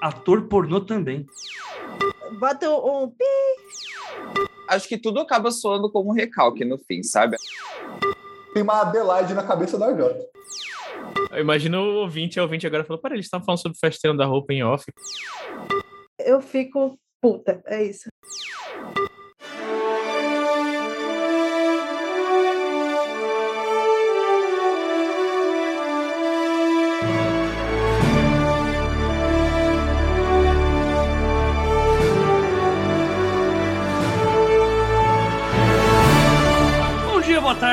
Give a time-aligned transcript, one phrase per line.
[0.00, 1.26] ator pornô também.
[2.32, 3.24] Bota um pi.
[4.68, 7.36] Acho que tudo acaba soando como um recalque no fim, sabe?
[8.52, 10.26] Tem uma Adelaide na cabeça da Jota.
[11.38, 14.52] Imagina o ouvinte, o ouvinte agora falou, para eles estão falando sobre festeiro da roupa
[14.52, 14.84] em off.
[16.18, 18.08] Eu fico puta, é isso.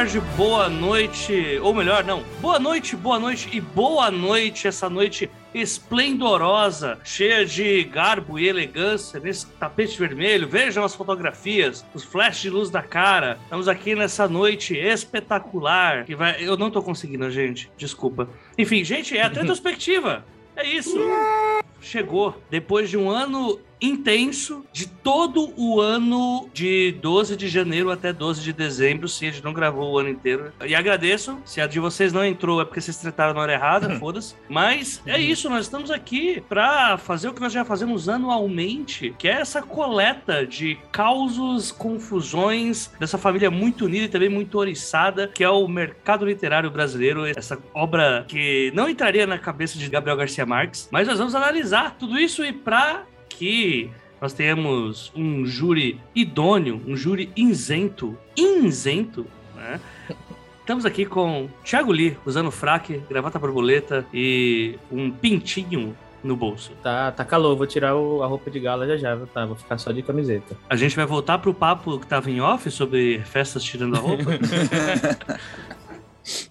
[0.03, 5.29] Tarde, boa noite, ou melhor, não, boa noite, boa noite e boa noite, essa noite
[5.53, 10.45] esplendorosa, cheia de garbo e elegância nesse tapete vermelho.
[10.45, 13.39] Vejam as fotografias, os flashes de luz da cara.
[13.43, 18.27] Estamos aqui nessa noite espetacular que vai, eu não tô conseguindo, gente, desculpa.
[18.57, 20.25] Enfim, gente, é a retrospectiva.
[20.57, 20.97] É isso.
[21.83, 28.13] Chegou depois de um ano intenso de todo o ano de 12 de janeiro até
[28.13, 29.09] 12 de dezembro.
[29.09, 30.53] Sim, a gente não gravou o ano inteiro.
[30.65, 31.37] E agradeço.
[31.43, 34.35] Se a de vocês não entrou, é porque vocês trataram na hora errada, foda-se.
[34.47, 39.27] Mas é isso, nós estamos aqui para fazer o que nós já fazemos anualmente, que
[39.27, 45.43] é essa coleta de causos, confusões dessa família muito unida e também muito oriçada, que
[45.43, 47.25] é o mercado literário brasileiro.
[47.25, 51.72] Essa obra que não entraria na cabeça de Gabriel Garcia Marques, mas nós vamos analisar
[51.81, 53.89] tudo isso e para que
[54.21, 59.79] nós tenhamos um júri idôneo, um júri isento, isento, né?
[60.59, 65.93] Estamos aqui com Thiago Lee, usando fraque, gravata borboleta e um pintinho
[66.23, 66.71] no bolso.
[66.81, 69.45] Tá, tá calor, vou tirar o, a roupa de gala já já, tá?
[69.45, 70.55] Vou ficar só de camiseta.
[70.69, 74.23] A gente vai voltar pro papo que tava em off sobre festas tirando a roupa?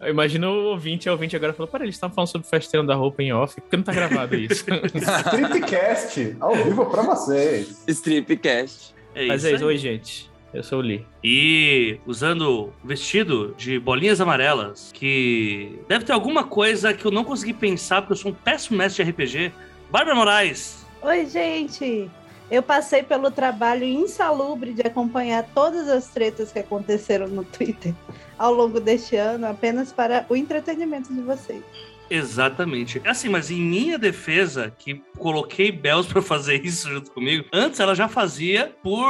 [0.09, 3.23] Imagina o ouvinte, o ouvinte agora falou: para, eles estão falando sobre festeirão da roupa
[3.23, 4.65] em off, porque não tá gravado isso.
[4.95, 7.83] Stripcast, ao vivo pra vocês.
[7.87, 8.95] Stripcast.
[9.15, 10.31] É Mas é isso, oi, gente.
[10.53, 11.07] Eu sou o Lee.
[11.25, 17.55] E usando vestido de bolinhas amarelas, que deve ter alguma coisa que eu não consegui
[17.55, 19.53] pensar, porque eu sou um péssimo mestre de RPG.
[19.91, 20.85] Bárbara Moraes.
[21.01, 22.11] Oi, gente.
[22.53, 27.95] Eu passei pelo trabalho insalubre de acompanhar todas as tretas que aconteceram no Twitter
[28.39, 31.63] ao longo deste ano, apenas para o entretenimento de vocês.
[32.11, 33.01] Exatamente.
[33.07, 37.95] Assim, mas em minha defesa, que coloquei Bells para fazer isso junto comigo, antes ela
[37.95, 39.09] já fazia por.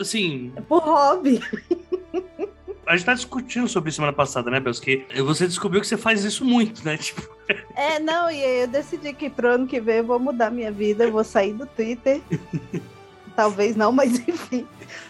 [0.00, 0.54] Assim.
[0.66, 1.38] Por hobby.
[2.92, 4.78] A gente tá discutindo sobre isso semana passada, né, Bells?
[4.78, 6.98] Que você descobriu que você faz isso muito, né?
[7.00, 7.26] Tipo.
[7.74, 11.04] É, não, e eu decidi que pro ano que vem eu vou mudar minha vida,
[11.04, 12.20] eu vou sair do Twitter.
[13.34, 14.66] Talvez não, mas enfim.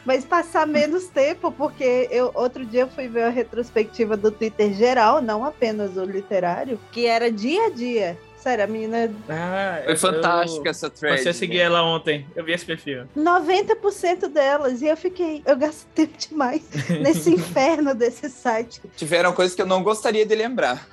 [0.06, 4.72] Mas passar menos tempo, porque eu outro dia eu fui ver a retrospectiva do Twitter
[4.75, 8.16] geral, não apenas o literário, que era dia a dia.
[8.42, 9.08] Sério, a menina.
[9.28, 11.22] Ah, Foi fantástica essa thread.
[11.22, 12.26] Você seguir ela ontem.
[12.34, 13.04] Eu vi esse perfil.
[13.16, 14.82] 90% delas.
[14.82, 15.42] E eu fiquei.
[15.47, 18.80] Eu gasto tempo demais nesse inferno desse site.
[18.97, 20.88] Tiveram coisas que eu não gostaria de lembrar.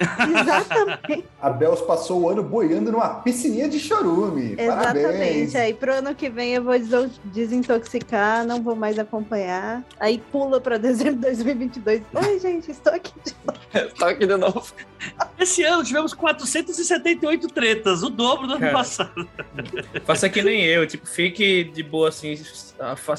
[0.00, 1.24] Exatamente.
[1.40, 4.54] A Bells passou o ano boiando numa piscininha de chorume.
[4.58, 5.02] Exatamente.
[5.04, 5.54] Parabéns.
[5.54, 9.82] Aí pro ano que vem eu vou des- desintoxicar, não vou mais acompanhar.
[9.98, 12.02] Aí pula pra dezembro de 2022.
[12.14, 13.60] Oi, gente, estou aqui de novo.
[13.98, 14.64] Tô aqui de novo.
[15.38, 18.72] Esse ano tivemos 478 tretas, o dobro do ano Cara.
[18.72, 19.28] passado.
[20.04, 22.74] Faça que nem eu, tipo, fique de boa assim, se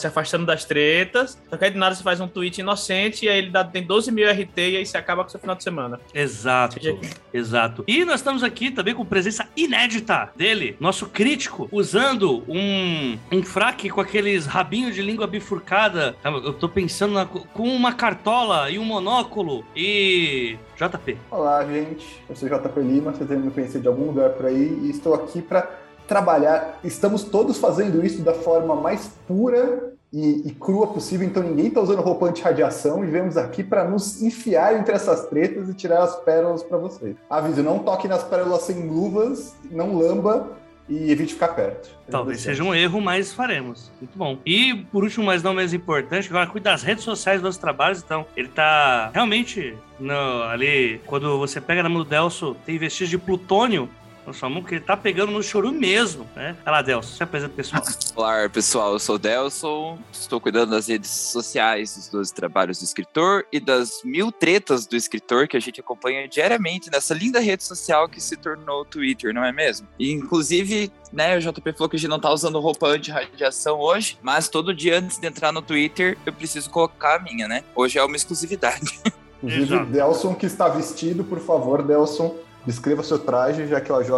[0.06, 1.40] afastando das tretas.
[1.50, 3.84] Só que aí de nada você faz um tweet inocente e aí ele dá, tem
[3.84, 6.00] 12 mil RT e aí você acaba com o seu final de semana.
[6.14, 6.98] Exato, Seja-
[7.34, 7.84] exato.
[7.88, 13.90] E nós estamos aqui também com presença inédita dele, nosso crítico, usando um, um fraque
[13.90, 16.16] com aqueles rabinhos de língua bifurcada.
[16.24, 20.58] Eu tô pensando na- com uma cartola e um monóculo e.
[20.78, 21.18] JP.
[21.30, 22.06] Olá, gente.
[22.28, 25.14] Eu sou JP Lima, vocês devem me conhecer de algum lugar por aí e estou
[25.14, 25.70] aqui para
[26.08, 26.80] trabalhar.
[26.84, 31.80] Estamos todos fazendo isso da forma mais pura e, e crua possível, então ninguém está
[31.82, 36.16] usando roupa anti-radiação e viemos aqui para nos enfiar entre essas tretas e tirar as
[36.18, 37.16] pérolas para vocês.
[37.30, 40.50] Aviso, não toque nas pérolas sem luvas, não lamba
[40.90, 41.90] e evite ficar perto.
[42.10, 43.90] Talvez seja um erro, mas faremos.
[44.02, 44.38] Muito bom.
[44.46, 48.02] E por último, mas não menos importante, agora cuida das redes sociais dos nossos trabalhos.
[48.04, 51.00] Então, ele tá realmente no- ali.
[51.06, 53.88] Quando você pega na mão do Delso, tem vestígios de plutônio
[54.34, 56.56] sua mão, porque ele tá pegando no choru mesmo, né?
[56.66, 57.84] Olha lá, Delso, se apresenta pessoal.
[58.16, 58.94] Olá, pessoal.
[58.94, 60.00] Eu sou o Delson.
[60.12, 64.96] Estou cuidando das redes sociais dos 12 trabalhos do escritor e das mil tretas do
[64.96, 69.34] escritor que a gente acompanha diariamente nessa linda rede social que se tornou o Twitter,
[69.34, 69.88] não é mesmo?
[69.98, 74.18] E, inclusive, né, o JP falou que a gente não tá usando roupa anti-radiação hoje,
[74.22, 77.64] mas todo dia antes de entrar no Twitter eu preciso colocar a minha, né?
[77.76, 79.00] Hoje é uma exclusividade.
[79.44, 79.86] Inclusive.
[79.86, 82.36] Delson que está vestido, por favor, Delson,
[82.66, 84.10] descreva seu traje, já que o AJ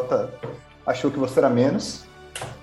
[0.86, 2.06] achou que você era menos.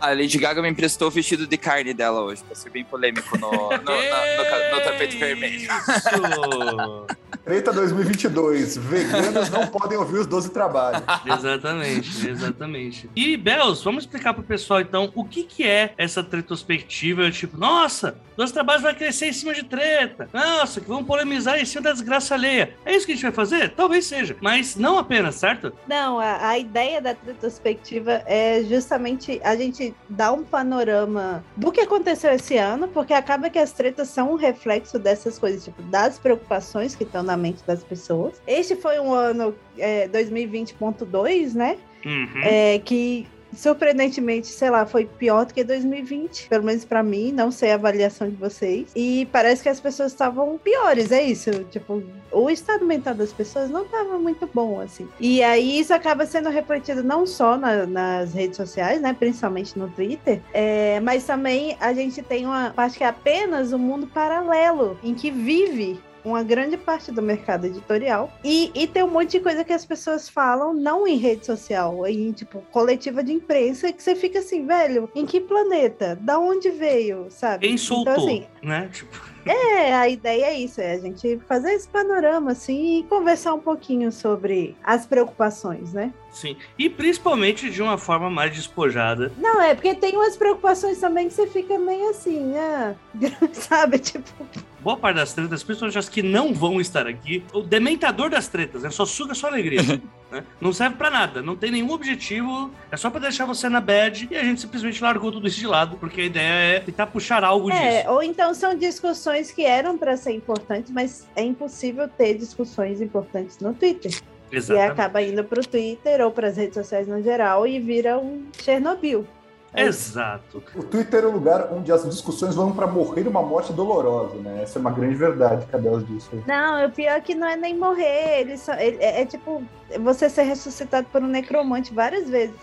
[0.01, 3.37] A Lady Gaga me emprestou o vestido de carne dela hoje, pra ser bem polêmico
[3.39, 5.57] no, no, na- no, no tapete vermelho.
[5.57, 7.07] Isso!
[7.45, 8.77] Treta 2022.
[8.77, 11.03] Veganos não podem ouvir os 12 trabalhos.
[11.27, 13.11] exatamente, exatamente.
[13.17, 18.17] E, Bels, vamos explicar pro pessoal, então, o que que é essa retrospectiva, tipo, nossa,
[18.37, 21.93] dois trabalhos vai crescer em cima de treta, nossa, que vamos polemizar em cima da
[21.93, 22.75] desgraça alheia.
[22.85, 23.71] É isso que a gente vai fazer?
[23.71, 25.73] Talvez seja, mas não apenas, certo?
[25.89, 31.81] Não, a, a ideia da retrospectiva é justamente a gente dar um panorama do que
[31.81, 36.19] aconteceu esse ano, porque acaba que as tretas são um reflexo dessas coisas, tipo, das
[36.19, 38.41] preocupações que estão na mente das pessoas.
[38.47, 41.77] Este foi um ano é, 2020.2, né?
[42.05, 42.43] Uhum.
[42.43, 47.51] É, que surpreendentemente, sei lá, foi pior do que 2020, pelo menos pra mim, não
[47.51, 48.89] sei a avaliação de vocês.
[48.95, 52.03] E parece que as pessoas estavam piores, é isso, tipo,
[52.33, 55.09] o estado mental das pessoas não estava muito bom assim.
[55.19, 59.89] E aí isso acaba sendo refletido não só na- nas redes sociais, né, principalmente no
[59.89, 64.99] Twitter, é, mas também a gente tem uma parte que é apenas um mundo paralelo
[65.03, 68.33] em que vive uma grande parte do mercado editorial.
[68.45, 72.07] E, e tem um monte de coisa que as pessoas falam, não em rede social,
[72.07, 76.19] em tipo coletiva de imprensa, que você fica assim, velho, em que planeta?
[76.21, 77.27] Da onde veio?
[77.31, 77.67] Sabe?
[77.67, 78.89] Quem soltou, Então, assim, né?
[78.93, 83.55] Tipo, é, a ideia é isso, é a gente fazer esse panorama, assim, e conversar
[83.55, 86.13] um pouquinho sobre as preocupações, né?
[86.33, 86.57] sim.
[86.79, 89.33] E principalmente de uma forma mais despojada.
[89.37, 92.95] Não, é porque tem umas preocupações também que você fica meio assim, ah,
[93.53, 93.99] sabe?
[93.99, 94.47] Tipo,
[94.83, 98.83] Boa parte das tretas, principalmente as que não vão estar aqui, o dementador das tretas,
[98.83, 98.91] né?
[98.91, 99.81] Só suga sua alegria.
[100.33, 100.43] né?
[100.61, 104.29] Não serve pra nada, não tem nenhum objetivo, é só pra deixar você na bad
[104.31, 107.45] e a gente simplesmente largou tudo isso de lado, porque a ideia é tentar puxar
[107.45, 108.11] algo É, disso.
[108.11, 113.59] ou então são discussões que eram para ser importantes, mas é impossível ter discussões importantes
[113.59, 114.13] no Twitter.
[114.53, 114.91] E Exatamente.
[114.93, 118.47] acaba indo para o Twitter ou para as redes sociais no geral e vira um
[118.63, 119.27] Chernobyl.
[119.73, 119.85] É.
[119.85, 120.63] Exato.
[120.75, 124.63] O Twitter é o lugar onde as discussões vão para morrer uma morte dolorosa, né?
[124.65, 126.29] Essa é uma grande verdade que a Deus disse.
[126.47, 129.63] Não, o pior é que não é nem morrer, ele só, ele- é, é tipo
[130.01, 132.57] você ser ressuscitado por um necromante várias vezes.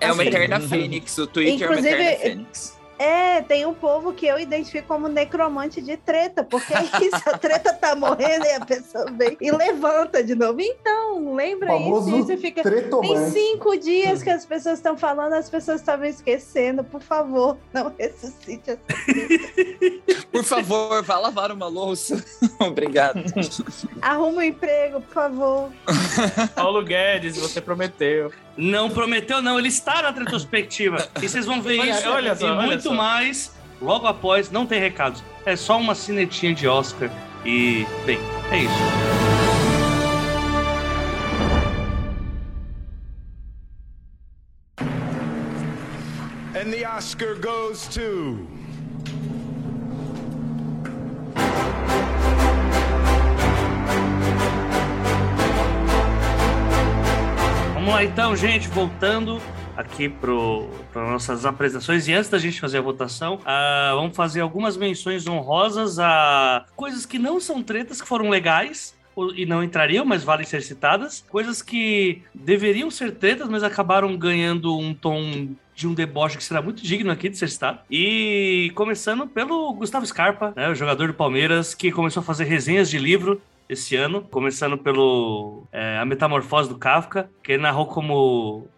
[0.00, 0.30] É uma Assim.
[0.30, 2.73] eterna fênix, o Twitter é uma Inclusive, eterna fênix.
[2.98, 7.36] É, tem um povo que eu identifico como necromante de treta, porque é isso, a
[7.36, 10.60] treta tá morrendo e a pessoa vem e levanta de novo.
[10.60, 12.62] Então, lembra isso, isso e fica.
[12.62, 13.32] Tem Tretomante.
[13.32, 16.84] cinco dias que as pessoas estão falando, as pessoas estavam esquecendo.
[16.84, 20.24] Por favor, não ressuscite essa treta.
[20.30, 22.22] Por favor, vá lavar uma louça.
[22.58, 23.22] Obrigado.
[24.02, 25.70] Arruma um emprego, por favor.
[26.56, 28.32] Paulo Guedes, você prometeu.
[28.56, 31.08] Não prometeu, não, ele está na retrospectiva.
[31.20, 32.94] e vocês vão ver Olha isso olha só, e olha muito só.
[32.94, 33.52] mais
[33.82, 34.50] logo após.
[34.50, 37.10] Não tem recados, é só uma cinetinha de Oscar.
[37.44, 38.18] E, bem,
[38.50, 38.74] é isso.
[46.54, 48.46] And the Oscar goes to.
[57.84, 59.38] Vamos lá então, gente, voltando
[59.76, 62.08] aqui para nossas apresentações.
[62.08, 67.04] E antes da gente fazer a votação, ah, vamos fazer algumas menções honrosas a coisas
[67.04, 68.96] que não são tretas, que foram legais
[69.36, 71.26] e não entrariam, mas valem ser citadas.
[71.28, 76.62] Coisas que deveriam ser tretas, mas acabaram ganhando um tom de um deboche que será
[76.62, 77.80] muito digno aqui de ser citado.
[77.90, 82.88] E começando pelo Gustavo Scarpa, né, o jogador do Palmeiras, que começou a fazer resenhas
[82.88, 88.68] de livro esse ano, começando pelo é, A Metamorfose do Kafka, que ele narrou como.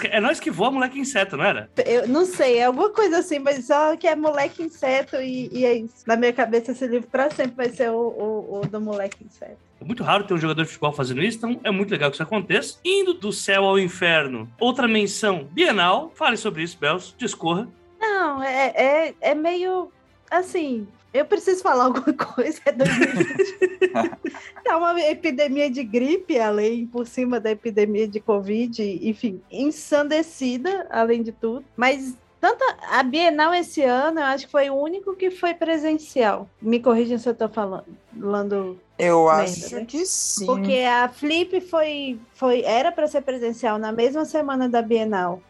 [0.00, 1.68] Que é nós que voa, moleque inseto, não era?
[1.84, 5.64] Eu não sei, é alguma coisa assim, mas só que é moleque inseto e, e
[5.64, 6.04] é isso.
[6.06, 9.56] Na minha cabeça, esse livro pra sempre vai ser o, o, o do moleque inseto.
[9.80, 12.16] É muito raro ter um jogador de futebol fazendo isso, então é muito legal que
[12.16, 12.78] isso aconteça.
[12.84, 16.12] Indo do céu ao inferno, outra menção bienal.
[16.14, 17.66] Fale sobre isso, Belso, discorra.
[18.00, 19.90] Não, é, é, é meio
[20.30, 20.86] assim.
[21.14, 22.58] Eu preciso falar alguma coisa.
[22.66, 23.80] É 2020.
[24.64, 31.22] tá uma epidemia de gripe, além por cima da epidemia de Covid, enfim, ensandecida, além
[31.22, 31.64] de tudo.
[31.76, 36.50] Mas tanto a Bienal esse ano, eu acho que foi o único que foi presencial.
[36.60, 37.84] Me corrijam se eu falando.
[38.20, 39.84] falando Eu Merda, acho né?
[39.86, 40.44] que sim.
[40.44, 45.40] porque a Flip foi, foi era para ser presencial na mesma semana da Bienal.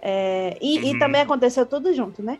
[0.00, 0.98] É, e, e Uhum.
[1.00, 2.38] também aconteceu tudo junto, né?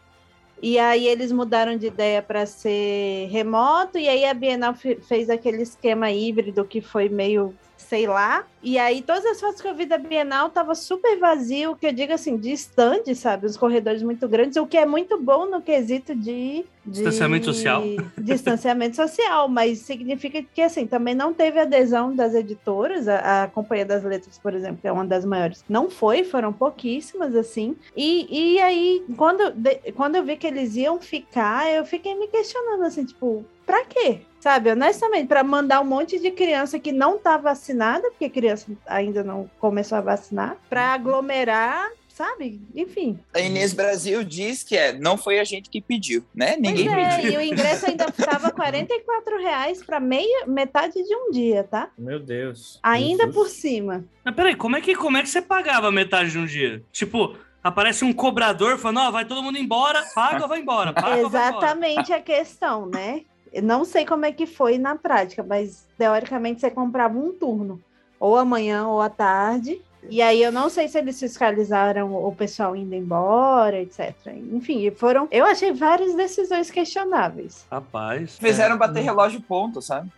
[0.61, 5.31] E aí eles mudaram de ideia para ser remoto, e aí a Bienal fe- fez
[5.31, 8.45] aquele esquema híbrido que foi meio sei lá.
[8.62, 11.92] E aí, todas as fotos que eu vi da Bienal tava super vazio, que eu
[11.92, 13.47] digo assim, distante, sabe?
[13.47, 16.64] Os corredores muito grandes, o que é muito bom no quesito de.
[16.85, 17.83] de Distanciamento social.
[18.18, 23.09] Distanciamento social, mas significa que, assim, também não teve adesão das editoras.
[23.09, 26.52] A, a Companhia das Letras, por exemplo, que é uma das maiores, não foi, foram
[26.52, 27.75] pouquíssimas, assim.
[27.97, 32.26] E, e aí, quando, de- quando eu vi que eles iam ficar, eu fiquei me
[32.28, 34.22] questionando, assim, tipo, pra quê?
[34.40, 39.22] Sabe, honestamente, para mandar um monte de criança que não tá vacinada, porque criança ainda
[39.22, 42.60] não começou a vacinar, para aglomerar, sabe?
[42.75, 43.18] Enfim.
[43.34, 46.56] A Inês Brasil diz que é, não foi a gente que pediu, né?
[46.56, 47.32] Ninguém pois é, pediu.
[47.32, 51.90] e o ingresso ainda estava 44 reais para meia metade de um dia, tá?
[51.98, 52.78] Meu Deus.
[52.82, 53.34] Ainda Jesus.
[53.34, 54.04] por cima.
[54.25, 56.82] Mas peraí, como é, que, como é que você pagava metade de um dia?
[56.90, 61.22] Tipo, aparece um cobrador falando, ó, vai todo mundo embora, paga ou vai embora, paga
[61.22, 61.66] ou vai embora.
[61.66, 63.22] Exatamente a questão, né?
[63.52, 67.81] Eu não sei como é que foi na prática, mas teoricamente você comprava um turno,
[68.19, 69.81] ou amanhã ou à tarde.
[70.09, 74.14] E aí eu não sei se eles fiscalizaram o pessoal indo embora, etc.
[74.52, 75.28] Enfim, foram.
[75.31, 77.67] Eu achei várias decisões questionáveis.
[77.71, 78.38] Rapaz.
[78.38, 78.78] Fizeram é.
[78.78, 80.11] bater relógio ponto, sabe?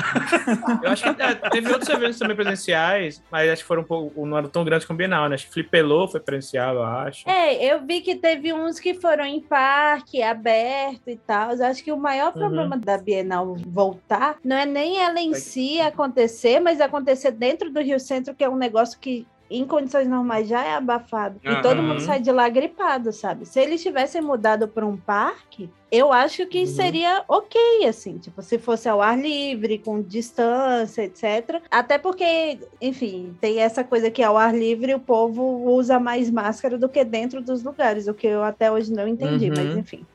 [0.82, 4.26] Eu acho que é, teve outros eventos também presenciais, mas acho que foram um pouco,
[4.26, 5.34] não eram tão grandes como Bienal, né?
[5.34, 7.28] Acho que Flipelô foi presencial, eu acho.
[7.28, 11.52] É, eu vi que teve uns que foram em parque, aberto e tal.
[11.52, 15.80] Eu acho que o maior problema da Bienal voltar não é nem ela em si
[15.80, 20.46] acontecer, mas acontecer dentro do Rio Centro, que é um negócio que em condições normais
[20.48, 21.40] já é abafado.
[21.44, 23.44] E todo mundo sai de lá gripado, sabe?
[23.46, 26.66] Se eles tivessem mudado para um parque, eu acho que Uhum.
[26.66, 31.60] seria ok, assim, tipo, se fosse ao ar livre, com distância, etc.
[31.70, 36.78] Até porque, enfim, tem essa coisa que ao ar livre o povo usa mais máscara
[36.78, 39.56] do que dentro dos lugares, o que eu até hoje não entendi, Uhum.
[39.56, 40.06] mas enfim.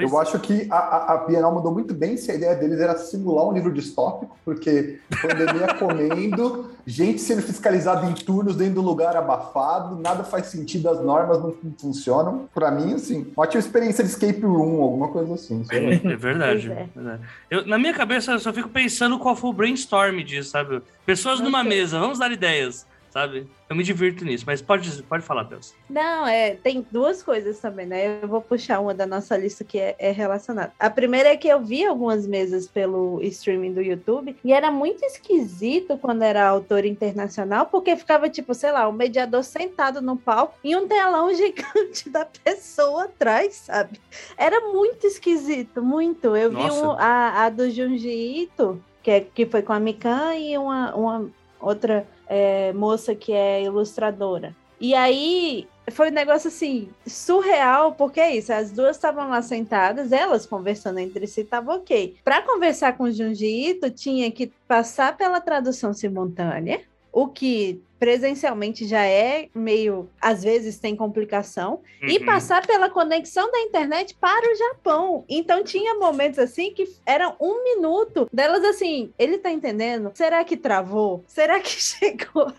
[0.00, 2.96] Pois Eu acho que a, a, Bienal mandou muito bem se a ideia deles era
[2.96, 9.16] simular um livro distópico, porque pandemia comendo, gente sendo fiscalizada em turnos dentro do lugar
[9.16, 12.48] abafado, nada faz sentido, as normas não fun- funcionam.
[12.54, 15.64] Pra mim, assim, ótima experiência de escape room, alguma coisa assim.
[15.70, 16.12] lá.
[16.12, 16.66] É verdade.
[16.68, 16.88] Pois é.
[16.94, 17.22] verdade.
[17.50, 20.82] Eu, na minha cabeça, eu só fico pensando qual foi o brainstorm disso, sabe?
[21.04, 23.46] Pessoas numa mesa, vamos dar ideias, sabe?
[23.68, 25.74] Eu me divirto nisso, mas pode, pode falar, Deus.
[25.88, 28.20] Não, é, tem duas coisas também, né?
[28.22, 30.72] Eu vou puxar uma da nossa lista que é, é relacionada.
[30.78, 35.04] A primeira é que eu vi algumas mesas pelo streaming do YouTube e era muito
[35.04, 40.54] esquisito quando era autor internacional, porque ficava tipo, sei lá, o mediador sentado no palco
[40.64, 44.00] e um telão gigante da pessoa atrás, sabe?
[44.36, 46.36] Era muito esquisito, muito.
[46.36, 46.86] Eu vi Nossa.
[46.88, 50.94] um- a, a do Junji Ito, que, é, que foi com a Mikan e uma,
[50.94, 54.54] uma outra é, moça que é ilustradora.
[54.80, 60.12] E aí foi um negócio assim, surreal, porque é isso, as duas estavam lá sentadas,
[60.12, 62.16] elas conversando entre si, tava ok.
[62.24, 66.80] Para conversar com o Junji Ito, tinha que passar pela tradução simultânea,
[67.12, 72.24] o que presencialmente já é meio, às vezes tem complicação, e Uhum.
[72.24, 75.24] passar pela conexão da internet para o Japão.
[75.28, 80.10] Então tinha momentos assim que era um minuto delas assim, ele tá entendendo?
[80.14, 81.22] Será que travou?
[81.26, 82.52] Será que chegou?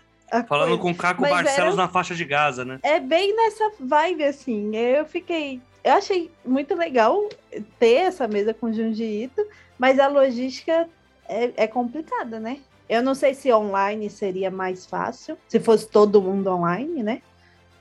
[0.48, 0.82] Falando coisa?
[0.82, 2.78] com o Caco Mas Barcelos era- na faixa de Gaza, né?
[2.82, 4.74] É bem nessa vibe, assim.
[4.76, 5.60] Eu fiquei.
[5.84, 7.28] Eu achei muito legal
[7.78, 9.44] ter essa mesa com Junji Ito,
[9.78, 10.88] mas a logística
[11.28, 12.60] é, é complicada, né?
[12.88, 17.22] Eu não sei se online seria mais fácil, se fosse todo mundo online, né?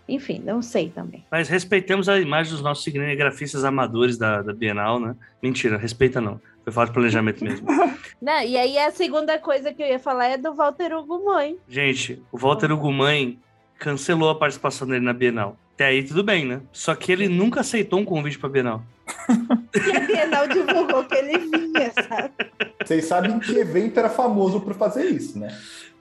[0.08, 1.24] Enfim, não sei também.
[1.32, 5.16] Mas respeitemos a imagem dos nossos cinegrafistas amadores da, da Bienal, né?
[5.42, 6.40] Mentira, respeita não.
[6.64, 7.68] Foi falta de planejamento mesmo.
[8.22, 11.58] Não, e aí a segunda coisa que eu ia falar é do Walter Hugo Mãe.
[11.68, 13.40] Gente, o Walter Ugumãe
[13.80, 15.58] cancelou a participação dele na Bienal.
[15.74, 16.62] Até aí tudo bem, né?
[16.72, 18.84] Só que ele nunca aceitou um convite pra Bienal.
[19.74, 22.34] E a Bienal divulgou que ele vinha, sabe?
[22.92, 25.48] Vocês sabem que evento era famoso por fazer isso, né?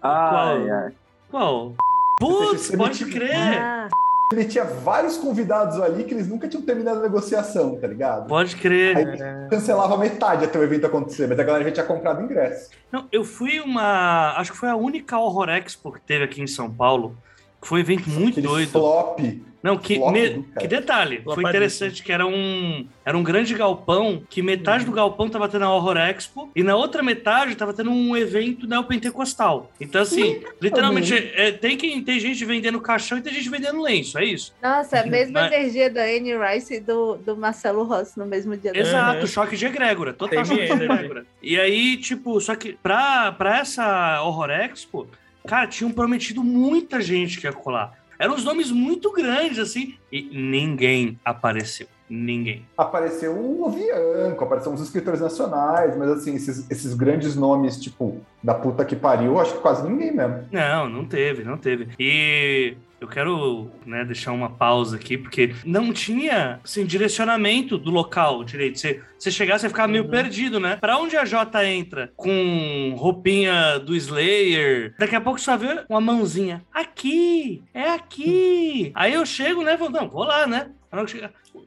[0.02, 0.92] Ai, ai.
[1.30, 1.74] Qual?
[2.18, 3.32] Putz, Você pode crer!
[3.32, 3.88] Ah,
[4.32, 8.26] Ele tinha vários convidados ali que eles nunca tinham terminado a negociação, tá ligado?
[8.26, 8.96] Pode crer.
[8.96, 12.70] Aí cancelava metade até o evento acontecer, mas a galera já tinha comprado ingresso.
[12.90, 14.32] Não, eu fui uma.
[14.36, 17.16] Acho que foi a única Horror Expo que teve aqui em São Paulo.
[17.60, 18.70] Que foi um evento muito Aquele doido.
[18.70, 19.20] flop.
[19.62, 21.48] Não, que, flop me- que detalhe, foi Flopadíssimo.
[21.50, 25.74] interessante que era um, era um grande galpão, que metade do galpão tava tendo a
[25.74, 29.70] Horror Expo, e na outra metade tava tendo um evento neopentecostal.
[29.78, 34.18] Então, assim, literalmente, é, tem, quem, tem gente vendendo caixão e tem gente vendendo lenço,
[34.18, 34.54] é isso.
[34.62, 38.56] Nossa, a mesma Mas- energia da Anne Rice e do, do Marcelo Rossi no mesmo
[38.56, 38.72] dia.
[38.74, 39.26] Exato, Uhum.
[39.26, 41.26] choque de egrégora, total Tem choque de egrégora.
[41.42, 45.06] E aí, tipo, só que pra, pra essa Horror Expo,
[45.50, 47.98] cara, tinham prometido muita gente que ia colar.
[48.16, 51.88] Eram uns nomes muito grandes, assim, e ninguém apareceu.
[52.10, 52.66] Ninguém.
[52.76, 58.52] Apareceu o Lovianco, apareceu uns escritores nacionais, mas assim, esses, esses grandes nomes, tipo, da
[58.52, 60.44] puta que pariu, acho que quase ninguém mesmo.
[60.50, 61.88] Não, não teve, não teve.
[62.00, 68.44] E eu quero né, deixar uma pausa aqui, porque não tinha assim, direcionamento do local
[68.44, 68.78] direito.
[68.78, 70.76] Você, você chegar, você ficava meio perdido, né?
[70.76, 72.12] Pra onde a Jota entra?
[72.16, 74.94] Com roupinha do Slayer.
[74.98, 76.62] Daqui a pouco só vê uma mãozinha.
[76.74, 77.62] Aqui!
[77.72, 78.92] É aqui!
[78.94, 79.76] Aí eu chego, né?
[79.76, 80.70] Vou, não, vou lá, né?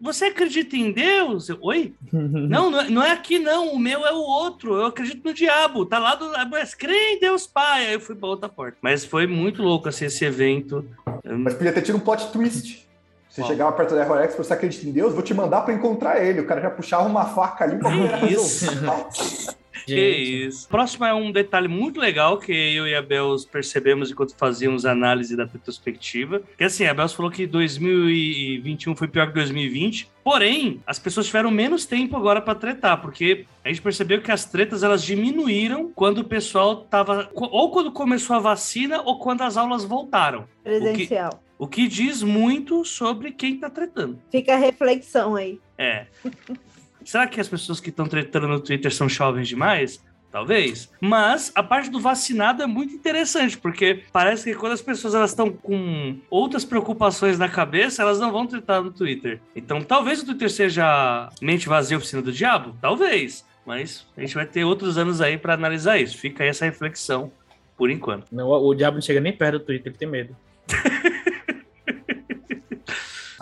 [0.04, 1.48] Você acredita em Deus?
[1.48, 1.94] Eu, Oi?
[2.12, 3.70] Não, não é, não é aqui, não.
[3.74, 4.76] O meu é o outro.
[4.76, 5.86] Eu acredito no diabo.
[5.86, 6.30] Tá lá do.
[6.50, 7.88] Mas crê em Deus Pai.
[7.88, 8.78] Aí eu fui pra outra porta.
[8.82, 10.86] Mas foi muito louco assim, esse evento.
[11.24, 12.86] Mas podia ter tido um plot twist.
[13.30, 13.48] Você Qual?
[13.50, 16.42] chegava perto da Error X, você acredita em Deus, vou te mandar pra encontrar ele.
[16.42, 18.36] O cara já puxava uma faca ali pra Que
[19.84, 19.96] isso?
[19.96, 20.10] Que
[20.48, 20.70] isso.
[20.70, 24.92] Próximo é um detalhe muito legal que eu e a Bels percebemos enquanto fazíamos a
[24.92, 26.42] análise da retrospectiva.
[26.58, 30.10] Que assim, a Bels falou que 2021 foi pior que 2020.
[30.24, 34.46] Porém, as pessoas tiveram menos tempo agora pra tretar, porque a gente percebeu que as
[34.46, 39.58] tretas elas diminuíram quando o pessoal tava ou quando começou a vacina ou quando as
[39.58, 40.46] aulas voltaram.
[40.64, 41.44] Presencial.
[41.58, 44.20] O que diz muito sobre quem tá tretando.
[44.32, 45.60] Fica a reflexão aí.
[45.78, 46.08] É.
[47.06, 50.02] Será que as pessoas que estão tretando no Twitter são jovens demais?
[50.34, 50.90] Talvez.
[51.00, 55.30] Mas a parte do vacinado é muito interessante, porque parece que quando as pessoas elas
[55.30, 59.40] estão com outras preocupações na cabeça, elas não vão tretar no Twitter.
[59.56, 62.76] Então talvez o Twitter seja mente vazia, oficina do diabo?
[62.82, 63.46] Talvez.
[63.64, 66.18] Mas a gente vai ter outros anos aí para analisar isso.
[66.18, 67.32] Fica aí essa reflexão
[67.78, 68.26] por enquanto.
[68.32, 70.36] Não, o, o diabo não chega nem perto do Twitter, ele tem medo.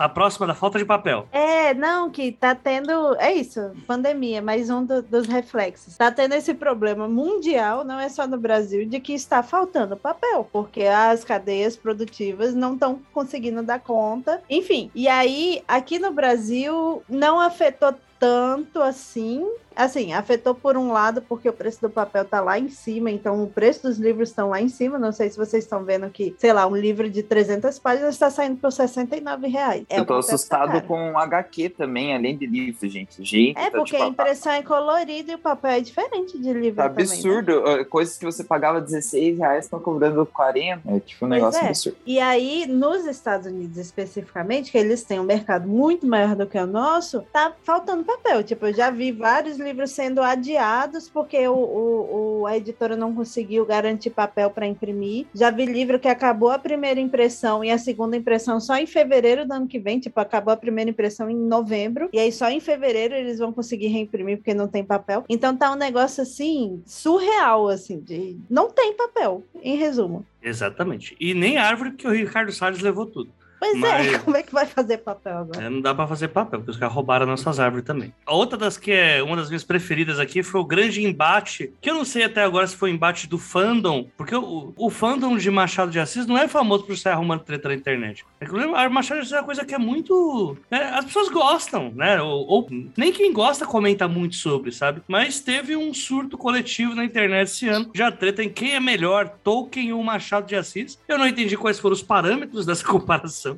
[0.02, 1.28] A próxima da falta de papel.
[1.30, 3.14] É, não, que tá tendo.
[3.20, 5.96] É isso, pandemia, mais um do- dos reflexos.
[5.96, 10.48] Tá tendo esse problema mundial, não é só no Brasil, de que está faltando papel,
[10.52, 14.42] porque as cadeias produtivas não estão conseguindo dar conta.
[14.50, 19.46] Enfim, e aí, aqui no Brasil, não afetou tanto assim.
[19.76, 23.42] Assim, afetou por um lado porque o preço do papel tá lá em cima, então
[23.42, 24.98] o preço dos livros estão lá em cima.
[24.98, 28.30] Não sei se vocês estão vendo que, sei lá, um livro de 300 páginas está
[28.30, 29.84] saindo por 69 reais.
[29.88, 30.86] É, eu tô tá assustado caro.
[30.86, 33.22] com HQ também, além de livro, gente.
[33.22, 36.52] Gente, É, tá, porque tipo, a impressão é colorida e o papel é diferente de
[36.52, 37.12] livro Tá também, né?
[37.12, 37.62] absurdo.
[37.64, 40.82] Uh, Coisas que você pagava 16 reais estão cobrando 40.
[40.90, 41.68] É tipo um Pois negócio é.
[41.68, 41.98] absurdo.
[42.06, 46.58] E aí, nos Estados Unidos especificamente, que eles têm um mercado muito maior do que
[46.58, 48.42] o nosso, tá faltando papel.
[48.42, 53.14] Tipo, eu já vi vários livros sendo adiados porque o, o- o- a editora não
[53.14, 55.26] conseguiu garantir papel para imprimir.
[55.34, 59.46] Já vi livro que acabou a primeira impressão e a segunda impressão só em fevereiro
[59.46, 60.00] do ano que vem.
[60.00, 62.08] Tipo, acabou a primeira impressão em novembro.
[62.12, 65.24] E aí, só em fevereiro eles vão conseguir reimprimir porque não tem papel.
[65.28, 68.36] Então, tá um negócio assim, surreal, assim, de.
[68.50, 70.24] Não tem papel, em resumo.
[70.42, 71.16] Exatamente.
[71.20, 73.30] E nem árvore, porque o Ricardo Salles levou tudo.
[73.62, 75.64] Pois Mas- é, como é que vai fazer papel agora?
[75.64, 78.12] É, não dá pra fazer papel, porque os caras roubaram nossas árvores também.
[78.26, 81.88] A outra das que é uma das minhas preferidas aqui foi o grande embate, que
[81.88, 85.36] eu não sei até agora se foi o embate do fandom, porque o, o fandom
[85.36, 88.24] de Machado de Assis não é famoso por sair arrumando treta na internet.
[88.40, 90.56] É que o Machado de Assis é uma coisa que é muito.
[90.68, 92.20] né, as pessoas gostam, né?
[92.20, 95.02] Ou, ou nem quem gosta comenta muito sobre, sabe?
[95.06, 97.92] Mas teve um surto coletivo na internet esse ano.
[97.94, 100.98] Já treta em quem é melhor, Tolkien ou Machado de Assis.
[101.06, 103.51] Eu não entendi quais foram os parâmetros dessa comparação.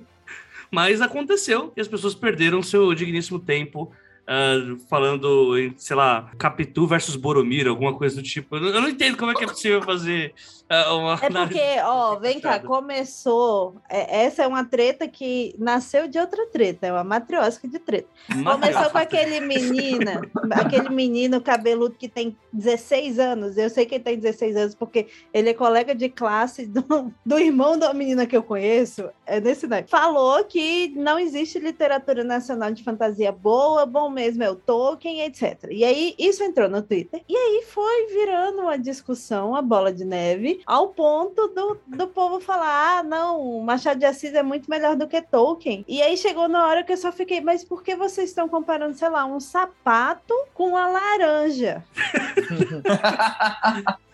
[0.75, 3.93] Mas aconteceu e as pessoas perderam seu digníssimo tempo
[4.27, 8.57] ah, falando em, sei lá, Capitu versus Boromir, alguma coisa do tipo.
[8.57, 10.35] Eu não, eu não entendo como é que é possível fazer
[10.69, 13.77] ah, uma É porque, ó, vem cá, começou.
[13.89, 18.09] é, essa é uma treta que nasceu de outra treta, é uma matriosca de treta.
[18.29, 23.59] Começou com aquele menina, aquele menino cabeludo que tem 16 anos.
[23.59, 27.39] Eu sei que ele tem 16 anos porque ele é colega de classe do, do
[27.39, 29.11] irmão da menina que eu conheço.
[29.27, 29.85] É nesse daí.
[29.87, 35.67] Falou que não existe literatura nacional de fantasia boa, bom mesmo é o Tolkien, etc.
[35.71, 37.23] E aí isso entrou no Twitter.
[37.29, 42.41] E aí foi virando uma discussão, uma bola de neve, ao ponto do, do povo
[42.41, 45.85] falar: ah, não, Machado de Assis é muito melhor do que Tolkien.
[45.89, 48.95] E aí chegou na hora que eu só fiquei, mas por que vocês estão comparando,
[48.95, 51.85] sei lá, um sapato com uma laranja?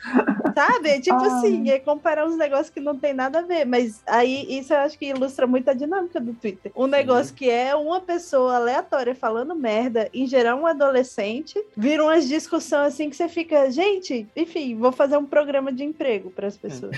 [0.54, 1.00] Sabe?
[1.00, 3.64] Tipo assim, é comparar uns negócios que não tem nada a ver.
[3.64, 6.72] Mas aí isso eu acho que ilustra muito a dinâmica do Twitter.
[6.74, 12.28] Um negócio que é uma pessoa aleatória falando merda, em geral um adolescente, vira umas
[12.28, 16.56] discussões assim que você fica, gente, enfim, vou fazer um programa de emprego para as
[16.56, 16.96] pessoas.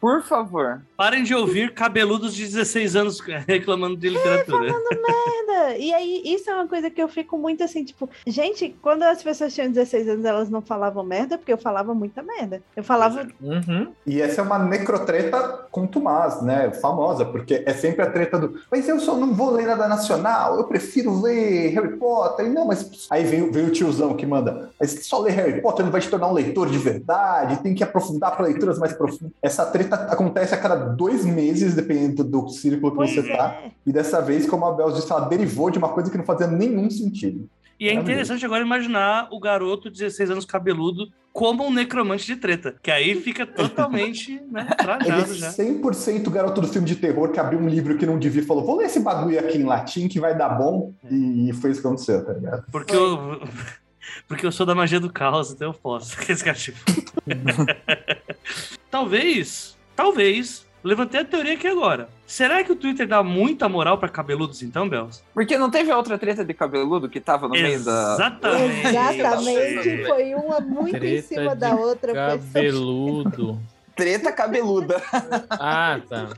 [0.00, 0.82] Por favor.
[0.96, 4.72] Parem de ouvir cabeludos de 16 anos reclamando de literatura.
[4.72, 5.76] merda.
[5.78, 9.22] E aí, isso é uma coisa que eu fico muito assim, tipo, gente, quando as
[9.22, 12.62] pessoas tinham 16 anos, elas não falavam merda, porque eu falava muita merda.
[12.76, 13.92] Eu falava, Uhum.
[14.06, 16.70] E essa é uma necrotreta contumaz, né?
[16.72, 18.60] Famosa, porque é sempre a treta do.
[18.70, 22.19] Mas eu só não vou ler nada nacional, eu prefiro ler Harry Potter.
[22.52, 23.06] Não, mas.
[23.10, 24.70] Aí vem, vem o tiozão que manda.
[24.78, 27.84] Mas só ler Harry Potter não vai te tornar um leitor de verdade, tem que
[27.84, 29.32] aprofundar para leituras mais profundas.
[29.42, 33.60] Essa treta acontece a cada dois meses, dependendo do círculo que pois você tá.
[33.64, 33.70] é.
[33.86, 36.46] E dessa vez, como a Bel disse, ela derivou de uma coisa que não fazia
[36.46, 37.48] nenhum sentido.
[37.78, 42.36] E é interessante agora imaginar o garoto de 16 anos cabeludo como um necromante de
[42.36, 42.74] treta.
[42.82, 45.50] Que aí fica totalmente né, Ele é trajado já.
[45.50, 48.64] 100% garoto do filme de terror que abriu um livro que não devia e falou:
[48.64, 50.92] vou ler esse bagulho aqui em latim que vai dar bom.
[51.10, 52.64] E foi isso que aconteceu, tá ligado?
[52.70, 53.40] Porque eu,
[54.26, 56.16] porque eu sou da magia do caos, então eu posso.
[56.30, 56.78] Esse cara, tipo...
[58.90, 62.08] talvez, talvez, levantei a teoria aqui agora.
[62.26, 65.22] Será que o Twitter dá muita moral pra cabeludos então, Bels?
[65.34, 68.14] Porque não teve outra treta de cabeludo que tava no meio da.
[68.14, 68.86] Exatamente.
[68.86, 72.12] Exatamente, foi uma muito em Treta cima de da outra.
[72.14, 73.58] Cabeludo.
[73.96, 75.02] Treta cabeluda.
[75.50, 76.28] Ah, tá.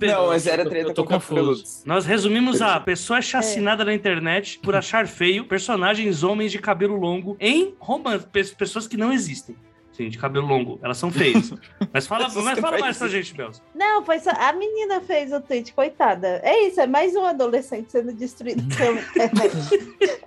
[0.00, 1.34] Não, mas era Eu tô- treta eu tô com confuso.
[1.40, 1.82] cabeludos.
[1.84, 7.36] Nós resumimos a pessoa chacinada na internet por achar feio personagens homens de cabelo longo
[7.38, 9.54] em romance, pe- pessoas que não existem.
[9.96, 10.78] Sim, de cabelo longo.
[10.82, 11.54] Elas são feias.
[11.90, 13.62] Mas fala, mas fala mais pra gente, Bels.
[13.74, 14.30] Não, foi só.
[14.30, 16.40] A menina fez o tweet, coitada.
[16.44, 19.56] É isso, é mais um adolescente sendo destruído pela internet.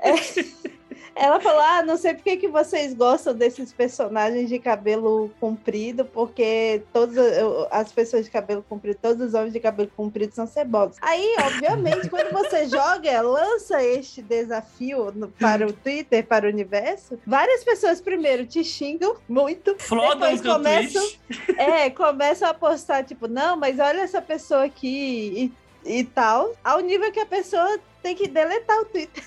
[0.02, 0.70] É.
[1.16, 6.06] Ela falou: Ah, não sei por que, que vocês gostam desses personagens de cabelo comprido,
[6.06, 7.18] porque todas
[7.72, 10.98] as pessoas de cabelo comprido, todos os homens de cabelo comprido são cebosos.
[11.02, 17.20] Aí, obviamente, quando você joga, lança este desafio no- para o Twitter, para o universo,
[17.26, 19.76] várias pessoas primeiro te xingam muito.
[19.80, 21.10] Flodam Depois começam-.
[21.58, 25.52] É, começam a postar, tipo, não, mas olha essa pessoa aqui
[25.86, 29.24] e, e tal, ao nível que a pessoa tem que deletar o Twitter.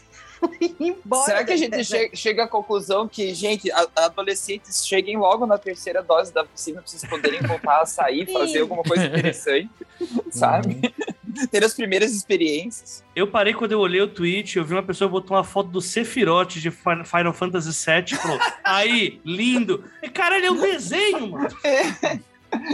[0.81, 2.11] embora Será que a gente internet.
[2.11, 6.81] che- chega à conclusão que, gente, a- adolescentes cheguem logo na terceira dose da vacina
[6.83, 9.71] pra vocês poderem voltar a sair, fazer alguma coisa interessante,
[10.31, 10.81] sabe?
[11.51, 13.03] Ter as primeiras experiências.
[13.17, 15.81] Eu parei quando eu olhei o tweet, eu vi uma pessoa botou uma foto do
[15.81, 19.83] Sephiroth de Fi- Final Fantasy VII e falou: Aí, lindo.
[20.03, 21.49] E, cara, ele é um desenho, mano.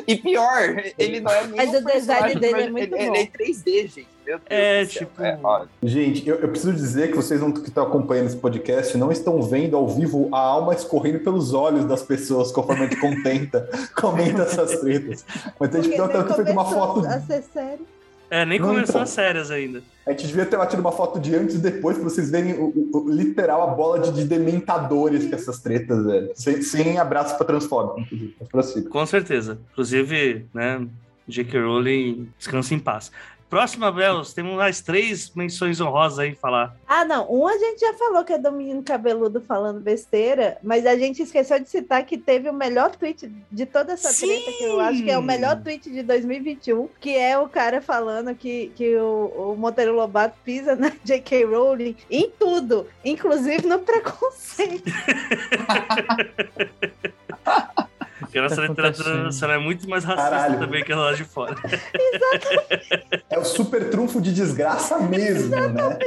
[0.09, 3.15] E pior, ele não é nem Mas o design dele é muito ele, bom.
[3.15, 4.09] ele é em 3D, gente.
[4.29, 5.07] Meu Deus É, do céu.
[5.07, 5.39] tipo- É,
[5.83, 9.41] Gente, eu, eu preciso dizer que vocês não, que estão acompanhando esse podcast não estão
[9.43, 14.43] vendo ao vivo a alma escorrendo pelos olhos das pessoas conforme a gente contenta, comenta
[14.43, 15.25] essas tretas.
[15.59, 17.07] Mas a gente nem ter feito uma começou foto.
[17.07, 17.87] A ser sério.
[18.31, 19.01] É, nem Não, começou então.
[19.03, 19.83] as sérias ainda.
[20.07, 22.65] A gente devia ter batido uma foto de antes e depois pra vocês verem o,
[22.67, 26.31] o- o- literal a bola de, de dementadores que essas tretas, velho.
[26.35, 28.05] Sem, sem abraço pra Transform,
[28.43, 28.87] inclusive.
[28.89, 29.59] Com certeza.
[29.73, 30.87] Inclusive, né,
[31.27, 31.59] J.K.
[31.59, 33.11] Rowling, descansa em paz.
[33.49, 36.77] Próxima, Bels, temos mais três menções honrosas aí falar.
[36.87, 37.27] Ah, não.
[37.33, 41.23] Um a gente já falou que é do menino cabeludo falando besteira, mas a gente
[41.23, 44.27] esqueceu de citar que teve o melhor tweet de toda essa Sim!
[44.27, 47.81] treta, que eu acho que é o melhor tweet de 2021, que é o cara
[47.81, 51.47] falando que, que o, o Monteiro Lobato pisa na J.K.
[51.47, 54.91] Rowling em tudo, inclusive no preconceito.
[58.39, 60.59] Porque a nossa Tá literatura nacional é muito mais racista Caralho.
[60.59, 61.55] também que a lá de fora.
[63.31, 65.99] É o super trunfo de desgraça mesmo, né?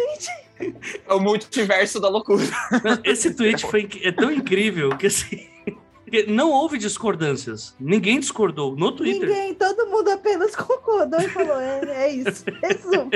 [1.07, 2.43] É o multiverso da loucura.
[3.03, 5.47] Esse tweet foi, é tão incrível que assim.
[6.27, 7.73] Não houve discordâncias.
[7.79, 9.29] Ninguém discordou no Twitter.
[9.29, 12.43] Ninguém, todo mundo apenas concordou e falou: é, é isso.
[12.61, 13.09] Resumo.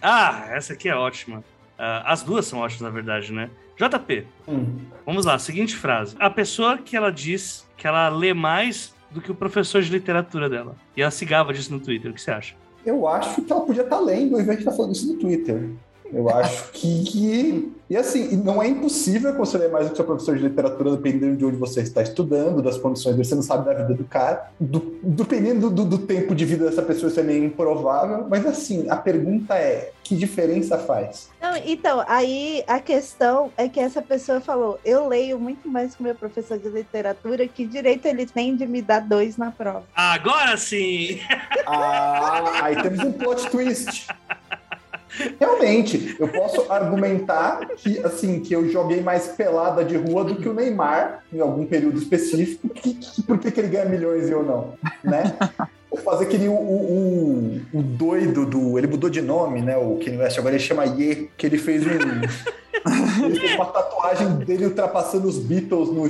[0.00, 1.44] Ah, essa aqui é ótima.
[1.78, 3.48] Ah, as duas são ótimas, na verdade, né?
[3.76, 4.78] JP, Hum.
[5.06, 6.14] vamos lá, seguinte frase.
[6.18, 10.48] A pessoa que ela diz que ela lê mais do que o professor de literatura
[10.48, 10.76] dela.
[10.96, 12.12] E ela se gaba disso no Twitter.
[12.12, 12.54] O que você acha?
[12.86, 15.68] Eu acho que ela podia estar lendo ao invés de estar falando isso no Twitter.
[16.12, 19.96] Eu acho que, que- E assim, não é impossível que você ler mais do que
[19.96, 23.42] seu professor de literatura, dependendo de onde você está estudando, das condições dele, você não
[23.42, 24.50] sabe da vida do cara.
[24.58, 28.26] Do- dependendo do, do tempo de vida dessa pessoa, isso é meio improvável.
[28.28, 31.28] Mas assim, a pergunta é: que diferença faz?
[31.40, 36.02] Não, então, aí a questão é que essa pessoa falou: eu leio muito mais que
[36.02, 39.84] meu professor de literatura, que direito ele tem de me dar dois na prova.
[39.94, 41.20] Agora sim!
[41.66, 44.06] Ah, aí temos um plot twist.
[45.38, 50.48] Realmente, eu posso argumentar que assim que eu joguei mais pelada de rua do que
[50.48, 52.68] o Neymar em algum período específico.
[52.70, 55.24] Que, que- por que, que ele ganha milhões e eu não, né?
[55.92, 58.78] Vou fazer aquele o, o, o- o doido do.
[58.78, 59.76] Ele mudou de nome, né?
[59.76, 61.90] O Kanye West agora ele chama Ye, que ele fez um.
[63.24, 66.08] Ele fez uma tatuagem dele ultrapassando os Beatles no.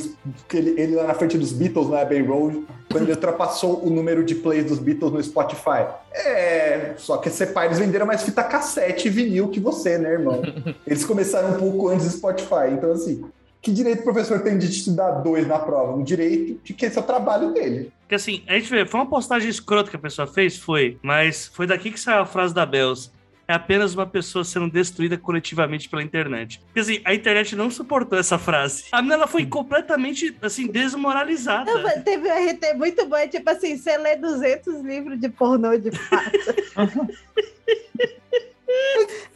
[0.49, 3.90] que Ele, ele lá na frente dos Beatles na Abbey Road, quando ele ultrapassou o
[3.90, 5.85] número de plays dos Beatles no Spotify.
[6.14, 10.12] É, só que esse pai eles venderam mais fita cassete e vinil que você, né,
[10.12, 10.40] irmão?
[10.87, 13.23] Eles começaram um pouco antes do Spotify, então assim.
[13.62, 15.94] Que direito o professor tem de te dar dois na prova?
[15.94, 17.92] Um direito de que esse é o trabalho dele.
[18.01, 20.59] Porque assim, a gente vê, foi uma postagem escrota que a pessoa fez?
[20.59, 20.98] Foi.
[21.01, 23.12] Mas foi daqui que saiu a frase da Bells.
[23.46, 26.61] É apenas uma pessoa sendo destruída coletivamente pela internet.
[26.66, 28.87] Porque assim, a internet não suportou essa frase.
[28.90, 31.72] A menina ela foi completamente, assim, desmoralizada.
[31.72, 35.29] Não, mas teve um RT muito bom, é tipo assim, você lê 200 livros de
[35.29, 36.33] pornô de fato.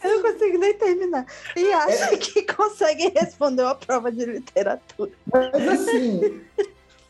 [0.03, 1.27] Eu não consigo nem terminar.
[1.57, 5.11] E acha que consegue responder uma prova de literatura.
[5.33, 6.41] Mas assim,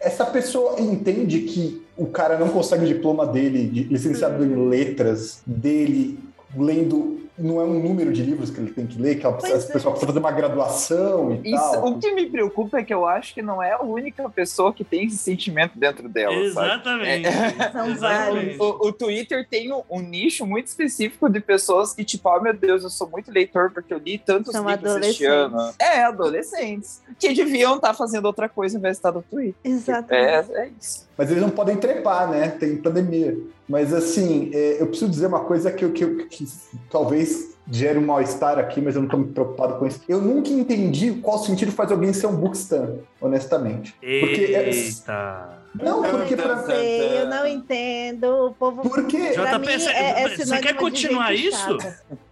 [0.00, 5.40] essa pessoa entende que o cara não consegue o diploma dele, de licenciado em letras,
[5.46, 6.18] dele,
[6.56, 7.25] lendo.
[7.38, 9.68] Não é um número de livros que ele tem que ler, que a Pois essa
[9.68, 9.72] é.
[9.72, 11.86] pessoa precisa fazer uma graduação e Isso, tal.
[11.88, 14.82] o que me preocupa é que eu acho que não é a única pessoa que
[14.84, 16.46] tem esse sentimento dentro dela, sabe?
[16.46, 17.28] Exatamente.
[17.72, 18.56] São Exatamente.
[18.56, 18.60] vários.
[18.60, 22.54] O, o Twitter tem um, um nicho muito específico de pessoas que, tipo, oh meu
[22.54, 25.60] Deus, eu sou muito leitor porque eu li tantos São livros este adolescentes.
[25.60, 25.74] ano.
[25.78, 27.02] É, adolescentes.
[27.18, 29.54] Que deviam estar fazendo outra coisa em vez de estar no Twitter.
[29.64, 30.52] Exatamente.
[30.52, 31.05] É, é isso.
[31.16, 32.48] Mas eles não podem trepar, né?
[32.48, 33.36] Tem pandemia.
[33.68, 36.46] Mas assim, é, eu preciso dizer uma coisa que, eu- que, eu- que
[36.90, 40.00] talvez gere um mal-estar aqui, mas eu não tô muito preocupado com isso.
[40.08, 43.92] Eu nunca entendi qual sentido faz alguém ser um bookstan, honestamente.
[43.98, 45.58] Porque é- Eita.
[45.74, 48.46] Não, porque pra, Sei, eu não entendo.
[48.46, 48.82] O povo.
[48.88, 49.32] Porque.
[49.32, 51.76] JP, você- é- é você quer continuar isso?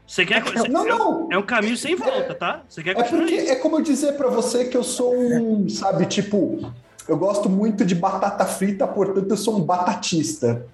[0.06, 0.42] Você quer.
[0.42, 1.28] você- Não, não.
[1.30, 2.62] É um caminho sem volta, tá?
[2.68, 3.52] Você quer É continuar porque isso?
[3.52, 6.72] é como eu dizer pra você que eu sou um, sabe, tipo,
[7.08, 10.66] eu gosto muito de batata frita, portanto eu sou um batatista.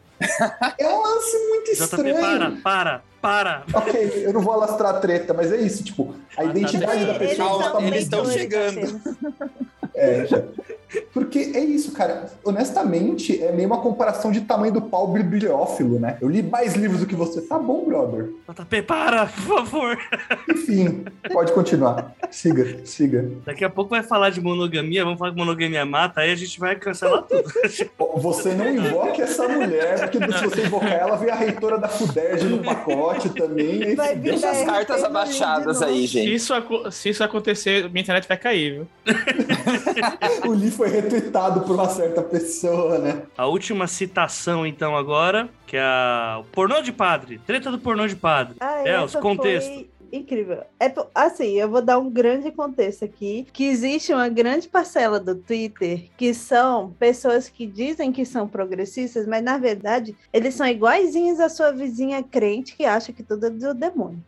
[0.79, 2.21] É um lance muito JP, estranho.
[2.21, 3.65] para, para, para.
[3.73, 7.83] Ok, eu não vou alastrar a treta, mas é isso, tipo, a identidade da pessoa
[7.83, 9.01] eles estão chegando.
[9.95, 10.43] É, já.
[11.13, 12.31] Porque é isso, cara.
[12.45, 16.17] Honestamente, é meio uma comparação de tamanho do pau bibliófilo, né?
[16.21, 17.41] Eu li mais livros do que você.
[17.43, 18.31] Tá bom, brother.
[18.49, 19.99] JP, para, por favor.
[20.49, 22.15] Enfim, pode continuar.
[22.31, 23.31] Siga, siga.
[23.45, 26.59] Daqui a pouco vai falar de monogamia, vamos falar que monogamia mata, aí a gente
[26.59, 27.45] vai cancelar tudo.
[28.17, 32.45] Você não invoque essa mulher, porque se você invocar ela, vem a reitora da FUDERJ
[32.49, 33.95] no pacote também.
[33.95, 36.35] Vai vir Deixa as cartas abaixadas aí, Se gente.
[36.35, 38.87] isso, aco- se isso acontecer, minha internet vai cair, viu?
[40.47, 43.25] O Lee foi retweetado por uma certa pessoa, né?
[43.37, 46.39] A última citação, então, agora, que é a...
[46.41, 47.39] o pornô de padre.
[47.47, 48.57] Treta do pornô de padre.
[48.59, 49.75] Ah, É, os contextos.
[49.75, 50.63] foi incrível.
[50.79, 55.35] É, assim, eu vou dar um grande contexto aqui, que existe uma grande parcela do
[55.35, 61.41] Twitter que são pessoas que dizem que são progressistas, mas na verdade eles são iguaizinhos
[61.41, 64.23] à sua vizinha crente que acha que tudo é do demônio.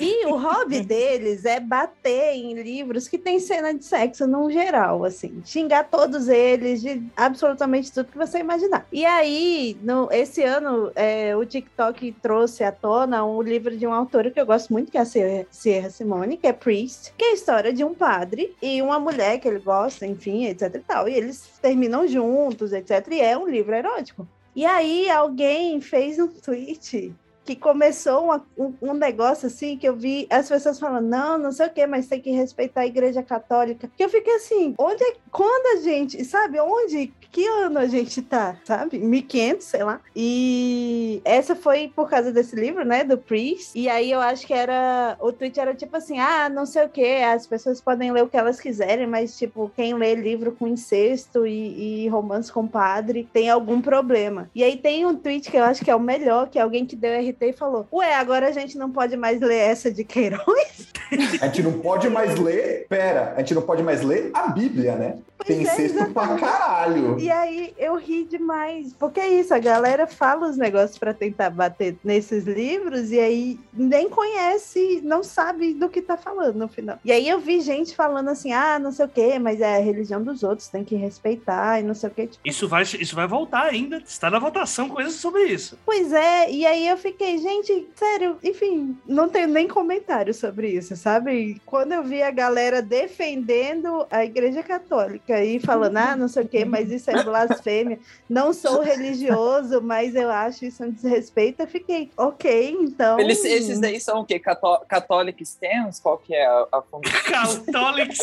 [0.00, 5.04] E o hobby deles é bater em livros que tem cena de sexo no geral,
[5.04, 8.86] assim, xingar todos eles de absolutamente tudo que você imaginar.
[8.92, 13.96] E aí, no, esse ano, é, o TikTok trouxe à tona um livro de uma
[13.96, 15.04] autora que eu gosto muito, que é a
[15.50, 19.38] Sierra- Simone, que é Priest, que é a história de um padre e uma mulher
[19.38, 21.08] que ele gosta, enfim, etc e tal.
[21.08, 23.06] E eles terminam juntos, etc.
[23.10, 24.26] E é um livro erótico.
[24.54, 27.12] E aí alguém fez um tweet
[27.44, 31.52] que começou uma- um, um negócio assim que eu vi as pessoas falando, não, não
[31.52, 33.90] sei o que, mas tem que respeitar a igreja católica.
[33.96, 38.22] Que eu fiquei assim, onde é, quando a gente, sabe, onde, que ano a gente
[38.22, 38.98] tá, sabe?
[38.98, 40.00] 1500, sei lá.
[40.14, 43.78] E essa foi por causa desse livro, né, do Priest.
[43.78, 46.88] E aí eu acho que era, o tweet era tipo assim, ah, não sei o
[46.88, 50.66] que, as pessoas podem ler o que elas quiserem, mas tipo, quem lê livro com
[50.66, 54.48] incesto e, e romance com padre tem algum problema.
[54.54, 56.86] E aí tem um tweet que eu acho que é o melhor, que é alguém
[56.86, 60.04] que deu RT e falou, ué, agora a gente não pode mais ler essa de
[60.04, 60.92] Queiroz?
[61.40, 62.86] A gente não pode mais ler.
[62.88, 65.18] Pera, a gente não pode mais ler a Bíblia, né?
[65.46, 67.18] Tem é, incesto pra caralho.
[67.20, 71.50] E aí eu ri demais, porque é isso, a galera fala os negócios pra tentar
[71.50, 76.98] bater nesses livros e aí nem conhece, não sabe do que tá falando no final.
[77.04, 79.80] E aí eu vi gente falando assim, ah, não sei o quê, mas é a
[79.80, 82.26] religião dos outros, tem que respeitar e não sei o quê.
[82.26, 83.98] Tipo, Isso vai, isso vai voltar ainda.
[83.98, 85.78] Está na votação coisas sobre isso.
[85.84, 90.96] Pois é, e aí eu fiquei, gente, sério, enfim, não tenho nem comentário sobre isso,
[90.96, 91.60] sabe?
[91.66, 96.48] Quando eu vi a galera defendendo a Igreja Católica e falando, ah, não sei o
[96.48, 101.66] quê, mas isso é blasfêmia, não sou religioso, mas eu acho isso um desrespeito, eu
[101.66, 103.18] fiquei, ok, então.
[103.18, 104.38] Eles, esses daí são o quê?
[104.38, 106.00] Cató Catholic Stands?
[106.00, 107.08] Qual que é a, a fundo?
[107.24, 108.14] Catholic.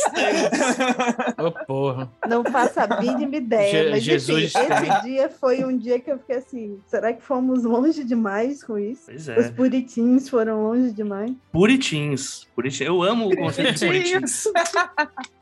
[1.37, 2.11] Ô, porra.
[2.27, 4.59] Não faço a mínima ideia, Je- mas Jesus enfim,
[4.93, 8.77] esse dia foi um dia que eu fiquei assim, será que fomos longe demais com
[8.77, 8.90] isso?
[9.05, 9.51] Pois Os é.
[9.51, 11.31] puritins foram longe demais.
[11.51, 12.47] Puritins.
[12.55, 12.87] Bonitinho.
[12.87, 14.21] Eu amo o conceito de bonitinho.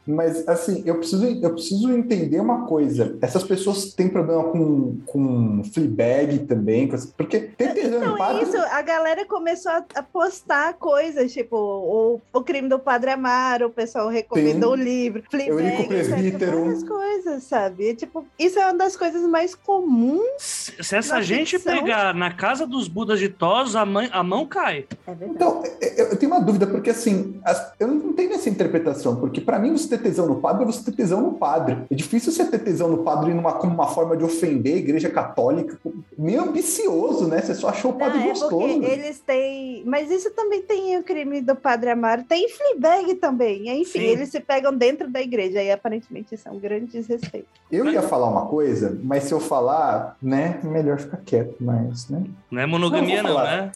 [0.09, 3.17] Mas, assim, eu preciso, eu preciso entender uma coisa.
[3.21, 8.43] Essas pessoas têm problema com, com Fleabag também, porque tetezão Então, no padre...
[8.43, 13.69] isso, a galera começou a, postar coisas, tipo, o, o crime do Padre Amaro, o
[13.69, 15.87] pessoal recomendou o livro, Fleabag, etc.
[15.87, 16.61] Presbítero.
[16.61, 17.89] Várias coisas, sabe?
[17.89, 20.29] E, tipo, isso é uma das coisas mais comuns.
[20.39, 21.73] Se se essa gente ficção.
[21.73, 24.85] pegar na casa dos Budas de Tos, a, mãe- a mão cai.
[25.07, 25.11] É.
[25.25, 29.39] Então, eu eu tenho uma dúvida, porque assim, as- eu não tenho essa interpretação, porque
[29.41, 31.77] pra mim você ter tesão no padre é você ter tesão no padre.
[31.89, 35.09] É difícil você ter tesão no padre numa, como uma forma de ofender a igreja
[35.09, 35.77] católica,
[36.17, 37.41] meio ambicioso, né?
[37.41, 38.49] Você só achou o padre Não, é gostoso.
[38.49, 39.83] porque eles têm.
[39.85, 42.23] Mas isso também tem o crime do Padre Amaro.
[42.23, 43.69] Tem Fleabag também.
[43.81, 44.05] Enfim, Sim.
[44.05, 45.61] eles se pegam dentro da igreja.
[45.61, 47.47] E aparentemente isso é um grande desrespeito.
[47.71, 52.23] Eu ia falar uma coisa, mas se eu falar, né, melhor ficar quieto, mas, né?
[52.49, 53.71] Não é monogamia, Não, não, né?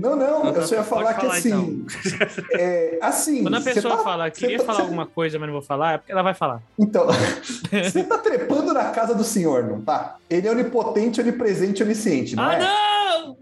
[0.00, 1.86] Não, não, Não, eu só ia pode falar que falar, assim,
[2.52, 3.42] é, assim...
[3.42, 5.94] Quando a você pessoa tá- fala, queria tá- falar alguma coisa, mas não vou falar,
[5.94, 6.62] é porque ela vai falar.
[6.78, 7.06] Então,
[7.70, 10.16] você tá trepando na casa do senhor, não tá?
[10.28, 12.58] Ele é onipotente, onipresente, onisciente, não ah, é?
[12.60, 13.36] não!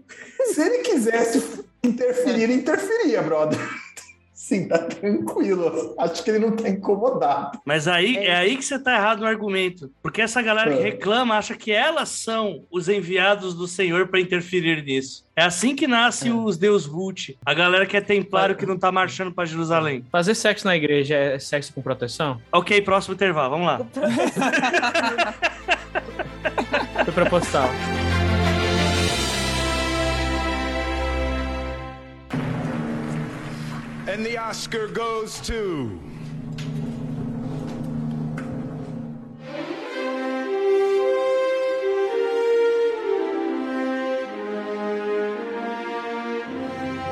[0.53, 3.59] Se ele quisesse interferir, ele interferia, brother.
[4.49, 5.93] Sim, tá tranquilo.
[5.99, 7.59] Acho que ele não tá incomodado.
[7.63, 9.91] Mas aí É é aí que você tá errado no argumento.
[10.01, 10.83] Porque essa galera que É.
[10.85, 15.23] reclama acha que elas são os enviados do Senhor para interferir nisso.
[15.35, 17.37] É assim que nasce os Deus Vult.
[17.45, 20.03] A galera que é templário que não tá marchando para Jerusalém.
[20.11, 22.41] Fazer sexo na igreja é sexo com proteção?
[22.51, 23.79] Ok, próximo intervalo, vamos lá.
[27.05, 27.69] Foi proposital.
[34.19, 35.97] And the Oscar goes to.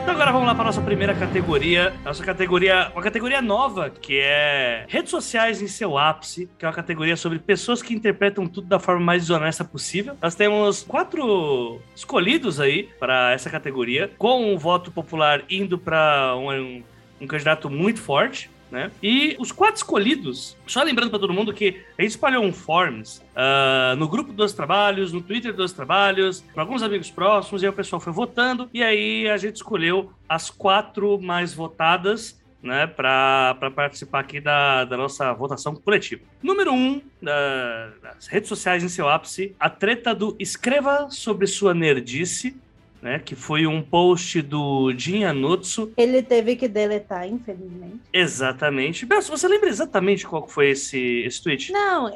[0.02, 1.94] Então agora vamos lá para nossa primeira categoria.
[2.04, 6.74] Nossa categoria, uma categoria nova, que é redes sociais em seu ápice, que é uma
[6.74, 10.18] categoria sobre pessoas que interpretam tudo da forma mais desonesta possível.
[10.22, 16.84] Nós temos quatro escolhidos aí para essa categoria, com um voto popular indo para um,
[17.20, 18.50] um, candidato muito forte.
[18.70, 18.92] Né?
[19.02, 23.24] E os quatro escolhidos, só lembrando para todo mundo que a gente espalhou um forms
[23.34, 27.70] ah, no grupo dos trabalhos, no Twitter dos trabalhos, para alguns amigos próximos, e aí
[27.70, 33.56] o pessoal foi votando, e aí a gente escolheu as quatro mais votadas, né, para
[33.74, 36.24] participar aqui da, da nossa votação coletiva.
[36.44, 41.74] Número um, da- das redes sociais em seu ápice, a treta do Escreva sobre sua
[41.74, 42.58] nerdice,
[43.02, 48.00] né, que foi um post do Jin Anotsu, Ele teve que deletar, infelizmente.
[48.12, 49.06] exatamente.
[49.06, 51.72] Beto, você lembra exatamente qual foi esse, esse tweet?
[51.72, 52.12] Não,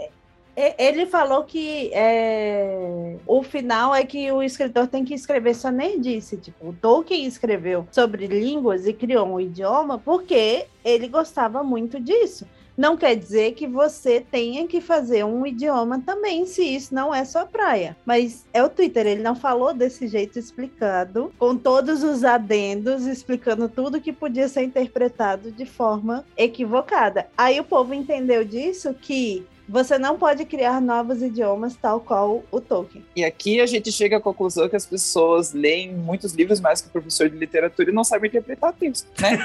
[0.55, 6.37] ele falou que é, o final é que o escritor tem que escrever só nerdice.
[6.37, 12.45] Tipo, o Tolkien escreveu sobre línguas e criou um idioma porque ele gostava muito disso.
[12.81, 17.23] Não quer dizer que você tenha que fazer um idioma também, se isso não é
[17.23, 17.95] sua praia.
[18.03, 23.69] Mas é o Twitter, ele não falou desse jeito explicado, com todos os adendos, explicando
[23.69, 27.27] tudo que podia ser interpretado de forma equivocada.
[27.37, 32.59] Aí o povo entendeu disso que você não pode criar novos idiomas tal qual o
[32.59, 33.05] Tolkien.
[33.15, 36.89] E aqui a gente chega à conclusão que as pessoas leem muitos livros mais que
[36.89, 39.37] o professor de literatura e não sabem interpretar texto, né?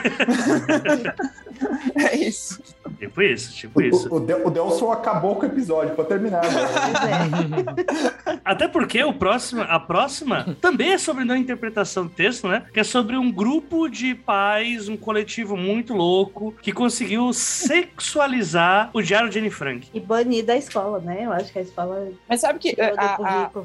[1.95, 2.61] é isso.
[2.99, 4.09] Tipo isso, tipo isso.
[4.12, 6.43] O, o, Del- o Delson acabou com o episódio, pode terminar.
[8.45, 12.65] Até porque o próximo, a próxima também é sobre não interpretação do texto, né?
[12.73, 19.03] Que é sobre um grupo de pais, um coletivo muito louco, que conseguiu sexualizar o
[19.03, 19.89] Diário de Anne Frank.
[19.93, 21.24] E banir da escola, né?
[21.24, 23.16] Eu acho que a escola Mas sabe que tirou a-
[23.55, 23.62] a-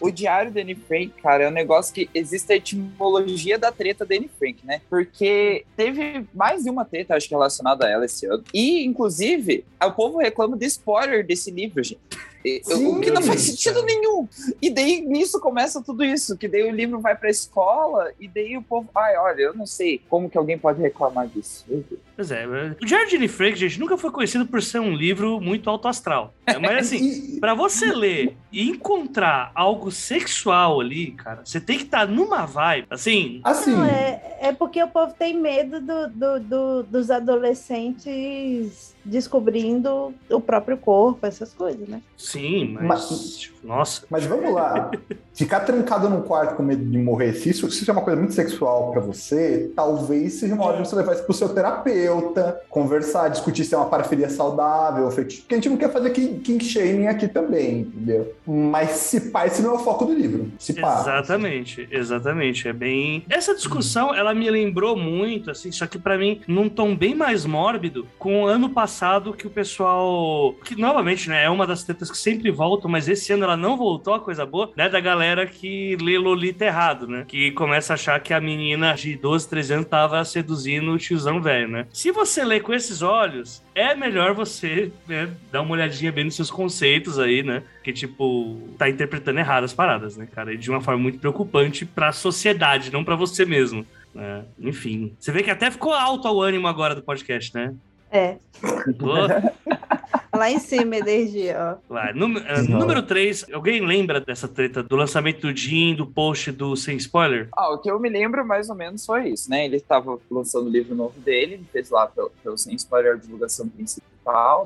[0.00, 4.04] o diário da Anne Frank, cara, é um negócio que existe a etimologia da treta
[4.04, 4.80] da Anne Frank, né?
[4.90, 8.42] Porque teve mais de uma treta, acho que relacionada a ela esse ano.
[8.52, 12.00] E, inclusive, o povo reclama de spoiler desse livro, gente.
[12.44, 13.52] E- o que não faz Sim.
[13.52, 14.28] sentido nenhum.
[14.60, 18.54] E daí nisso começa tudo isso, que daí o livro vai pra escola e daí
[18.58, 21.64] o povo, ai, olha, eu não sei como que alguém pode reclamar disso.
[21.66, 22.00] Meu Deus.
[22.16, 25.40] Pois é, o Diário de Anne Frank, gente, nunca foi conhecido por ser um livro
[25.40, 26.32] muito alto astral.
[26.46, 31.84] É, Mas assim, Pra você ler e encontrar algo sexual ali, cara, você tem que
[31.84, 36.40] estar numa vibe, assim, assim, Não, é, é porque o povo tem medo do, do-
[36.40, 42.00] do- dos adolescentes descobrindo o próprio corpo, essas coisas, né?
[42.16, 44.90] sim, mas, Mas- nossa, mas vamos lá.
[45.34, 48.18] ficar trancado num quarto com medo de morrer, se isso, se isso é uma coisa
[48.18, 52.60] muito sexual pra você, talvez seja uma hora de você levar isso pro seu terapeuta,
[52.70, 55.42] conversar, discutir se é uma parafilia saudável, fetiche.
[55.42, 58.34] Porque a gente não quer fazer king, shaming aqui também, entendeu?
[58.46, 60.52] Mas se pá, esse não é o foco do livro.
[60.58, 61.00] Se pá.
[61.00, 62.68] Exatamente, exatamente.
[62.68, 63.24] É bem.
[63.28, 67.44] Essa discussão, ela me lembrou muito, assim, só que pra mim, num tom bem mais
[67.44, 70.54] mórbido, com o ano passado que o pessoal.
[70.64, 73.76] Que novamente, né, é uma das tetas que sempre voltam, mas esse ano ela não
[73.76, 77.24] voltou, a coisa boa, né, da galera que lê Lolita errado, né?
[77.26, 81.40] Que começa a achar que a menina de 12, 13 anos tava seduzindo o tiozão
[81.40, 81.86] velho, né?
[81.92, 86.36] Se você lê com esses olhos, é melhor você né, dar uma olhadinha bem nos
[86.36, 87.62] seus conceitos aí, né?
[87.82, 90.52] Que, tipo, tá interpretando errado as paradas, né, cara?
[90.52, 93.86] E de uma forma muito preocupante pra sociedade, não pra você mesmo.
[94.14, 94.44] né?
[94.60, 95.14] Enfim.
[95.18, 97.74] Você vê que até ficou alto o ânimo agora do podcast, né?
[98.10, 98.36] É,
[98.84, 99.26] Ficou
[100.36, 101.92] lá em cima, energia, ó.
[101.92, 102.10] lá.
[102.10, 106.96] Eh, número 3, alguém lembra dessa treta do lançamento do Jim, do post do Sem
[106.96, 107.48] Spoiler?
[107.56, 109.64] Ah, o que eu me lembro mais ou menos foi isso, né?
[109.64, 113.16] Ele estava lançando o livro novo dele, ele fez lá pelo, pelo Sem Spoiler a
[113.16, 114.08] divulgação principal,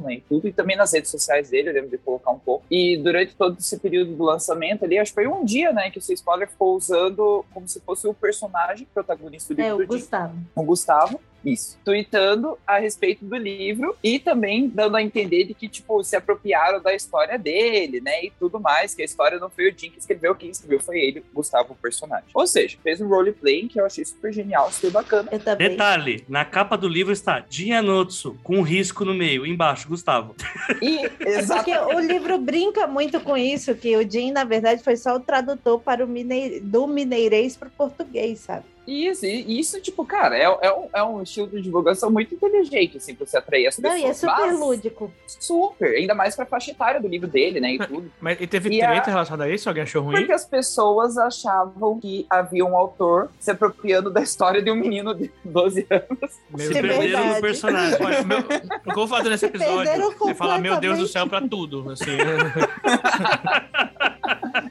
[0.01, 0.15] né?
[0.15, 2.65] E tudo, e também nas redes sociais dele, eu lembro de colocar um pouco.
[2.71, 5.91] E durante todo esse período do lançamento ali, acho que foi um dia, né?
[5.91, 9.85] Que o Sem Spoiler ficou usando como se fosse o personagem protagonista do É, livro
[9.85, 10.39] o do Jim Gustavo.
[10.55, 15.69] o Gustavo, isso, tweetando a respeito do livro e também dando a entender de que,
[15.69, 19.71] tipo, se apropriaram da história dele, né, e tudo mais, que a história não foi
[19.71, 22.29] o Jim que escreveu, quem escreveu foi ele, Gustavo, o personagem.
[22.35, 25.31] Ou seja, fez um roleplay que eu achei super genial, super bacana.
[25.57, 30.35] Detalhe, na capa do livro está Jin Anotsu, com um risco no meio, embaixo, Gustavo.
[30.83, 34.97] E, Porque exatamente, o livro brinca muito com isso, que o Jim, na verdade, foi
[34.97, 36.61] só o tradutor para o minei...
[36.61, 38.65] do mineirês para o português, sabe?
[38.89, 42.97] Isso, e isso, tipo, cara, é, é, um, é um estilo de divulgação muito inteligente,
[42.97, 44.09] assim, pra você atrair as Não, pessoas.
[44.09, 45.13] e é super mas lúdico.
[45.27, 48.11] Super, ainda mais pra faixa etária do livro dele, né, e tudo.
[48.21, 49.69] Mas e teve E a- treta relacionada a isso?
[49.69, 50.17] Alguém achou ruim?
[50.17, 55.15] Porque as pessoas achavam que havia um autor se apropriando da história de um menino
[55.15, 56.39] de 12 anos.
[56.51, 57.41] Meu Se É perderam verdade.
[57.41, 57.99] personagem.
[58.05, 59.91] Olha, meu- o que eu vou fazer nesse episódio
[60.31, 61.91] é falar, meu Deus do céu, pra tudo.
[61.91, 62.05] Assim.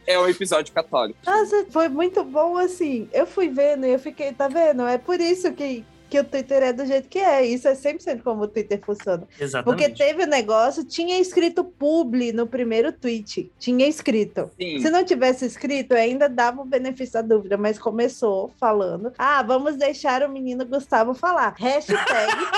[0.05, 1.19] É um episódio católico.
[1.25, 3.09] Nossa, foi muito bom, assim.
[3.11, 4.85] Eu fui vendo e eu fiquei, tá vendo?
[4.87, 7.45] É por isso que, que o Twitter é do jeito que é.
[7.45, 9.19] Isso é 100% como o Twitter funciona.
[9.27, 9.97] Porque Exatamente.
[9.97, 13.51] teve o negócio, tinha escrito publi no primeiro tweet.
[13.59, 14.49] Tinha escrito.
[14.59, 14.79] Sim.
[14.79, 19.75] Se não tivesse escrito, ainda dava o benefício da dúvida, mas começou falando: ah, vamos
[19.75, 21.53] deixar o menino Gustavo falar.
[21.57, 21.97] Hashtag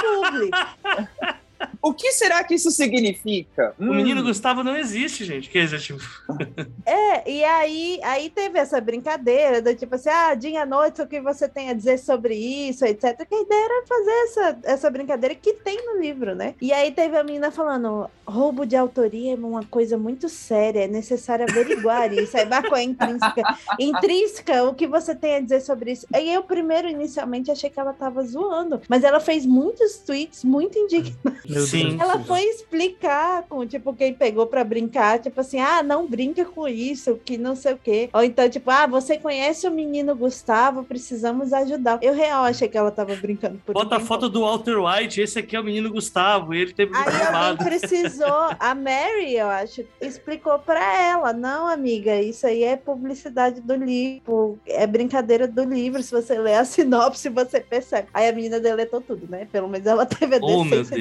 [0.01, 0.51] publi.
[1.81, 3.73] O que será que isso significa?
[3.79, 5.49] O menino Gustavo não existe, gente.
[5.49, 5.99] Que dizer, tipo,
[6.85, 11.07] É, e aí, aí teve essa brincadeira do tipo assim, ah, dia à noite, o
[11.07, 13.25] que você tem a dizer sobre isso, etc.
[13.27, 16.55] Que a ideia era fazer essa, essa brincadeira que tem no livro, né?
[16.61, 20.87] E aí teve a menina falando, roubo de autoria é uma coisa muito séria, é
[20.87, 22.37] necessário averiguar isso.
[22.37, 23.41] Aí marcou a intrínseca.
[23.79, 26.05] Intrínseca, o que você tem a dizer sobre isso?
[26.13, 30.77] Aí eu primeiro, inicialmente, achei que ela tava zoando, mas ela fez muitos tweets muito
[30.77, 31.48] indignados.
[31.49, 31.97] Meu Sim.
[31.97, 32.01] Deus.
[32.01, 36.67] Ela foi explicar com, tipo, quem pegou pra brincar, tipo assim, ah, não brinca com
[36.67, 38.09] isso, que não sei o quê.
[38.13, 41.99] Ou então, tipo, ah, você conhece o menino Gustavo, precisamos ajudar.
[42.01, 45.21] Eu real achei que ela tava brincando por um bota a foto do Walter White.
[45.21, 46.53] Esse aqui é o menino Gustavo.
[46.53, 48.27] Ele teve Aí alguém precisou,
[48.59, 54.59] a Mary, eu acho, explicou pra ela, não, amiga, isso aí é publicidade do livro,
[54.65, 58.07] é brincadeira do livro, se você ler a sinopse, você percebe.
[58.13, 59.47] Aí a menina deletou tudo, né?
[59.51, 60.97] Pelo menos ela teve a Oh, meu decência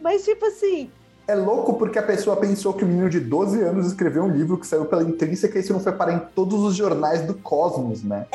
[0.00, 0.90] Mas, tipo assim,
[1.26, 4.58] É louco porque a pessoa pensou que o menino de 12 anos escreveu um livro
[4.58, 8.02] que saiu pela intrínseca e isso não foi parar em todos os jornais do cosmos,
[8.02, 8.26] né?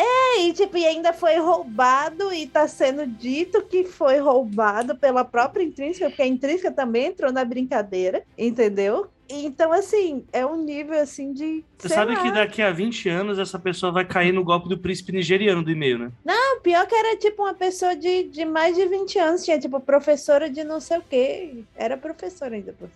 [0.42, 5.64] E, tipo, e ainda foi roubado e tá sendo dito que foi roubado pela própria
[5.64, 9.08] intrínseca, porque a intrínseca também entrou na brincadeira, entendeu?
[9.32, 11.64] Então, assim, é um nível assim de.
[11.78, 12.22] Você sei sabe lá.
[12.24, 15.72] que daqui a 20 anos essa pessoa vai cair no golpe do príncipe nigeriano do
[15.72, 16.12] e-mail, né?
[16.26, 19.80] Não, pior que era tipo uma pessoa de, de mais de 20 anos, tinha tipo
[19.80, 21.64] professora de não sei o quê.
[21.76, 22.74] Era professora ainda.
[22.74, 22.90] do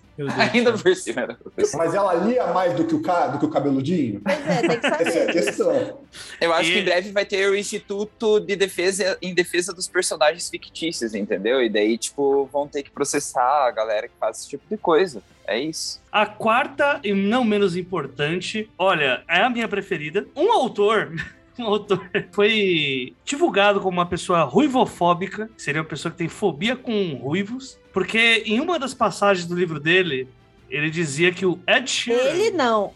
[0.53, 1.77] Ainda por cima era professor.
[1.77, 3.27] Mas ela lia mais do que o, ca...
[3.27, 4.21] do que o cabeludinho?
[4.21, 5.33] Pois é, tem que Essa é a saber.
[5.33, 5.99] questão.
[6.41, 9.87] Eu acho E- que em breve vai ter o Instituto de Defesa em defesa dos
[9.87, 11.61] personagens fictícios, entendeu?
[11.63, 15.21] E daí, tipo, vão ter que processar a galera que faz esse tipo de coisa.
[15.47, 16.01] É isso.
[16.11, 20.27] A quarta e não menos importante, olha, é a minha preferida.
[20.35, 21.11] Um autor.
[21.55, 27.13] Um autor foi divulgado como uma pessoa ruivofóbica, seria uma pessoa que tem fobia com
[27.13, 30.27] ruivos, porque em uma das passagens do livro dele,
[30.67, 32.91] ele dizia que o Ed Sheeran Ele não,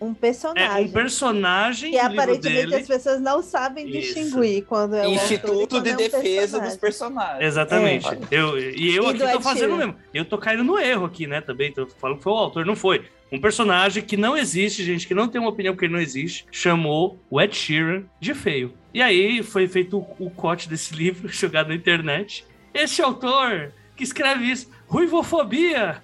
[0.00, 0.84] um, um é personagem.
[0.86, 2.74] um personagem que aparentemente dele.
[2.76, 4.14] as pessoas não sabem Isso.
[4.14, 6.78] distinguir quando é o e Instituto quando de é um Defesa dos personagem.
[6.78, 7.44] personagens.
[7.44, 8.06] Exatamente.
[8.08, 8.18] É.
[8.30, 9.76] Eu, e eu E aqui tô Ed fazendo Sheeran.
[9.78, 9.96] mesmo.
[10.12, 11.40] Eu tô caindo no erro aqui, né?
[11.40, 13.04] Também tô falando que foi o autor, não foi.
[13.32, 16.46] Um personagem que não existe, gente, que não tem uma opinião porque ele não existe,
[16.52, 18.72] chamou o Ed Sheeran de feio.
[18.94, 22.44] E aí foi feito o, o corte desse livro, jogado na internet.
[22.72, 26.00] Esse autor que escreve isso, ruivofobia, ru-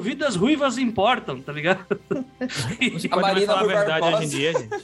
[0.00, 1.86] vidas ruivas importam, tá ligado?
[2.92, 4.16] Você A pode mais Marina falar a verdade Barbosa.
[4.16, 4.74] hoje em dia, gente.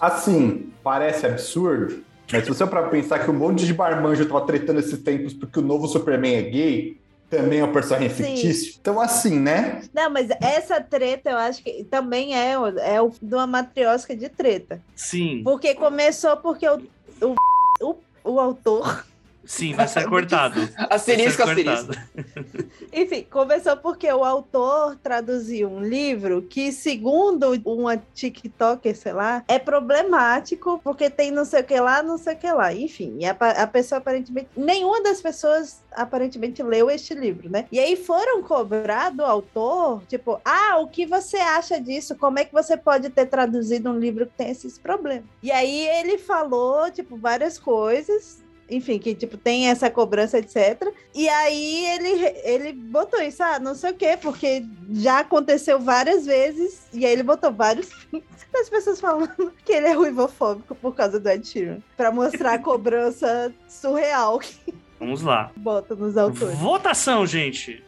[0.00, 4.80] Assim, parece absurdo, mas se você para pensar que um monte de barmanjo tava tretando
[4.80, 6.96] esses tempos porque o novo Superman é gay,
[7.30, 8.24] também é um personagem Sim.
[8.24, 8.74] fictício.
[8.80, 9.82] Então, assim, né?
[9.92, 14.14] Não, mas essa treta eu acho que também é, o- é o, de uma matriosca
[14.16, 14.80] de treta.
[14.94, 16.80] Sim, Porque começou porque o,
[17.22, 17.34] o,
[17.82, 19.04] o, o autor.
[19.46, 20.60] Sim, vai ser cortado.
[20.90, 21.86] Asterisco, Vai ser asterisco.
[21.86, 22.68] cortado.
[22.92, 29.58] Enfim, começou porque o autor traduziu um livro que, segundo uma TikToker, sei lá, é
[29.58, 32.72] problemático porque tem não sei o que lá, não sei o que lá.
[32.72, 34.48] Enfim, a, a pessoa aparentemente.
[34.56, 37.66] Nenhuma das pessoas aparentemente leu este livro, né?
[37.70, 42.14] E aí foram cobrar do autor, tipo, ah, o que você acha disso?
[42.16, 45.24] Como é que você pode ter traduzido um livro que tem esses problemas?
[45.42, 48.44] E aí ele falou, tipo, várias coisas.
[48.68, 50.92] Enfim, que tipo tem essa cobrança, etc.
[51.14, 56.26] E aí ele, ele botou isso, ah, não sei o quê, porque já aconteceu várias
[56.26, 57.88] vezes, e aí ele botou vários
[58.52, 62.58] das pessoas falando que ele é ruivofóbico por causa do Ed Sheeran, pra mostrar a
[62.58, 65.50] cobrança surreal que Vamos lá.
[65.56, 66.56] bota nos autores.
[66.58, 67.84] Votação, gente.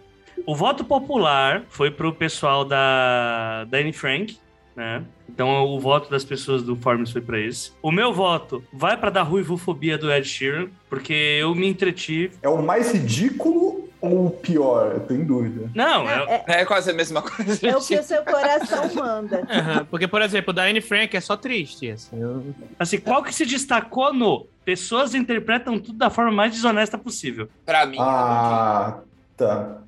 [0.46, 4.38] O voto popular foi pro pessoal da, da Anne Frank,
[4.78, 5.02] né?
[5.28, 7.72] Então o voto das pessoas do Forms foi pra esse.
[7.82, 12.30] O meu voto vai pra dar ruivofobia do Ed Sheeran, porque eu me entreti.
[12.40, 15.02] É o mais ridículo ou o pior?
[15.10, 15.68] Eu em dúvida.
[15.74, 17.66] Não, é, É, É quase a mesma coisa.
[17.66, 19.42] é o que o seu coração manda.
[19.50, 21.90] Aham, Porque, por exemplo, o da Anne Frank é só triste.
[21.90, 26.96] Assim, eu- assim, qual que se destacou no pessoas interpretam tudo da forma mais desonesta
[26.96, 27.48] possível.
[27.66, 28.98] Pra mim, Ah,
[29.36, 29.78] tá.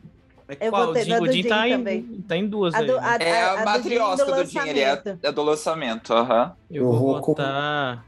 [0.58, 0.90] É Eu qual?
[0.90, 1.98] o Jim, o do Jim tá, também.
[1.98, 2.86] em, tá em duas A aí.
[2.86, 3.00] do, né?
[3.02, 6.12] a, é a- a, a do matriosca Jim do Jim, ele é, é do lançamento,
[6.12, 6.52] aham.
[6.70, 7.36] Eu, Eu vou, vou com-.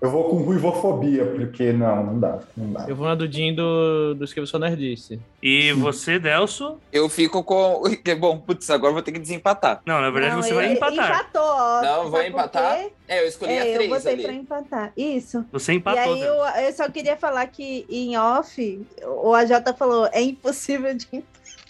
[0.01, 2.39] Eu vou com ruivofobia, porque não, não dá.
[2.57, 2.85] Não dá.
[2.89, 5.21] Eu vou na do Jim do, do Escreva Só Nerdice.
[5.43, 6.79] E você, Delso?
[6.93, 7.83] Eu fico com.
[8.21, 9.81] Bom, putz, agora eu vou ter que desempatar.
[9.85, 11.11] Não, na verdade Não, você vai ele empatar.
[11.11, 11.83] Empatou, ó.
[11.83, 12.85] Não, vou empatar?
[13.09, 14.23] É, eu escolhi É, a eu três botei ali.
[14.23, 14.93] pra empatar.
[14.97, 15.45] Isso.
[15.53, 16.15] Você E empatou.
[16.15, 16.25] aí Delso.
[16.59, 21.07] eu, eu só queria falar que em off, o AJ falou, é impossível de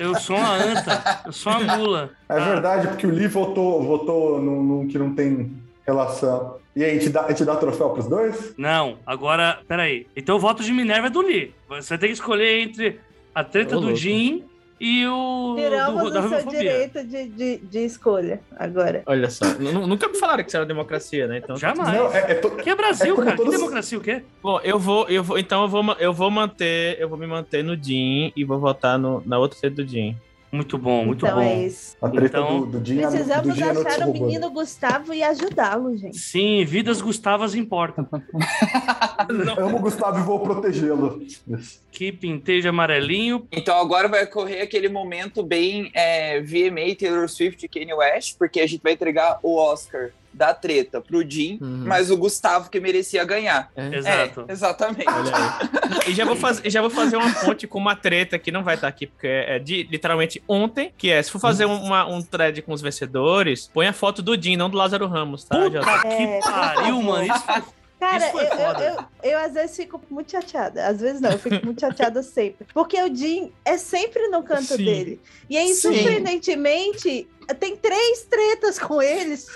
[0.03, 2.11] Eu sou uma anta, eu sou uma mula.
[2.29, 5.53] É verdade, porque o Lee votou, votou num, num que não tem
[5.87, 6.57] relação.
[6.75, 8.55] E aí, a gente dá, a gente dá troféu pros dois?
[8.57, 10.07] Não, agora, peraí.
[10.17, 11.55] Então o voto de Minerva é do Lee.
[11.69, 12.99] Você vai ter que escolher entre
[13.35, 13.99] a treta Ô, do louco.
[13.99, 14.45] Jim
[14.85, 15.55] e o.
[15.57, 19.05] Tiramos do, da o seu direito de, de, de escolha agora.
[19.07, 19.45] Olha só.
[19.59, 21.39] nu- Nunca me falaram que isso era democracia, né?
[21.39, 21.97] Então, Jamais.
[21.97, 23.37] Não, é, é to- Que é Brasil, É cara?
[23.37, 24.23] todos- Que democracia o quê?
[24.43, 27.63] Bom, eu vou, eu vou, então eu vou, eu vou manter, eu vou me manter
[27.63, 30.17] no Jim e vou votar no, na outra treta do Jim.
[30.53, 31.43] Muito bom, muito então bom.
[31.43, 31.97] é isso.
[32.03, 36.19] a treta Então, do, do do Precisamos no achar o menino Gustavo e ajudá-lo, gente.
[36.19, 38.07] Sim, vidas Gustavas importam.
[39.57, 41.23] Amo o Gustavo e vou protegê-lo.
[41.91, 43.47] Que pintei de amarelinho.
[43.51, 48.61] Então agora vai ocorrer aquele momento bem é, VMA, Taylor Swift e Kanye West, porque
[48.61, 51.85] a gente vai entregar o Oscar da treta pro Jim, Uhum.
[51.87, 53.71] mas o Gustavo que merecia ganhar.
[53.77, 53.95] É.
[53.97, 54.45] Exato.
[54.49, 55.05] É, exatamente.
[55.09, 56.11] Olha aí.
[56.11, 58.75] E já vou, fazer, já vou fazer uma ponte com uma treta que não vai
[58.77, 62.63] estar aqui, porque é de literalmente ontem, que é, se for fazer uma- um thread
[62.63, 65.57] com os vencedores, põe a foto do Jim, não do Lázaro Ramos, tá?
[65.59, 66.01] Puta Jota?
[66.01, 67.25] que É, pariu, mano.
[67.25, 67.63] Isso foi
[68.03, 69.09] Cara, Isso foi eu, eu, foda.
[69.23, 70.89] eu, eu às vezes fico muito chateada.
[70.89, 72.67] Às vezes não, eu fico muito chateada sempre.
[72.75, 74.85] Porque o Jim é sempre no canto Sim.
[74.85, 75.21] dele.
[75.49, 75.95] E aí, Sim.
[75.95, 77.29] surpreendentemente,
[77.61, 79.47] tem três tretas com eles.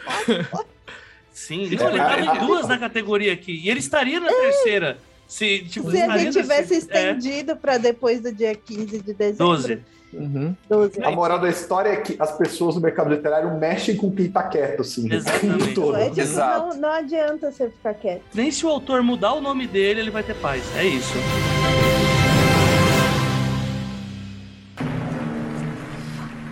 [1.33, 3.61] Sim, não, ele tava em duas na categoria aqui.
[3.65, 4.97] E ele estaria na terceira.
[5.27, 9.57] Se, tipo, Se a gente tivesse é, estendido para depois do dia 15 de dezembro.
[9.57, 9.83] 12.
[10.19, 10.55] Uhum.
[10.69, 11.03] 12.
[11.05, 14.43] A moral da história é que as pessoas no mercado literário mexem com quem tá
[14.45, 15.13] quieto, assim.
[15.13, 15.55] Exatamente.
[15.55, 15.97] o tempo todo.
[15.97, 16.67] É, tipo, Exato.
[16.75, 18.23] não, não adianta você ficar quieto.
[18.35, 20.63] Nem se o autor mudar o nome dele, ele vai ter paz.
[20.77, 21.15] É isso.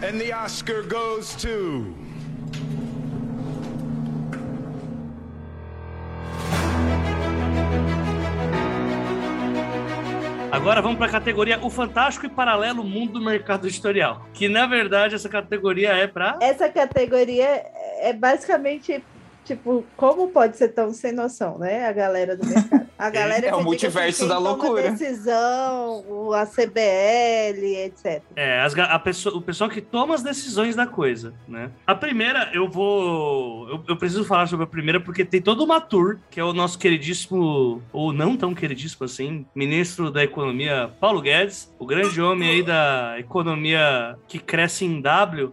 [0.03, 1.95] And the Oscar goes to.
[10.55, 14.25] Agora vamos para a categoria O Fantástico e Paralelo Mundo do Mercado Editorial.
[14.33, 16.39] Que na verdade essa categoria é para.
[16.41, 17.45] Essa categoria
[17.99, 19.03] é basicamente,
[19.45, 21.87] tipo, como pode ser tão sem noção, né?
[21.87, 22.87] A galera do mercado.
[22.99, 24.91] A galera É o que, multiverso da loucura.
[24.91, 28.23] decisão, o- a CBL, etc.
[28.37, 31.71] É, as a pessoa- o pessoal que toma as decisões da coisa, né?
[31.87, 33.69] A primeira, eu vou.
[33.69, 36.53] Eu, eu preciso falar sobre a primeira, porque tem toda uma tour, que é o
[36.53, 42.49] nosso queridíssimo, ou não tão queridíssimo assim, ministro da Economia, Paulo Guedes, o grande homem
[42.49, 45.53] aí da economia que cresce em W,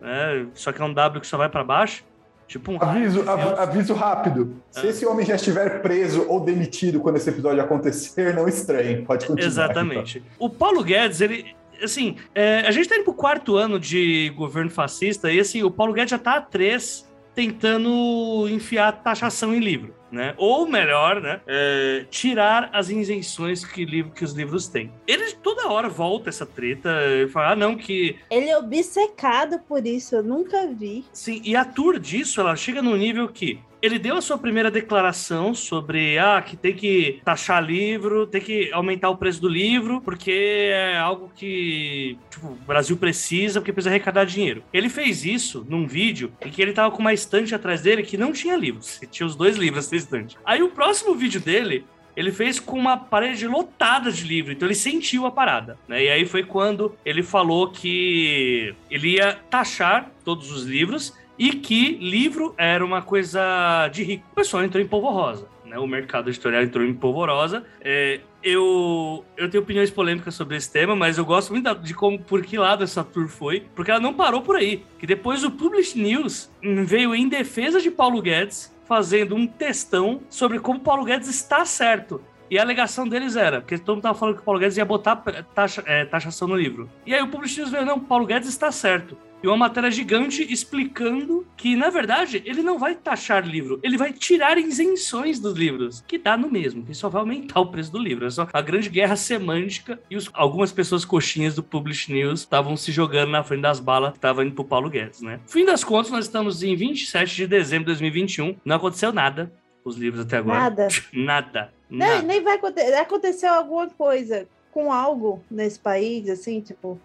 [0.00, 0.46] né?
[0.54, 2.04] Só que é um W que só vai pra baixo.
[2.52, 4.56] Tipo um Aviso, av- aviso rápido.
[4.70, 4.90] Se Ah.
[4.90, 9.02] esse homem já estiver preso ou demitido quando esse episódio acontecer, não estranhe.
[9.06, 9.46] Pode continuar.
[9.48, 10.22] Exatamente.
[10.38, 11.46] O Paulo Guedes, ele.
[11.82, 15.70] Assim, é, a gente tá indo pro quarto ano de governo fascista e assim, o
[15.70, 20.34] Paulo Guedes já tá há três tentando enfiar taxação em livro, né?
[20.36, 21.40] Ou melhor, né?
[21.46, 24.92] é, tirar as isenções que, livro, que os livros têm.
[25.06, 29.86] Ele toda hora volta essa treta e fala, ah, não, que Ele é obcecado por
[29.86, 31.04] isso, eu nunca vi.
[31.12, 34.70] Sim, e a tour disso, ela chega num nível que ele deu a sua primeira
[34.70, 40.00] declaração sobre ah, que tem que taxar livro, tem que aumentar o preço do livro,
[40.00, 44.62] porque é algo que tipo, o Brasil precisa, porque precisa arrecadar dinheiro.
[44.72, 48.16] Ele fez isso num vídeo em que ele tava com uma estante atrás dele que
[48.16, 49.00] não tinha livros.
[49.10, 50.38] Tinha os dois livros na estante.
[50.44, 51.84] Aí o próximo vídeo dele
[52.16, 56.04] ele fez com uma parede lotada de livro, então ele sentiu a parada, né?
[56.04, 61.96] E aí foi quando ele falou que ele ia taxar todos os livros e que
[61.96, 64.24] livro era uma coisa de rico.
[64.32, 65.78] O pessoal entrou em polvorosa, né?
[65.78, 67.64] O mercado editorial entrou em polvorosa.
[67.80, 72.18] É, eu, eu tenho opiniões polêmicas sobre esse tema, mas eu gosto muito de como,
[72.18, 74.84] por que lado essa tour foi, porque ela não parou por aí.
[74.98, 76.50] Que depois o Publish News
[76.84, 82.20] veio em defesa de Paulo Guedes, fazendo um textão sobre como Paulo Guedes está certo.
[82.52, 84.84] E a alegação deles era, porque todo mundo tava falando que o Paulo Guedes ia
[84.84, 86.86] botar taxa, é, taxação no livro.
[87.06, 89.16] E aí o Publish News veio, não, Paulo Guedes está certo.
[89.42, 94.12] E uma matéria gigante explicando que, na verdade, ele não vai taxar livro, ele vai
[94.12, 97.98] tirar isenções dos livros, que dá no mesmo, que só vai aumentar o preço do
[97.98, 98.26] livro.
[98.26, 102.76] É só a grande guerra semântica e os- algumas pessoas coxinhas do Publish News estavam
[102.76, 105.40] se jogando na frente das balas que estavam indo pro Paulo Guedes, né?
[105.48, 109.50] Fim das contas, nós estamos em 27 de dezembro de 2021, não aconteceu nada
[109.84, 110.58] os livros até agora.
[110.60, 110.88] Nada.
[111.12, 111.72] Nada.
[111.98, 112.94] Não, nem vai acontecer.
[112.94, 116.98] Aconteceu alguma coisa com algo nesse país, assim, tipo,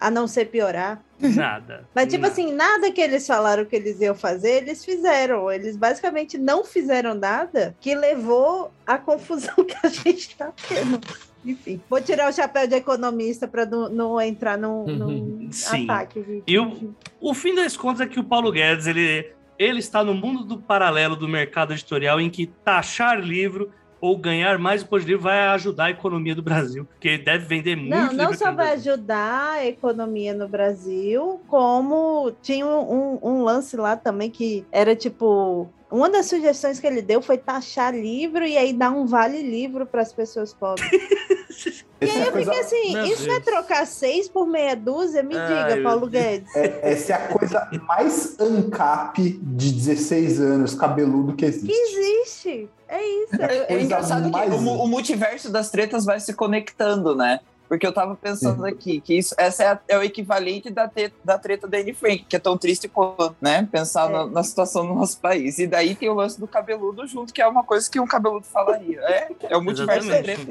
[0.00, 1.02] a não ser piorar.
[1.20, 1.84] Nada.
[1.94, 2.32] Mas, tipo Nada.
[2.32, 5.50] assim, nada que eles falaram que eles iam fazer, eles fizeram.
[5.50, 11.00] Eles basicamente não fizeram nada que levou à confusão que a gente tá tendo.
[11.44, 15.84] Enfim, vou tirar o chapéu de economista para não, não entrar num, num Sim.
[15.84, 16.42] ataque.
[16.46, 20.14] E o- O fim das contas é que o Paulo Guedes, ele, ele está no
[20.14, 25.12] mundo do paralelo do mercado editorial em que taxar livro ou ganhar mais imposto de
[25.12, 28.68] livro vai ajudar a economia do Brasil, porque deve vender muito Não, não só vai
[28.68, 28.92] Brasil.
[28.92, 35.68] ajudar a economia no Brasil, como tinha um, um lance lá também que era tipo.
[35.90, 39.86] Uma das sugestões que ele deu foi taxar livro e aí dar um vale livro
[39.86, 40.88] para as pessoas pobres.
[42.00, 43.44] E aí é, eu coisa, fiquei assim, Meu isso não é Deus.
[43.56, 45.20] trocar seis por meia dúzia?
[45.24, 46.12] Me Ai, diga, Paulo Deus.
[46.24, 46.54] Guedes.
[46.54, 51.66] é- essa é a coisa mais ANCAP de 16 anos, cabeludo que existe.
[51.66, 52.68] Que existe.
[52.86, 53.34] É isso.
[53.42, 57.16] É, É, é engraçado que mais- o, mu- o multiverso das tretas vai se conectando,
[57.16, 57.40] né?
[57.68, 61.12] Porque eu tava pensando aqui que isso, essa é, a- é o equivalente da, te-
[61.24, 63.68] da treta da Anne Frank, que é tão triste quanto, né?
[63.70, 64.12] Pensar É.
[64.12, 65.58] na, na situação do nosso país.
[65.58, 68.46] E daí tem o lance do cabeludo junto, que é uma coisa que um cabeludo
[68.46, 69.00] falaria.
[69.02, 70.42] É, é o multiverso da treta.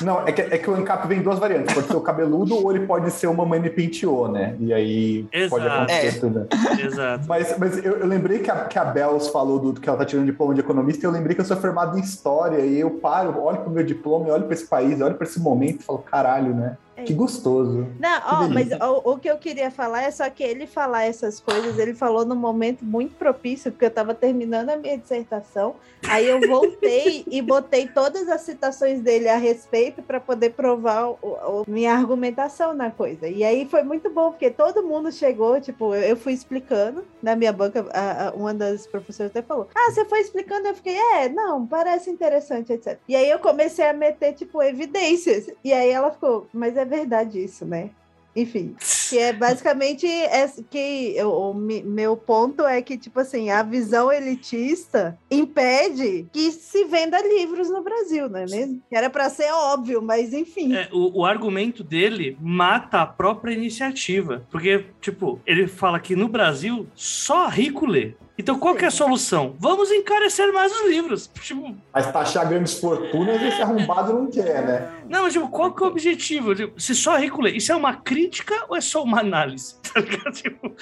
[0.00, 1.74] Não, é que, é que o ANCAP vem em duas variantes.
[1.74, 4.56] Pode ser o cabeludo ou ele pode ser uma mãe penteou, né?
[4.58, 5.82] E aí pode Exato.
[5.82, 6.20] acontecer É.
[6.20, 6.48] tudo.
[6.80, 7.24] Exato.
[7.28, 10.04] Mas, mas eu, eu lembrei que a, que a Bells falou do, que ela tá
[10.04, 12.90] tirando diploma de economista, e eu lembrei que eu sou formado em história, e eu
[12.90, 15.84] paro, olho pro meu diploma, e olho pra esse país, olho pra esse momento e
[15.84, 16.61] falo, caralho, né?
[16.62, 16.76] né?
[16.96, 17.04] É.
[17.04, 17.86] Que gostoso.
[17.98, 21.40] Não, ó, mas o, o que eu queria falar é só que ele falar essas
[21.40, 25.76] coisas, ele falou num momento muito propício, porque eu estava terminando a minha dissertação,
[26.08, 31.16] aí eu voltei e botei todas as citações dele a respeito para poder provar o,
[31.22, 33.26] o- minha argumentação na coisa.
[33.28, 37.34] E aí foi muito bom, porque todo mundo chegou, tipo, eu, eu fui explicando na
[37.34, 40.68] minha banca, a- a- uma das professoras até falou: Ah, você foi explicando?
[40.68, 42.98] Eu fiquei, é, não, parece interessante, etc.
[43.08, 45.48] E aí eu comecei a meter, tipo, evidências.
[45.64, 47.90] E aí ela ficou, mas é verdade isso, né?
[48.34, 48.74] Enfim,
[49.10, 54.10] que é basicamente essa- que eu- o meu ponto é que, tipo assim, a visão
[54.10, 58.80] elitista impede que se venda livros no Brasil, não é mesmo?
[58.88, 60.74] Que era para ser óbvio, mas enfim.
[60.74, 64.46] É, o, o argumento dele mata a própria iniciativa.
[64.50, 68.14] Porque, tipo, ele fala que no Brasil só rico lê.
[68.42, 69.54] Então qual que é a solução?
[69.56, 71.30] Vamos encarecer mais os livros.
[71.40, 74.88] Tipo, Mas taxar grandes fortunas, esse arrombado não quer, né?
[75.08, 76.52] não, mas tipo, qual que é o objetivo?
[76.52, 79.76] Tipo, se só rico lê, isso é uma crítica ou é só uma análise?
[79.92, 80.32] Tá ligado?
[80.32, 80.74] Tipo,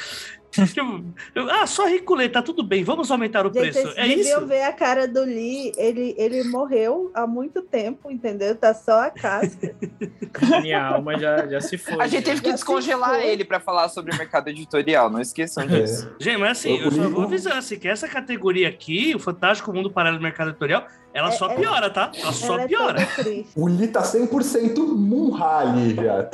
[0.51, 1.05] tipo,
[1.51, 3.93] ah, só rico lê, tá tudo bem, vamos aumentar o Gente, preço.
[3.99, 4.47] É isso?
[4.47, 5.73] ver a cara do Lee.
[5.77, 8.55] Ele, ele morreu há muito tempo, entendeu?
[8.57, 9.75] Tá só a casca.
[10.63, 12.01] Minha alma já, já se foi.
[12.03, 16.11] A gente teve que descongelar ele pra falar sobre o mercado editorial, não esqueçam disso.
[16.19, 19.73] Gente, mas assim, O- eu só vou avisar assim, que essa categoria aqui, o Fantástico
[19.73, 20.85] Mundo Paralelo do Mercado Editorial,
[21.15, 22.11] ela É- só é- piora, tá?
[22.15, 23.07] Ela só Ela é piora.
[23.17, 23.51] triste.
[23.57, 26.29] O Lee tá 100% Munha ali já.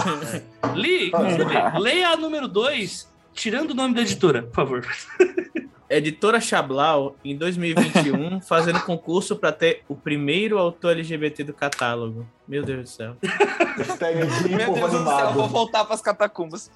[0.74, 4.86] Li, Ah, inclusive, leia a número 2, tirando o nome da editora, por favor.
[5.88, 12.26] Editora Chablau, em 2021, fazendo concurso para ter o primeiro autor LGBT do catálogo.
[12.48, 13.16] Meu Deus do céu.
[13.22, 16.68] Meu povo Deus do céu, eu vou voltar pras catacumbas.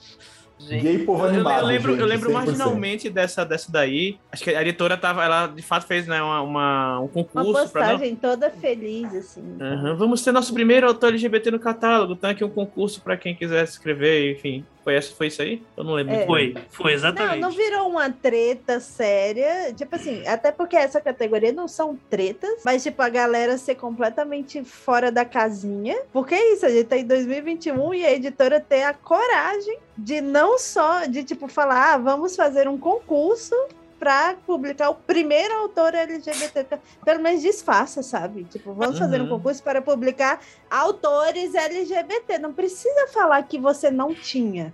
[0.69, 1.61] Gay povo Eu, animado.
[1.63, 2.33] eu lembro, eu gente, lembro 100%.
[2.35, 4.19] marginalmente dessa, dessa daí.
[4.31, 7.53] Acho que a editora tava, ela de fato fez né, uma, uma- um Uma concurso
[7.53, 9.43] para postagem toda feliz, assim.
[9.59, 12.15] Aham, Vamos ter nosso primeiro autor LGBT no catálogo.
[12.15, 14.65] Tá aqui um concurso para quem quiser se inscrever, enfim.
[14.91, 15.62] Foi, essa, foi isso aí?
[15.76, 16.14] Eu não lembro.
[16.14, 16.26] É.
[16.26, 17.38] Foi, foi Não, exatamente.
[17.38, 19.72] não virou uma treta séria.
[19.72, 24.64] Tipo assim, até porque essa categoria não são tretas, mas, tipo, a galera ser completamente
[24.64, 25.97] fora da casinha.
[26.12, 30.20] Porque é isso, a gente tá em 2021 e a editora ter a coragem de
[30.20, 33.55] não só, de, tipo, falar, ah, vamos fazer um concurso
[34.01, 36.78] pra publicar o primeiro autor LGBT.
[37.05, 38.44] Pelo menos disfarça, sabe?
[38.44, 39.30] Tipo, vamos fazer um Uhum.
[39.36, 40.40] concurso para publicar
[40.70, 42.38] autores LGBT.
[42.38, 44.72] Não precisa falar que você não tinha.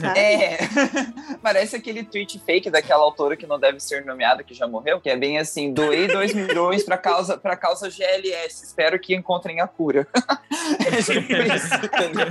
[0.00, 0.18] Sabe?
[0.18, 0.58] É,
[1.42, 5.08] parece aquele tweet fake daquela autora que não deve ser nomeada, que já morreu, que
[5.10, 9.68] é bem assim, doei 2 milhões pra causa, pra causa GLS, espero que encontrem a
[9.68, 10.08] cura.
[10.80, 12.26] é tipo isso, entendeu?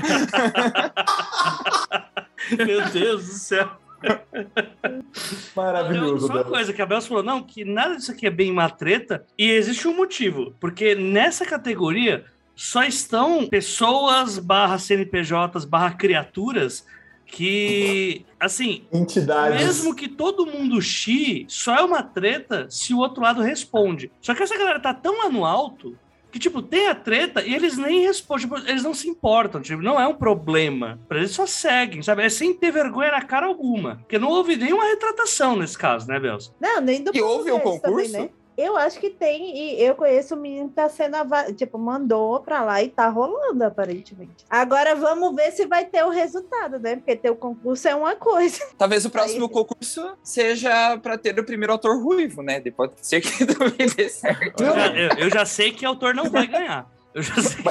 [2.66, 3.70] Meu Deus do céu.
[5.56, 8.52] Maravilhoso, Só uma coisa que a Bel falou, não, que nada disso aqui é bem
[8.52, 12.26] uma treta, e existe um motivo, porque nessa categoria
[12.56, 16.86] só estão pessoas barra CNPJs barra criaturas
[17.28, 19.62] que, assim, Entidades.
[19.62, 24.10] mesmo que todo mundo chi, só é uma treta se o outro lado responde.
[24.22, 25.98] Só que essa galera tá tão lá no alto
[26.32, 29.82] que, tipo, tem a treta e eles nem respondem, tipo, eles não se importam, tipo,
[29.82, 31.00] não é um problema.
[31.08, 32.24] Pra eles só seguem, sabe?
[32.24, 33.98] É sem ter vergonha na cara alguma.
[33.98, 36.54] Porque não houve nenhuma retratação nesse caso, né, Bels?
[36.60, 38.18] Não, nem do E houve um português também, concurso?
[38.22, 38.30] né?
[38.58, 41.16] Eu acho que tem, e eu conheço o menino que tá sendo,
[41.56, 44.44] tipo, mandou pra lá e tá rolando, aparentemente.
[44.50, 46.96] Agora vamos ver se vai ter o resultado, né?
[46.96, 48.60] Porque ter o concurso é uma coisa.
[48.76, 52.60] Talvez o próximo concurso seja pra ter o primeiro autor ruivo, né?
[52.76, 54.64] Pode ser que também dê certo.
[54.64, 56.90] Eu já, eu- eu já sei que o autor não vai ganhar.
[57.14, 57.64] Eu já sei.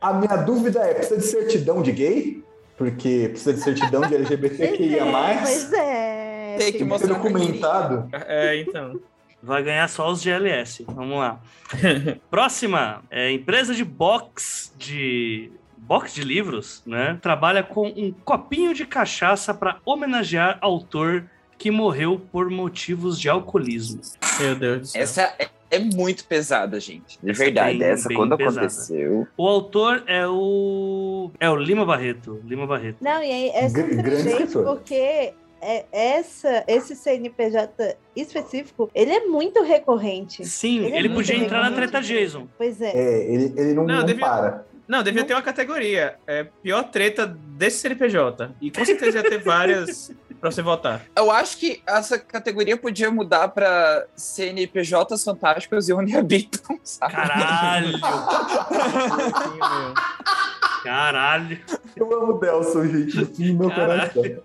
[0.00, 2.44] A minha dúvida é: precisa de certidão de gay?
[2.78, 5.04] Porque precisa de certidão de LGBTQIA.
[5.42, 6.56] Pois é.
[6.56, 6.86] Tem que filho.
[6.86, 8.08] mostrar Ser documentado.
[8.12, 9.00] É, então.
[9.42, 10.84] Vai ganhar só os GLS.
[10.88, 11.40] Vamos lá.
[12.30, 13.02] Próxima.
[13.10, 15.50] É, empresa de box de.
[15.76, 17.18] Box de livros, né?
[17.22, 21.24] Trabalha com um copinho de cachaça para homenagear autor
[21.56, 24.00] que morreu por motivos de alcoolismo.
[24.38, 25.02] Meu Deus do céu.
[25.02, 25.34] Essa
[25.70, 27.18] é, é muito pesada, gente.
[27.22, 28.66] De é verdade, bem- essa bem quando pesada.
[28.66, 29.26] aconteceu.
[29.36, 31.30] O autor é o.
[31.40, 32.40] É o Lima Barreto.
[32.44, 32.96] Lima Barreto.
[33.00, 34.64] Não, e aí é surpreendente escritor.
[34.64, 40.44] porque é, essa, esse CNPJ específico, ele é muito recorrente.
[40.44, 41.90] Sim, Ele é ele muito podia entrar na recorrente.
[41.90, 42.46] treta Jason.
[42.56, 42.92] Pois é.
[42.92, 44.66] É, ele, ele não, Não, não devia- para.
[44.88, 46.16] Não, devia ter uma categoria.
[46.26, 48.52] É pior treta desse CNPJ.
[48.60, 50.10] E com certeza ia ter várias
[50.40, 51.02] pra você votar.
[51.14, 57.12] Eu acho que essa categoria podia mudar pra CNPJs fantásticos e onde habitam, sabe?
[57.12, 57.98] Caralho!
[60.84, 61.58] Caralho!
[61.96, 64.10] Eu amo o Delson, gente, do meu Caralho.
[64.12, 64.42] coração.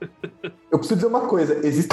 [0.72, 1.90] Eu preciso dizer uma coisa: existe.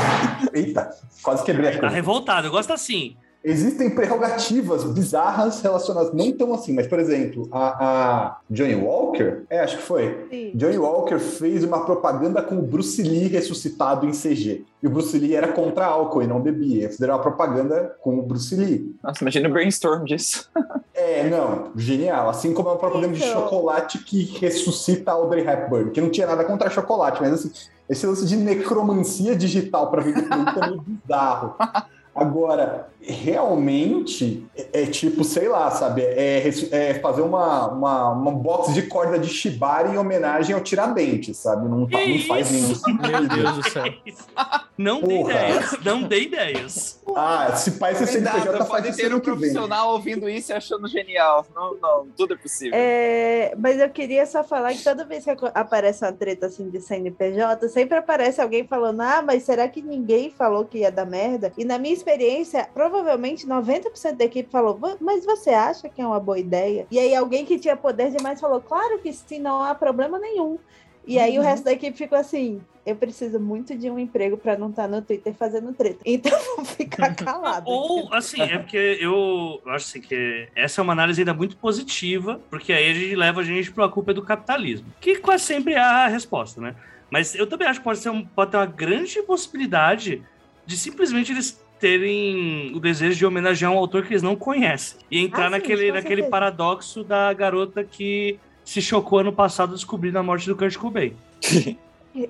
[0.53, 0.91] Eita,
[1.23, 1.95] quase quebrei a Tá coisa.
[1.95, 3.17] revoltado, eu gosto assim.
[3.43, 9.61] Existem prerrogativas bizarras relacionadas, não tão assim, mas, por exemplo, a, a Johnny Walker, é,
[9.61, 10.27] acho que foi.
[10.31, 10.53] Sim.
[10.55, 14.65] Johnny Walker fez uma propaganda com o Bruce Lee ressuscitado em CG.
[14.83, 16.83] E o Bruce Lee era contra álcool e não bebia.
[16.83, 18.95] Eles fizeram uma propaganda com o Bruce Lee.
[19.03, 20.51] Nossa, imagina o brainstorm disso.
[21.03, 22.29] É, não, genial.
[22.29, 23.33] Assim como é uma propaganda de Então.
[23.41, 27.51] chocolate que ressuscita Audrey Hepburn, que não tinha nada contra chocolate, mas assim,
[27.89, 31.55] esse lance de necromancia digital para vender produto é meio bizarro.
[32.15, 36.03] Agora, realmente, é, é tipo, sei lá, sabe?
[36.03, 40.61] É, res- é fazer uma, uma, uma box de corda de shibari em homenagem ao
[40.61, 41.69] Tiradentes, sabe?
[41.69, 42.83] Não, Que não faz nenhum isso?
[43.01, 43.29] Meu.
[43.29, 43.85] Deus do céu.
[44.81, 47.03] Não dei ideias, não dei ideias.
[47.15, 49.39] Ah, se pai esse CNPJ faz pode isso ter um que vem.
[49.39, 51.45] profissional ouvindo isso e achando genial.
[51.55, 52.73] Não, não, tudo é possível.
[52.75, 56.81] É, mas eu queria só falar que toda vez que aparece uma treta assim de
[56.81, 61.53] CNPJ, sempre aparece alguém falando: Ah, mas será que ninguém falou que ia dar merda?
[61.59, 66.07] E na minha experiência, provavelmente 90% da equipe falou: "Vo- Mas você acha que é
[66.07, 66.87] uma boa ideia?
[66.91, 70.59] E aí alguém que tinha poder demais falou: Claro que sim, não há problema nenhum.
[71.07, 74.57] E aí o resto da equipe ficou assim: Eu preciso muito de um emprego para
[74.57, 75.99] não estar no Twitter fazendo treta.
[76.05, 77.69] Então vou ficar calado.
[77.71, 82.41] Ou, assim, é porque eu acho assim, que essa é uma análise ainda muito positiva,
[82.51, 85.75] porque aí a gente leva a gente para a culpa do capitalismo, que quase sempre
[85.75, 86.75] é a resposta, né?
[87.11, 90.23] Mas eu também acho que pode, ser um, pode ter uma grande possibilidade
[90.65, 94.99] de simplesmente eles terem o desejo de homenagear um autor que eles não conhecem.
[95.11, 100.19] E entrar Ah, sim, naquele, naquele paradoxo da garota que se chocou ano passado descobrindo
[100.19, 101.17] a morte do Kurt Cobain.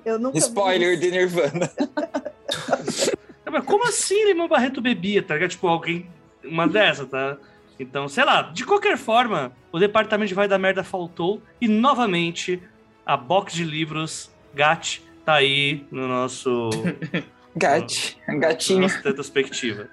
[0.05, 1.01] Eu nunca Spoiler isso.
[1.01, 1.71] de Nirvana.
[3.51, 5.49] Mas como assim Lima Barreto bebia, tá ligado?
[5.49, 6.05] Tipo, alguém.
[6.43, 7.37] Uma dessa, tá?
[7.79, 12.61] Então, sei lá, de qualquer forma, o departamento de Vai da Merda faltou e novamente
[13.05, 16.69] a box de livros GAT tá aí no nosso.
[17.55, 18.81] Gat, na gatinho.
[18.81, 19.89] nossa retrospectiva.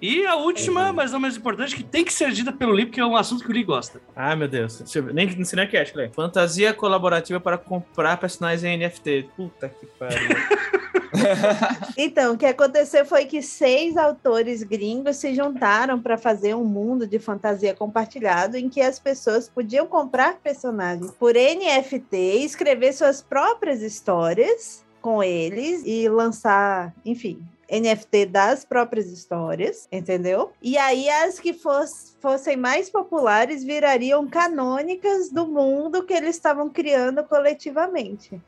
[0.00, 3.00] E a última, mas não menos importante, que tem que ser dita pelo Lee, porque
[3.00, 4.00] é um assunto que o Lee gosta.
[4.14, 4.82] Ah, meu Deus.
[5.12, 6.08] Nem, não sei nem o que é, acho que é.
[6.10, 9.30] Fantasia colaborativa para comprar personagens em NFT.
[9.34, 10.28] Puta que pariu.
[11.96, 17.06] Então, o que aconteceu foi que seis autores gringos se juntaram para fazer um mundo
[17.06, 23.80] de fantasia compartilhado em que as pessoas podiam comprar personagens por NFT, escrever suas próprias
[23.80, 27.38] histórias com eles e lançar, enfim.
[27.70, 30.50] NFT das próprias histórias, entendeu?
[30.60, 36.68] E aí as que foss- fossem mais populares virariam canônicas do mundo que eles estavam
[36.68, 38.40] criando coletivamente.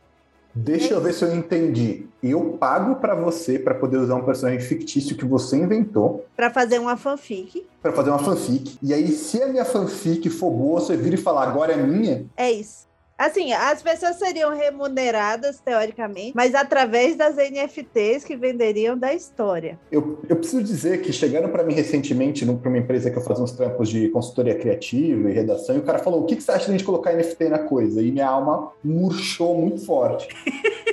[0.53, 2.07] Deixa eu ver se eu entendi.
[2.21, 6.81] Eu pago pra você pra poder usar um personagem fictício que você inventou Para fazer
[6.81, 7.65] uma fanfic.
[7.81, 8.77] pra fazer uma fanfic.
[8.83, 12.27] E aí, se a minha fanfic for boa, você vira e fala, agora é minha.
[12.37, 12.88] É isso.
[13.19, 19.77] Assim, as pessoas seriam remuneradas, teoricamente, mas através das NFTs que venderiam da história.
[19.91, 23.43] Eu, eu preciso dizer que chegaram pra mim recentemente pra uma empresa que eu fazia
[23.43, 26.53] uns trampos de consultoria criativa e redação, e o cara falou: o que, que você
[26.53, 28.01] acha de a gente colocar NFT na coisa?
[28.01, 30.29] E minha alma murchou muito forte.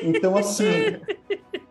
[0.01, 0.65] Então, assim.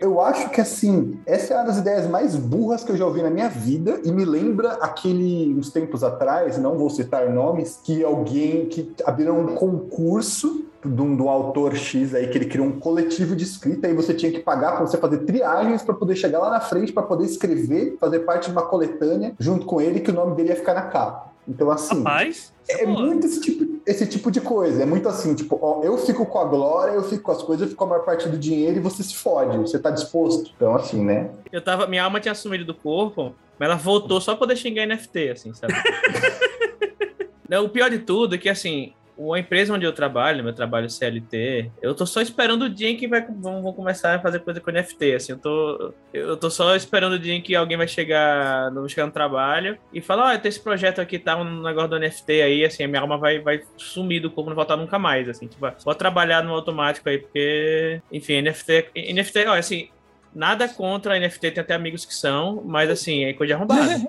[0.00, 3.20] Eu acho que assim, essa é uma das ideias mais burras que eu já ouvi
[3.20, 8.04] na minha vida e me lembra aquele uns tempos atrás, não vou citar nomes, que
[8.04, 12.78] alguém que abriram um concurso de um, do autor X aí que ele criou um
[12.78, 16.38] coletivo de escrita e você tinha que pagar para você fazer triagens para poder chegar
[16.38, 20.12] lá na frente para poder escrever, fazer parte de uma coletânea junto com ele que
[20.12, 21.27] o nome dele ia ficar na capa.
[21.48, 24.82] Então assim, Rapaz, é pô, muito esse tipo, esse tipo de coisa.
[24.82, 27.62] É muito assim, tipo, ó, eu fico com a glória, eu fico com as coisas,
[27.62, 29.56] eu fico com a maior parte do dinheiro e você se fode.
[29.56, 30.52] Você tá disposto.
[30.54, 31.30] Então, assim, né?
[31.50, 34.86] Eu tava, minha alma tinha sumido do corpo, mas ela voltou só pra poder xingar
[34.86, 35.72] NFT, assim, sabe?
[37.48, 38.92] Não, o pior de tudo é que, assim,
[39.34, 42.96] a empresa onde eu trabalho, meu trabalho CLT, eu tô só esperando o dia em
[42.96, 46.48] que vai, vão, vão começar a fazer coisa com NFT, assim, eu tô, eu tô
[46.50, 50.34] só esperando o dia em que alguém vai chegar no, chegar no trabalho e falar,
[50.34, 53.18] ó, tem esse projeto aqui, tá, um negócio do NFT aí, assim, a minha alma
[53.18, 57.08] vai, vai sumir do corpo, não voltar nunca mais, assim, tipo, vou trabalhar no automático
[57.08, 59.88] aí, porque, enfim, NFT, NFT, ó, assim,
[60.38, 63.54] Nada contra a NFT, tem até amigos que são, mas assim, é coisa.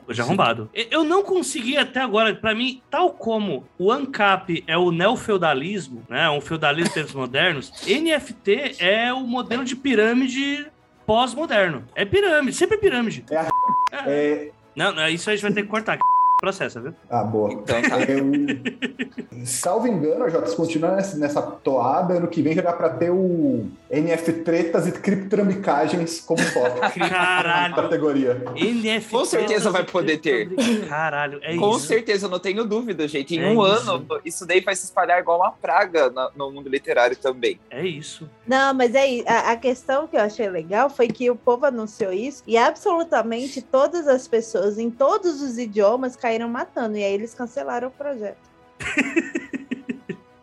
[0.07, 0.69] Hoje arrombado.
[0.75, 6.03] E- Eu não consegui até agora, pra mim, tal como o ANCAP é o neofeudalismo,
[6.07, 6.29] né?
[6.29, 10.67] Um feudalismo em tempos modernos, NFT é o modelo de pirâmide
[11.03, 11.83] pós-moderno.
[11.95, 13.25] É pirâmide, sempre é pirâmide.
[13.31, 13.47] É a-
[13.91, 14.03] É.
[14.05, 14.51] É...
[14.75, 15.97] Não, não, isso a gente vai ter que cortar.
[16.39, 16.93] Processa, viu?
[17.09, 17.51] Ah, boa.
[17.51, 17.99] Então tá.
[18.01, 19.45] Eu...
[19.45, 23.67] Salvo engano, Jota, se continuar nessa, toada, ano que vem já dá pra ter o
[23.89, 26.79] NF tretas e criptorambicagens como foco.
[27.09, 27.75] Caralho.
[27.75, 28.35] categoria.
[28.55, 29.09] NFT.
[29.11, 30.49] Com certeza vai poder ter.
[30.87, 31.87] Caralho, é Com isso.
[31.87, 33.35] certeza, eu não tenho dúvida, gente.
[33.35, 33.91] Em É um isso.
[33.91, 37.59] ano, isso daí vai se espalhar igual uma praga no mundo literário também.
[37.69, 38.29] É isso.
[38.47, 42.11] Não, mas aí a, a questão que eu achei legal foi que o povo anunciou
[42.11, 46.95] isso e absolutamente todas as pessoas em todos os idiomas caíram matando.
[46.97, 48.37] E aí eles cancelaram o projeto.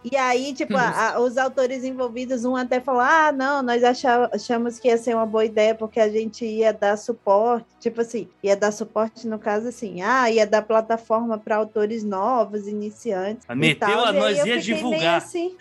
[0.09, 4.31] E aí, tipo, a- a- os autores envolvidos, um até falou: ah, não, nós achava-
[4.33, 8.29] achamos que ia ser uma boa ideia porque a gente ia dar suporte, tipo assim,
[8.41, 13.45] ia dar suporte no caso assim, ah, ia dar plataforma para autores novos, iniciantes.
[13.49, 15.17] Ah, meteu a E nós, eu ia divulgar.
[15.17, 15.57] assim,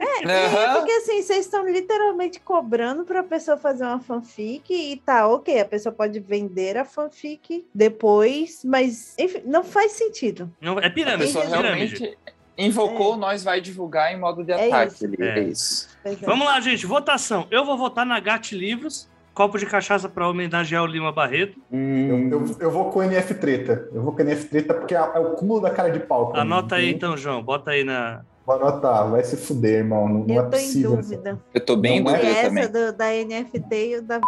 [0.00, 0.78] é, é, Aham.
[0.78, 5.60] porque assim, vocês estão literalmente cobrando para a pessoa fazer uma fanfic e tá, ok,
[5.60, 10.50] a pessoa pode vender a fanfic depois, mas enfim, não faz sentido.
[10.60, 11.94] Não, é A pirâmide, pessoa é pirâmide.
[11.96, 12.18] realmente
[12.58, 14.94] invocou, nós vai divulgar em modo de É ataque.
[14.94, 15.06] isso.
[15.22, 15.38] É.
[15.38, 15.88] É isso.
[16.04, 16.14] É.
[16.26, 16.86] Vamos lá, gente.
[16.86, 17.46] Votação.
[17.50, 19.08] Eu vou votar na GAT Livros.
[19.34, 21.60] Copo de cachaça para homenagear o Lima Barreto.
[21.70, 23.86] Hum, Eu, eu, eu vou com NF treta.
[23.92, 26.30] Eu vou com NF treta porque é, é o cúmulo da cara de pau.
[26.30, 27.42] pra mim, Anota aí, então, João.
[27.42, 28.22] Bota aí na.
[28.46, 30.08] Vou anotar, vai se fuder, irmão.
[30.08, 30.96] Não, não é Eu tô em possível.
[30.96, 31.38] dúvida.
[31.52, 32.62] eu tô bem em Não é dúvida É também.
[32.64, 34.20] essa do, da NFT e o da.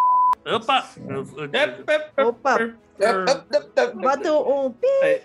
[0.56, 0.84] Opa!
[1.08, 2.58] Eu- eu- É, Opa,
[3.94, 5.22] bota um pi é,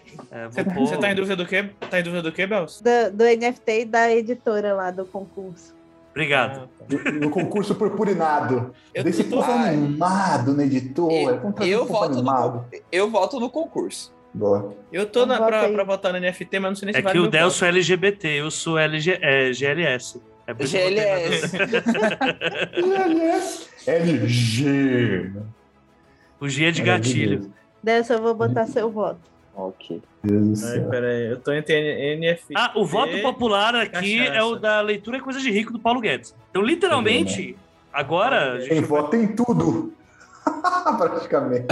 [0.48, 1.72] Você pôr- você tá em dúvida do quê?
[1.89, 2.82] Tá em dúvida do quê, Bels?
[2.82, 5.74] do, do NFT e da editora lá do concurso.
[6.12, 6.70] Obrigado.
[6.88, 8.72] No, no concurso purpurinado.
[8.94, 11.14] Eu Desse tô- povo animado na editora.
[11.44, 12.66] Eu- trazer eu voto no.
[12.91, 14.12] Eu voto no concurso.
[14.34, 14.74] Boa.
[14.92, 17.00] Eu tô Então na, bota pra, pra votar no NFT, mas não sei nem se
[17.00, 20.20] É vale que o Delcio é LGBT, eu sou LG, é, GLS.
[20.48, 21.58] É na GLS.
[23.88, 25.32] LG.
[26.40, 27.54] O G é de gatilho.
[27.82, 29.20] Dessa eu vou botar seu voto.
[29.56, 30.02] Ok.
[30.26, 32.54] Ai, peraí, eu tô entre NFT.
[32.56, 34.38] Ah, o voto popular aqui cachaça.
[34.38, 36.36] é o da leitura é coisa de rico do Paulo Guedes.
[36.50, 37.56] Então, literalmente,
[37.92, 39.94] agora a Quem gente vota em tudo.
[40.98, 41.66] Praticamente.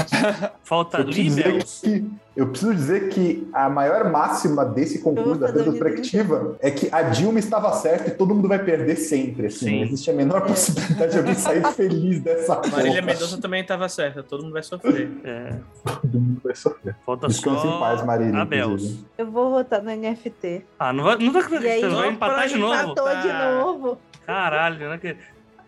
[0.63, 1.82] falta Eu Libels.
[1.84, 7.01] que, eu preciso dizer que a maior máxima desse concurso da retrospectiva é que a
[7.03, 9.47] Dilma estava certa e todo mundo vai perder sempre.
[9.47, 9.76] Assim, Sim.
[9.78, 13.01] Não existe a menor possibilidade de alguém sair feliz dessa Marília porra.
[13.01, 15.09] Mendonça também tava certa, todo mundo vai sofrer.
[15.24, 15.53] É,
[16.01, 16.95] Todo mundo vai sofrer.
[17.05, 18.41] falta Descanse só em paz, Marília.
[18.41, 18.67] a Bels.
[18.84, 19.05] inclusive.
[19.17, 20.65] Eu vou votar no NFT.
[20.80, 22.74] Ah, não vai, não vai, aí, vai empatar de novo?
[22.74, 23.51] Empatou de Tá.
[23.61, 23.97] novo.
[24.26, 24.97] Caralho, né?
[24.97, 25.17] que-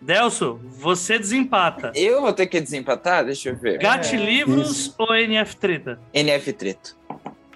[0.04, 1.90] Delso, você desempata.
[1.94, 3.24] Eu vou ter que desempatar?
[3.24, 3.78] Deixa eu ver.
[3.78, 5.98] Gat Livros ou NF Treta?
[6.12, 6.94] NF Treto.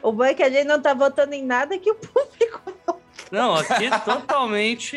[0.02, 2.72] O bom é que a gente não tá votando em nada que o público.
[3.30, 4.96] Não, aqui é totalmente.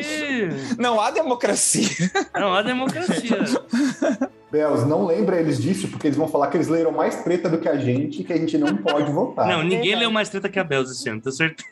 [0.79, 1.89] Não há democracia.
[2.33, 3.39] Não há democracia.
[4.49, 7.57] Bels, não lembra eles disso, porque eles vão falar que eles leram mais treta do
[7.57, 9.45] que a gente e que a gente não pode votar.
[9.45, 9.99] Não, ninguém verdade.
[9.99, 11.69] leu mais treta que a Belza esse ano, tenho certeza.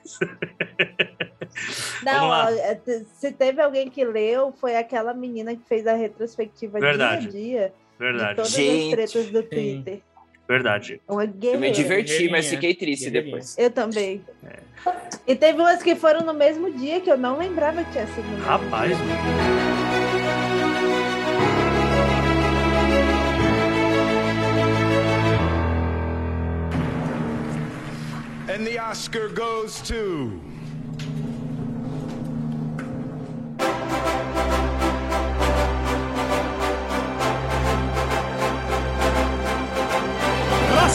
[2.04, 2.80] Não, é,
[3.14, 7.28] se teve alguém que leu, foi aquela menina que fez a retrospectiva Verdade.
[7.28, 8.84] dia a dia de Verdade, todas Gente.
[8.86, 10.02] as tretas do Twitter.
[10.48, 11.02] verdade.
[11.08, 13.58] Uma Eu me diverti, mas fiquei triste depois.
[13.58, 14.24] Eu também.
[15.28, 18.24] E teve umas que foram no mesmo dia que eu não lembrava que tinha sido
[18.24, 18.98] no mesmo Rapaz.
[28.50, 30.42] And the Oscar goes to.
[33.60, 34.19] Thank you.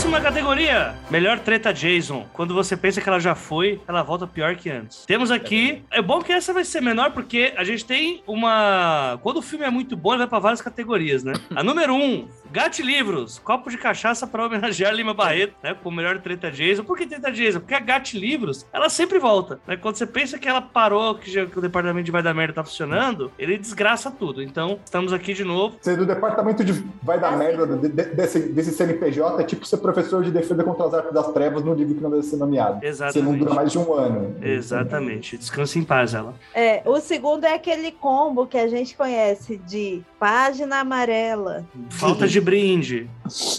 [0.05, 2.27] Próxima categoria: Melhor treta Jason.
[2.35, 5.07] Quando você pensa que ela já foi, ela volta pior que antes.
[5.07, 5.83] Temos aqui.
[5.91, 9.19] É bom que essa vai ser menor, porque a gente tem uma.
[9.23, 11.33] Quando o filme é muito bom, ele vai pra várias categorias, né?
[11.57, 12.29] A número um.
[12.53, 15.75] Gat Livros, copo de cachaça para homenagear Lima Barreto, né?
[15.75, 16.85] Com o melhor treta Jason.
[16.85, 17.59] Por que treta Jason?
[17.61, 19.77] Porque a Gat Livros, ela sempre volta, né?
[19.77, 22.53] Quando você pensa que ela parou, que, já- que o departamento de vai dar merda
[22.55, 24.41] tá funcionando, ele desgraça tudo.
[24.43, 25.79] Então, estamos aqui de novo.
[25.81, 29.79] Ser do departamento de vai dar merda de- de- desse, desse CNPJ é tipo ser
[29.95, 32.75] professor de defesa contra as artes das trevas no livro que não deve ser nomeado.
[32.81, 33.39] Você não Exatamente.
[33.39, 34.35] dura mais de um ano.
[34.43, 35.39] Exatamente.
[35.39, 36.35] Descanse em paz, ela.
[36.55, 42.41] É, o segundo é aquele combo que a gente conhece de página amarela, Falta de
[42.41, 43.09] brinde.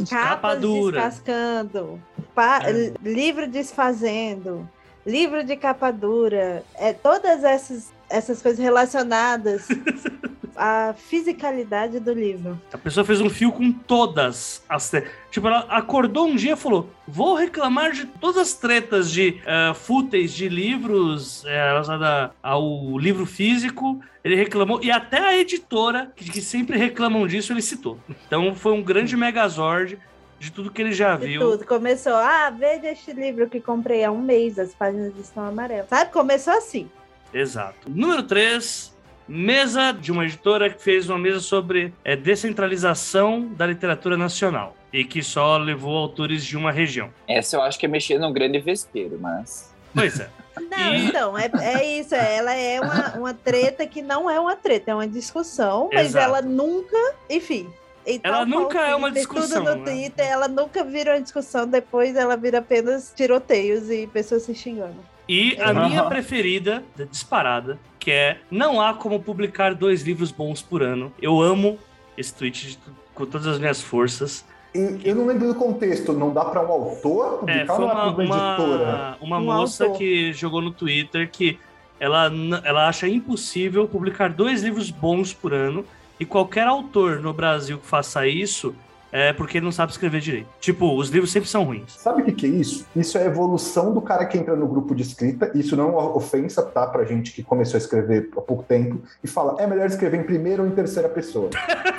[0.10, 1.02] Capa dura.
[1.02, 2.00] descascando,
[2.34, 2.92] pa- É.
[3.02, 4.68] livro desfazendo,
[5.06, 9.68] livro de capa dura, é, todas essas, essas coisas relacionadas
[10.56, 12.60] à fisicalidade do livro.
[12.72, 15.12] A pessoa fez um fio com todas as tretas.
[15.32, 19.74] Tipo, ela acordou um dia e falou: Vou reclamar de todas as tretas de eh,
[19.74, 24.00] fúteis de livros eh, relacionada ao livro físico.
[24.24, 28.00] Ele reclamou, e até a editora, que, que sempre reclamam disso, ele citou.
[28.26, 30.00] Então foi um grande megazord
[30.40, 31.42] de tudo que ele já De viu.
[31.42, 31.66] tudo.
[31.66, 35.88] Começou, ah, veja este livro que comprei há um mês, as páginas estão amarelas.
[35.90, 36.12] Sabe?
[36.12, 36.90] Começou assim.
[37.34, 37.90] Exato.
[37.90, 38.95] Número 3,
[39.28, 45.04] mesa de uma editora que fez uma mesa sobre é, descentralização da literatura nacional e
[45.04, 47.10] que só levou autores de uma região.
[47.28, 49.74] Essa eu acho que é mexer num grande vespeiro, mas.
[49.94, 50.30] Pois é.
[50.70, 52.16] Não, então, é, é isso.
[52.16, 56.26] Ela é uma, uma treta que não é uma treta, é uma discussão, mas Exato.
[56.26, 56.98] ela nunca,
[57.30, 57.70] enfim.
[58.06, 59.92] em Ela nunca é uma discussão, Tudo no né?
[59.92, 65.15] Twitter, ela nunca vira uma discussão, depois ela vira apenas tiroteios e pessoas se xingando.
[65.28, 65.88] E a Aham.
[65.88, 71.12] minha preferida, disparada, que é não há como publicar dois livros bons por ano.
[71.22, 71.80] Eu amo
[72.18, 72.80] esse tweet de
[73.14, 74.46] com todas as minhas forças.
[74.74, 77.88] E Eu não lembro do contexto, não dá para um autor publicar É, foi ou
[77.88, 79.18] não é uma, uma editora?
[79.22, 79.98] uma, uma Um moça autor.
[79.98, 81.58] que jogou no Twitter que
[81.98, 82.30] ela,
[82.64, 85.86] ela acha impossível publicar dois livros bons por ano
[86.20, 88.76] e qualquer autor no Brasil que faça isso
[89.16, 90.50] é porque ele não sabe escrever direito.
[90.60, 91.94] Tipo, os livros sempre são ruins.
[91.94, 92.86] Sabe o que, que é isso?
[92.94, 95.50] Isso é a evolução do cara que entra no grupo de escrita.
[95.56, 96.86] Isso não é uma ofensa, tá?
[96.86, 100.24] Pra gente que começou a escrever há pouco tempo e fala, é melhor escrever em
[100.24, 101.50] primeira ou em terceira pessoa.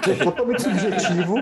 [0.07, 1.37] É totalmente subjetivo.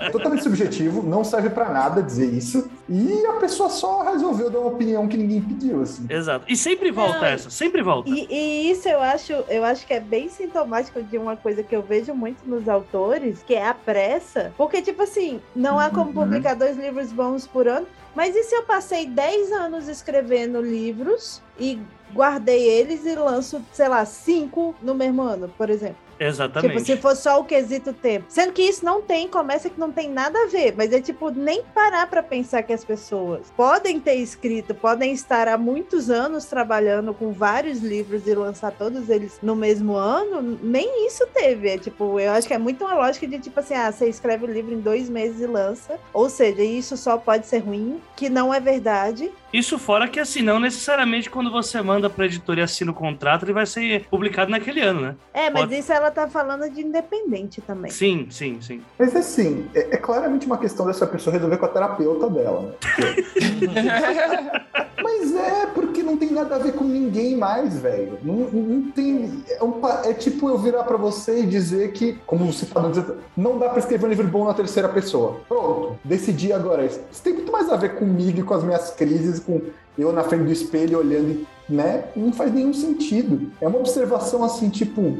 [0.00, 2.70] É totalmente subjetivo, não serve pra nada dizer isso.
[2.88, 6.06] E a pessoa só resolveu dar uma opinião que ninguém pediu, assim.
[6.08, 6.46] Exato.
[6.48, 8.08] E sempre volta Não, essa, sempre volta.
[8.08, 11.76] E, e isso eu acho, eu acho que é bem sintomático de uma coisa que
[11.76, 14.52] eu vejo muito nos autores, que é a pressa.
[14.56, 16.12] Porque, tipo assim, não há como Uhum.
[16.12, 17.86] publicar dois livros bons por ano.
[18.14, 21.80] Mas e se eu passei 10 anos escrevendo livros e
[22.12, 25.96] guardei eles e lanço, sei lá, cinco no mesmo ano, por exemplo?
[26.18, 26.84] Exatamente.
[26.84, 28.26] Tipo, se for só o quesito tempo.
[28.28, 30.74] Sendo que isso não tem, começa que não tem nada a ver.
[30.76, 35.48] Mas é tipo, nem parar pra pensar que as pessoas podem ter escrito, podem estar
[35.48, 40.58] há muitos anos trabalhando com vários livros e lançar todos eles no mesmo ano.
[40.62, 41.68] Nem isso teve.
[41.68, 44.44] É tipo, eu acho que é muito uma lógica de tipo assim, ah, você escreve
[44.44, 45.98] o livro em dois meses e lança.
[46.12, 49.30] Ou seja, isso só pode ser ruim, que não é verdade.
[49.54, 53.44] Isso fora que, assim, não necessariamente quando você manda pra editora e assina o contrato,
[53.44, 55.14] ele vai ser publicado naquele ano, né?
[55.32, 57.88] É, mas Pode- isso ela tá falando de independente também.
[57.88, 58.82] Sim, sim, sim.
[58.98, 62.72] Mas assim, é, é claramente uma questão dessa pessoa resolver com a terapeuta dela, né?
[65.02, 68.18] Mas é, porque não tem nada a ver com ninguém mais, velho.
[68.22, 69.44] Não, não tem.
[69.50, 73.18] É, um é tipo eu virar pra você e dizer que, como você tá dizendo,
[73.36, 75.40] não dá pra escrever um livro bom na terceira pessoa.
[75.46, 76.86] Pronto, decidi agora.
[76.86, 79.60] Isso Isso tem muito mais a ver comigo e com as minhas crises, com
[79.96, 82.04] eu na frente do espelho olhando, e, né?
[82.16, 83.50] Não faz nenhum sentido.
[83.60, 85.18] É uma observação assim, tipo,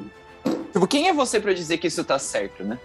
[0.72, 2.77] Tipo, quem é você pra dizer que isso tá certo, né?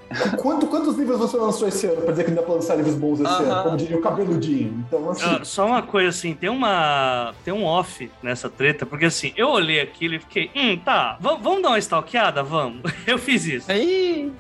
[0.44, 2.94] quanto, quantos livros você lançou esse ano pra dizer que não dá pra lançar livros
[2.94, 3.44] bons esse Aham.
[3.52, 3.64] ano?
[3.64, 4.86] Como diria o cabeludinho.
[4.88, 5.24] Então, assim.
[5.26, 7.34] Ah, só uma coisa assim, tem uma.
[7.44, 11.34] Tem um off nessa treta, porque assim, eu olhei aquilo e fiquei, hum, tá, va-
[11.34, 12.44] vamos dar uma stalkeada?
[12.44, 12.82] Vamos.
[13.08, 13.72] Eu fiz isso.
[13.72, 14.32] Aí.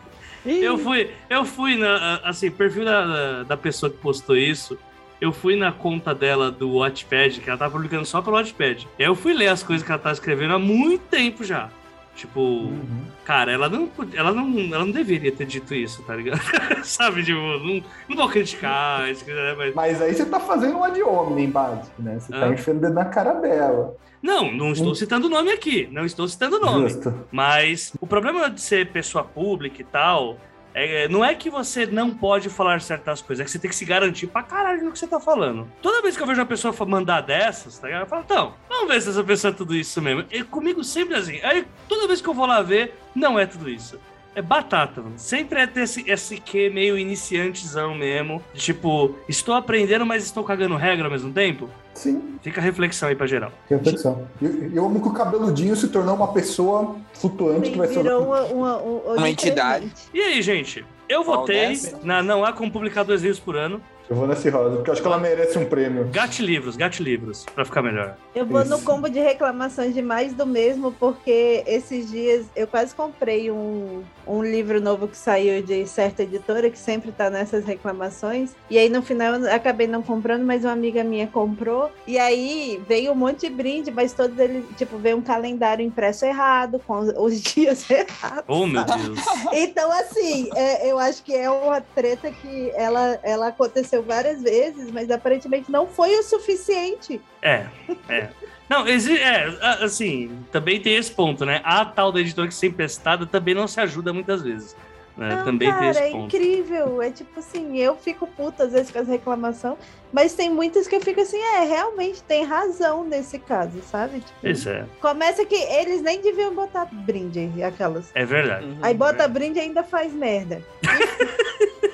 [0.45, 2.18] Eu fui, eu fui na.
[2.24, 4.78] Assim, perfil da, da pessoa que postou isso.
[5.22, 8.88] Eu fui na conta dela do Wattpad, que ela tava publicando só pelo Wattpad.
[8.97, 11.70] E aí eu fui ler as coisas que ela tá escrevendo há muito tempo já.
[12.15, 13.03] Tipo, Uhum.
[13.24, 16.39] cara, ela não, ela não, ela não deveria ter dito isso, tá ligado?
[16.84, 21.01] Sabe, tipo, não, não vou criticar, né, mas Mas aí você tá fazendo um ad
[21.01, 22.20] hominem básico, né?
[22.20, 22.49] Você tá Ah.
[22.53, 23.95] enfiando o dedo na cara dela.
[24.22, 24.95] Não, não estou Hum.
[24.95, 25.88] citando o nome aqui.
[25.93, 26.89] Não estou citando o nome.
[26.89, 27.13] Justo.
[27.32, 30.38] Mas o problema de ser pessoa pública e tal.
[30.74, 33.76] É- não é que você não pode falar certas coisas, é que você tem que
[33.76, 35.67] se garantir pra caralho no que você tá falando.
[35.82, 38.03] Toda vez que eu vejo uma pessoa mandar dessas, tá ligado?
[38.03, 40.26] Eu falo, então, vamos ver se essa pessoa é tudo isso mesmo.
[40.32, 41.39] E comigo sempre é assim.
[41.43, 43.99] Aí toda vez que eu vou lá ver, não é tudo isso.
[44.36, 45.17] É batata, mano.
[45.17, 48.41] Sempre é ter esse, esse que meio iniciantezão mesmo.
[48.53, 51.70] Tipo, estou aprendendo, mas estou cagando regra ao mesmo tempo.
[52.00, 53.52] Sim, Fica a reflexão aí pra geral.
[53.70, 54.26] reflexão.
[54.41, 58.00] Eu, eu amo que o cabeludinho se tornou uma pessoa flutuante que vai ser.
[58.00, 59.91] Uma, uma, uma, Uma entidade.
[60.14, 60.86] E aí, gente?
[61.10, 63.82] Eu votei na Não Há Como Publicar Dois Livros por Ano.
[64.10, 66.05] Eu vou nesse rosa, porque eu acho que ela merece um prêmio.
[66.05, 68.18] Gate Livros, Gate Livros, pra ficar melhor.
[68.34, 68.84] Eu vou no Isso.
[68.84, 74.43] combo de reclamações de mais do mesmo, porque esses dias eu quase comprei um, um
[74.43, 78.55] livro novo que saiu de certa editora, que sempre tá nessas reclamações.
[78.68, 81.91] E aí no final eu acabei não comprando, mas uma amiga minha comprou.
[82.07, 86.26] E aí veio um monte de brinde, mas todos eles, tipo, veio um calendário impresso
[86.26, 88.45] errado, com os, dias errados.
[88.47, 88.84] Oh, meu?
[88.84, 89.20] Deus.
[89.53, 94.91] Então, assim, é, eu acho que é uma treta que ela, ela aconteceu várias vezes,
[94.91, 97.20] mas aparentemente não foi o suficiente.
[97.41, 97.66] É,
[98.08, 98.30] é.
[98.70, 99.45] Não, exi- é,
[99.82, 101.60] assim, também tem esse ponto, né?
[101.64, 104.76] A tal da editora que ser emprestada também não se ajuda muitas vezes.
[105.18, 105.36] né?
[105.38, 106.36] Não, também tem cara, esse é ponto.
[106.38, 107.02] incrível.
[107.02, 109.76] É tipo assim, eu fico puta às vezes com as reclamações,
[110.14, 114.20] mas tem muitas que eu fico assim, é, realmente tem razão nesse caso, sabe?
[114.20, 118.12] Tipo, Pois é, começa que eles nem deviam botar brinde, aquelas.
[118.14, 118.68] é verdade.
[118.84, 120.62] Aí bota brinde e ainda faz merda.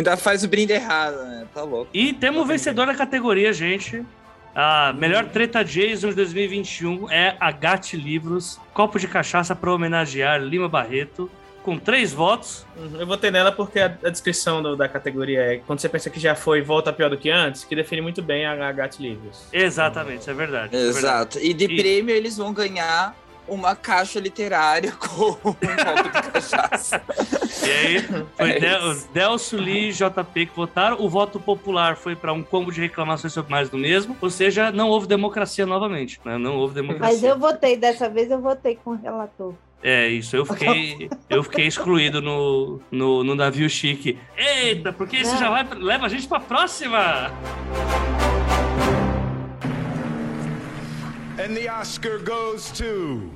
[0.00, 1.46] Ainda faz o brinde errado, né?
[1.54, 1.90] Tá louco.
[1.92, 4.04] E temos o vencedor da categoria, gente.
[4.54, 10.40] A melhor treta Jason de 2021 é a Gate Livros, copo de cachaça para homenagear
[10.40, 11.30] Lima Barreto,
[11.62, 12.66] com três votos.
[12.76, 16.08] Uhum, Eu votei nela porque a, a descrição do- da categoria é quando você pensa
[16.10, 18.98] que já foi volta pior do que antes, que define muito bem a, a Gat
[19.00, 19.42] Livros.
[19.52, 20.74] Exatamente, isso é verdade.
[20.74, 20.98] isso é verdade.
[21.36, 21.38] Exato.
[21.38, 23.14] E de E- prêmio eles vão ganhar
[23.50, 27.02] uma caixa literária com um copo de cachaça.
[27.66, 28.02] E aí,
[28.36, 28.94] foi É Del-.
[29.12, 30.96] Delcio Lee e JP que votaram.
[31.00, 34.16] O voto popular foi para um combo de reclamações sobre mais do mesmo.
[34.20, 36.20] Ou seja, não houve democracia novamente.
[36.24, 36.38] né?
[36.38, 37.12] Não houve democracia.
[37.12, 39.54] Mas eu votei, dessa vez eu votei com o relator.
[39.82, 44.18] É isso, eu fiquei, eu fiquei excluído no, no, no navio chique.
[44.36, 47.30] Eita, porque isso já vai, leva a gente pra próxima!
[51.38, 53.30] And the Oscar goes to.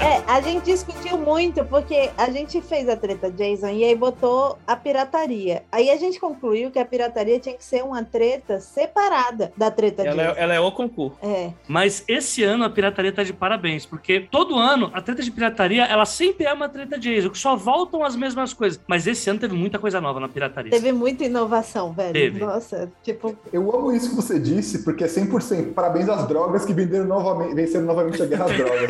[0.00, 4.56] É, a gente discutiu muito porque a gente fez a treta Jason e aí botou
[4.64, 5.64] a pirataria.
[5.72, 10.02] Aí a gente concluiu que a pirataria tinha que ser uma treta separada da treta
[10.04, 10.38] Ela Jason.
[10.38, 11.16] é, ela é o concurso.
[11.20, 15.32] É, Mas esse ano a pirataria tá de parabéns, porque todo ano a treta de
[15.32, 18.80] pirataria, ela sempre é uma treta Jason, que só voltam as mesmas coisas.
[18.86, 20.70] Mas esse ano teve muita coisa nova na pirataria.
[20.70, 22.12] teve muita inovação, velho.
[22.12, 22.38] Teve.
[22.38, 25.72] Nossa, tipo, Eu amo isso que você disse, porque é 100%.
[25.74, 28.88] Parabéns às drogas que venderam novamente, venceram novamente a guerra às drogas.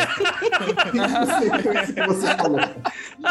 [0.99, 2.61] 100% isso que você falou.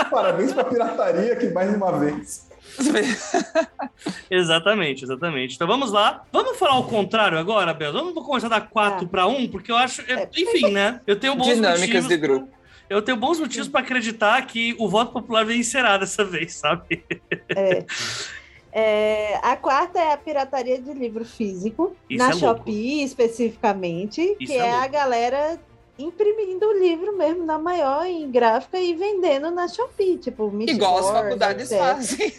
[0.10, 2.48] Parabéns pra pirataria que mais uma vez.
[4.30, 5.56] Exatamente, exatamente.
[5.56, 6.24] Então vamos lá.
[6.32, 7.92] Vamos falar o contrário agora, Bel?
[7.94, 9.10] Vamos começar a dar 4 Ah.
[9.10, 10.02] para 1, porque eu acho.
[10.02, 10.30] eu- É.
[10.38, 11.02] enfim, né?
[11.08, 12.08] Eu tenho bons Dinâmicas motivos.
[12.08, 12.50] de grupo.
[12.90, 17.04] Eu tenho bons motivos para acreditar que o voto popular vencerá dessa vez, sabe?
[17.50, 17.84] É.
[18.80, 22.34] É, a quarta é a pirataria de livro físico, Isso na é.
[22.34, 25.60] Shopee especificamente, Isso que é é, a galera
[25.98, 30.98] imprimindo o livro mesmo na maior em gráfica e vendendo na Shopee, tipo Mystic Igual
[30.98, 31.84] as Wars, faculdades etc.
[31.84, 32.34] fazem.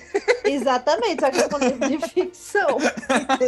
[0.45, 2.79] Exatamente, só que é com livro de ficção.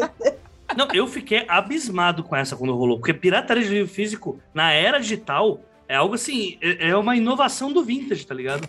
[0.77, 5.01] Não, eu fiquei abismado com essa quando rolou, porque pirataria de livro físico na era
[5.01, 8.69] digital é algo assim, é é uma inovação do vintage, tá ligado?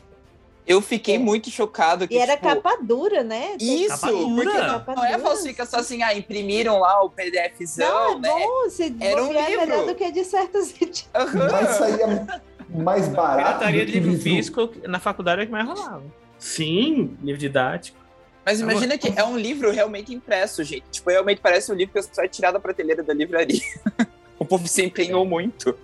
[0.72, 1.20] Eu fiquei É.
[1.20, 3.56] muito chocado que, E era tipo, capa dura, né?
[3.58, 4.84] Tem- Isso, Capa porque dura.
[4.88, 8.30] não, não é falsificação assim, ah, imprimiram lá o PDFzão, Não, né?
[8.30, 9.86] é bom, se Era um é melhor livro.
[9.88, 10.74] do que de certas.
[11.14, 11.50] Aham.
[11.52, 12.28] Mas saía
[12.70, 13.38] mais barato.
[13.60, 16.04] Pirataria de que livro físico na faculdade é o que mais rolava.
[16.40, 18.00] Sim, Livro didático.
[18.46, 20.86] Mas imagina que é um livro realmente impresso, gente.
[20.90, 23.62] Tipo, realmente parece um livro que só é tirado da prateleira da livraria.
[24.40, 25.78] o povo se empenhou muito.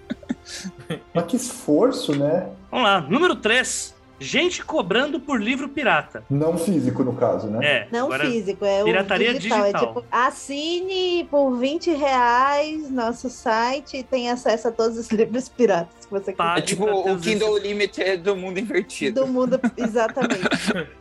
[1.13, 2.49] Mas que esforço, né?
[2.71, 3.01] vamos lá.
[3.01, 3.93] Número 3.
[4.19, 6.23] Gente cobrando por livro pirata.
[6.29, 7.59] Não físico, no caso, né?
[7.63, 9.61] É, Não agora, físico, é pirataria o digital.
[9.61, 9.83] digital.
[9.83, 15.47] É tipo, assine por 20 reais nosso site e tem acesso a todos os livros
[15.49, 18.61] piratas que você É Pague tipo o Kindle Limited do mundo quiser.
[18.65, 19.21] invertido.
[19.21, 20.41] Do mundo, exatamente.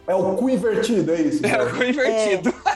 [0.06, 1.44] É o cu invertido, é isso.
[1.47, 1.59] É né?
[1.64, 2.55] o invertido.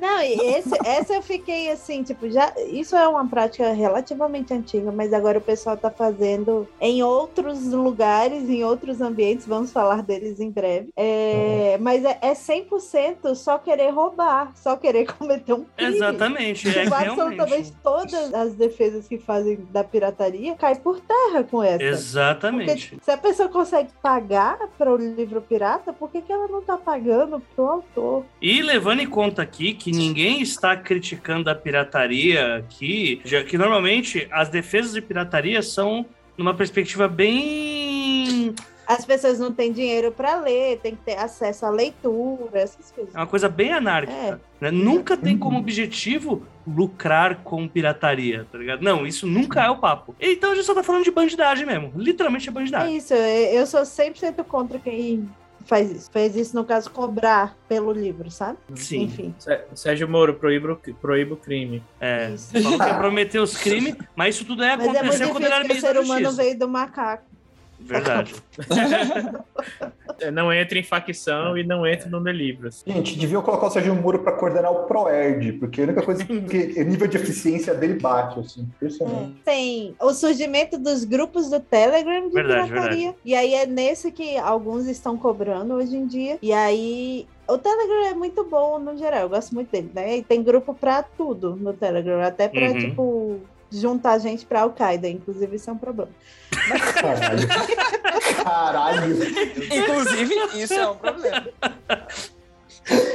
[0.00, 2.52] Não, e esse, essa eu fiquei assim, tipo, já.
[2.68, 8.48] Isso é uma prática relativamente antiga, mas agora o pessoal tá fazendo em outros lugares,
[8.48, 10.90] em outros ambientes, vamos falar deles em breve.
[10.96, 15.96] É, Mas é, é 100% só querer roubar, só querer cometer um crime.
[15.96, 17.76] Exatamente, é Tipo, absolutamente realmente.
[17.82, 21.78] todas as defesas que fazem da pirataria cai por terra com essa.
[21.78, 22.98] Porque Exatamente.
[23.02, 26.76] se a pessoa consegue pagar para o livro pirata, por que, que ela não tá
[26.76, 28.24] pagando pro autor?
[28.40, 34.26] E levando em conta aqui que ninguém está criticando a pirataria aqui, já que normalmente
[34.30, 36.06] as defesas de pirataria são
[36.36, 38.54] numa perspectiva bem.
[38.86, 43.12] As pessoas não têm dinheiro para ler, tem que ter acesso à leitura, essas coisas.
[43.12, 44.16] É uma coisa bem anárquica.
[44.16, 44.38] É.
[44.60, 44.70] né?
[44.70, 48.82] Nunca tem como objetivo lucrar com pirataria, tá ligado?
[48.82, 50.14] Não, isso nunca é o papo.
[50.20, 51.92] Então a gente só tá falando de bandidagem mesmo.
[51.96, 52.96] Literalmente é É bandidagem.
[52.96, 55.28] isso, eu eu sou 100% contra quem
[55.66, 56.10] faz isso.
[56.10, 58.58] Fez isso, no caso, cobrar pelo livro, sabe?
[58.74, 59.02] Sim.
[59.02, 59.34] Enfim.
[59.38, 61.82] Sé- Sérgio Moro, proíba, o- proíba o crime.
[62.00, 62.30] É.
[62.30, 62.52] Isso.
[62.62, 65.44] Falou que ia prometer os crimes, mas isso tudo é Mas é muito acontecer quando
[65.44, 66.42] ele era porque o ministro ser humano Justiça.
[66.42, 67.24] veio do macaco.
[67.86, 68.34] Verdade.
[70.18, 72.82] É, Não entre em facção e não entre no Delivros.
[72.86, 76.32] Gente, deviam colocar o Sérgio Moro pra coordenar o ProErd, porque a única coisa que
[76.80, 78.62] o nível de eficiência dele bate, assim.
[78.62, 79.34] Impressionante.
[79.44, 83.14] Tem o surgimento dos grupos do Telegram de Verdade, pirataria.
[83.24, 86.38] E aí é nesse que alguns estão cobrando hoje em dia.
[86.40, 87.26] E aí.
[87.48, 90.16] O Telegram é muito bom no geral, eu gosto muito dele, né?
[90.16, 92.78] E tem grupo pra tudo no Telegram, até pra, Uhum.
[92.78, 96.10] tipo, juntar gente pra Al-Qaeda, inclusive isso é um problema.
[97.00, 97.48] Caralho.
[98.44, 99.16] Caralho.
[99.72, 101.46] Inclusive, isso é um problema.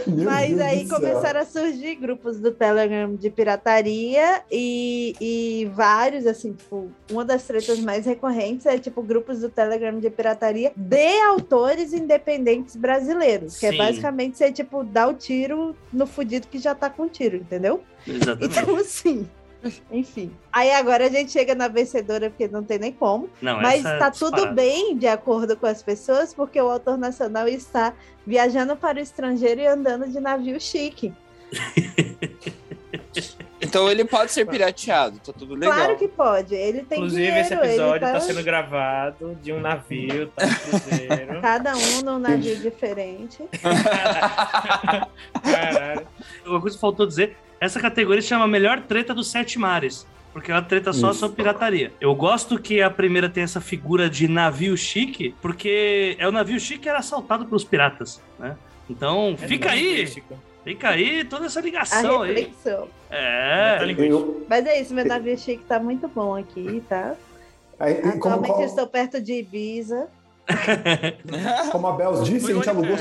[0.05, 6.27] Meu Mas Deus aí começaram a surgir grupos do Telegram de pirataria e, e vários,
[6.27, 11.21] assim, tipo, uma das tretas mais recorrentes é, tipo, grupos do Telegram de pirataria de
[11.21, 13.77] autores independentes brasileiros, que é Sim.
[13.77, 17.81] basicamente você, tipo, dar o tiro no fudido que já tá com tiro, entendeu?
[18.05, 18.59] Exatamente.
[18.59, 19.29] Então, assim,
[19.91, 20.31] enfim.
[20.51, 23.29] Aí agora a gente chega na vencedora, porque não tem nem como.
[23.41, 26.97] Não, Mas essa é tá tudo bem, de acordo com as pessoas, porque o autor
[26.97, 27.93] nacional está
[28.25, 31.13] viajando para o estrangeiro e andando de navio chique.
[33.63, 35.73] Então ele pode ser pirateado, tá tudo legal.
[35.73, 36.55] Claro que pode.
[36.55, 38.13] Ele tem Inclusive, dinheiro, esse episódio tá...
[38.13, 41.39] tá sendo gravado de um navio, tá cruzeiro.
[41.41, 43.47] Cada um num navio diferente.
[45.43, 46.07] Caralho.
[46.45, 50.05] Uma coisa que faltou dizer, essa categoria se chama Melhor Treta dos Sete Mares.
[50.33, 51.19] Porque é uma treta só Isso.
[51.19, 51.91] sobre pirataria.
[51.99, 56.57] Eu gosto que a primeira tem essa figura de navio chique, porque é o navio
[56.57, 58.55] chique que era assaltado pelos piratas, né?
[58.89, 60.07] Então, É fica aí,
[60.63, 62.51] fica aí toda essa A ligação aí.
[63.09, 67.15] É, Eu, Mas é isso, meu navio chique tá muito bom aqui, tá?
[67.77, 70.07] aí, Atualmente eu como, estou perto de Ibiza.
[71.71, 72.97] como a Bels disse, a gente alugou.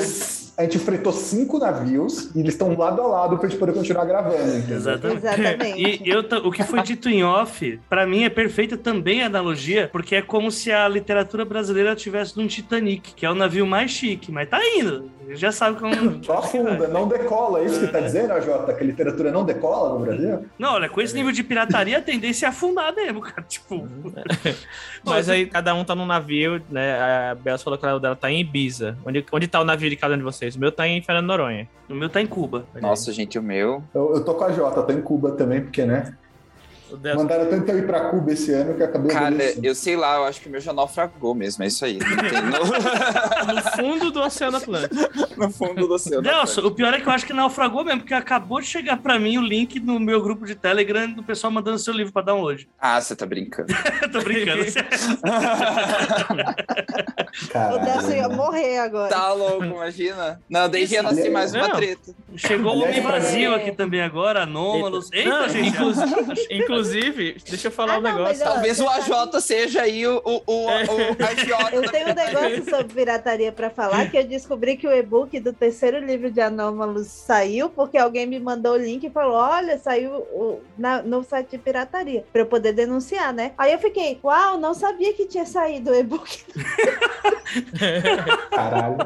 [0.57, 4.05] A gente fretou cinco navios e eles estão lado a lado pra gente poder continuar
[4.05, 4.59] gravando.
[4.59, 4.77] entendeu?
[4.77, 5.27] Exatamente.
[5.27, 6.03] Exatamente.
[6.05, 9.89] E eu, o que foi dito em off, pra mim é perfeita também a analogia,
[9.91, 13.91] porque é como se a literatura brasileira tivesse num Titanic, que é o navio mais
[13.91, 15.11] chique, mas tá indo.
[15.31, 15.95] Já sabe como.
[16.25, 17.61] Só afunda, não decola.
[17.61, 18.75] É isso que tá dizendo, Jota?
[18.75, 20.45] Que a literatura não decola no Brasil?
[20.59, 23.43] Não, olha, com esse nível de pirataria, a tendência é afundar mesmo, cara.
[23.43, 23.89] Tipo.
[25.05, 27.30] Mas aí cada um tá num navio, né?
[27.31, 28.97] A Bela falou que o navio dela tá em Ibiza.
[29.07, 30.41] Onde, onde tá o navio de cada um de vocês?
[30.41, 30.57] vocês.
[30.57, 31.69] O meu tá em Fernando Noronha.
[31.89, 32.65] O meu tá em Cuba.
[32.81, 33.83] Nossa, gente, o meu.
[33.95, 36.17] Eu, eu tô com a Jota, tô em Cuba também, porque, né?
[37.17, 39.65] Mandaram tanto eu ir pra Cuba esse ano que acabei Cara, obedecendo.
[39.65, 41.99] eu sei lá, eu acho que o meu já naufragou mesmo, é isso aí.
[41.99, 44.95] No, no fundo do Oceano Atlântico.
[45.37, 46.23] no fundo do oceano.
[46.23, 49.19] Nelson, o pior é que eu acho que naufragou mesmo, porque acabou de chegar pra
[49.19, 52.69] mim o link no meu grupo de Telegram do pessoal mandando seu livro pra download.
[52.79, 53.73] Ah, você tá brincando.
[54.13, 54.65] Tô brincando.
[57.75, 59.09] O Delcio ia morrer agora.
[59.09, 60.41] tá louco, imagina.
[60.49, 61.77] Não, daí já nasci mais uma Não.
[61.77, 62.13] treta.
[62.37, 65.09] Chegou o Homem Vazio aqui também agora, Anômalos.
[65.13, 65.69] Eita, Não, gente.
[65.69, 66.47] inclusive,
[66.81, 68.39] inclusive, deixa eu falar Ah, um não, negócio.
[68.45, 71.75] mas Talvez o AJ seja aí o, o, o, o agiota.
[71.77, 75.53] Eu tenho um negócio sobre pirataria pra falar, que eu descobri que o e-book do
[75.53, 80.11] terceiro livro de Anômalos saiu, porque alguém me mandou o link e falou: olha, saiu
[80.13, 83.53] o- na- no site de pirataria, pra eu poder denunciar, né?
[83.59, 86.45] Aí eu fiquei, uau, não sabia que tinha saído o e-book.
[88.51, 88.97] Caralho.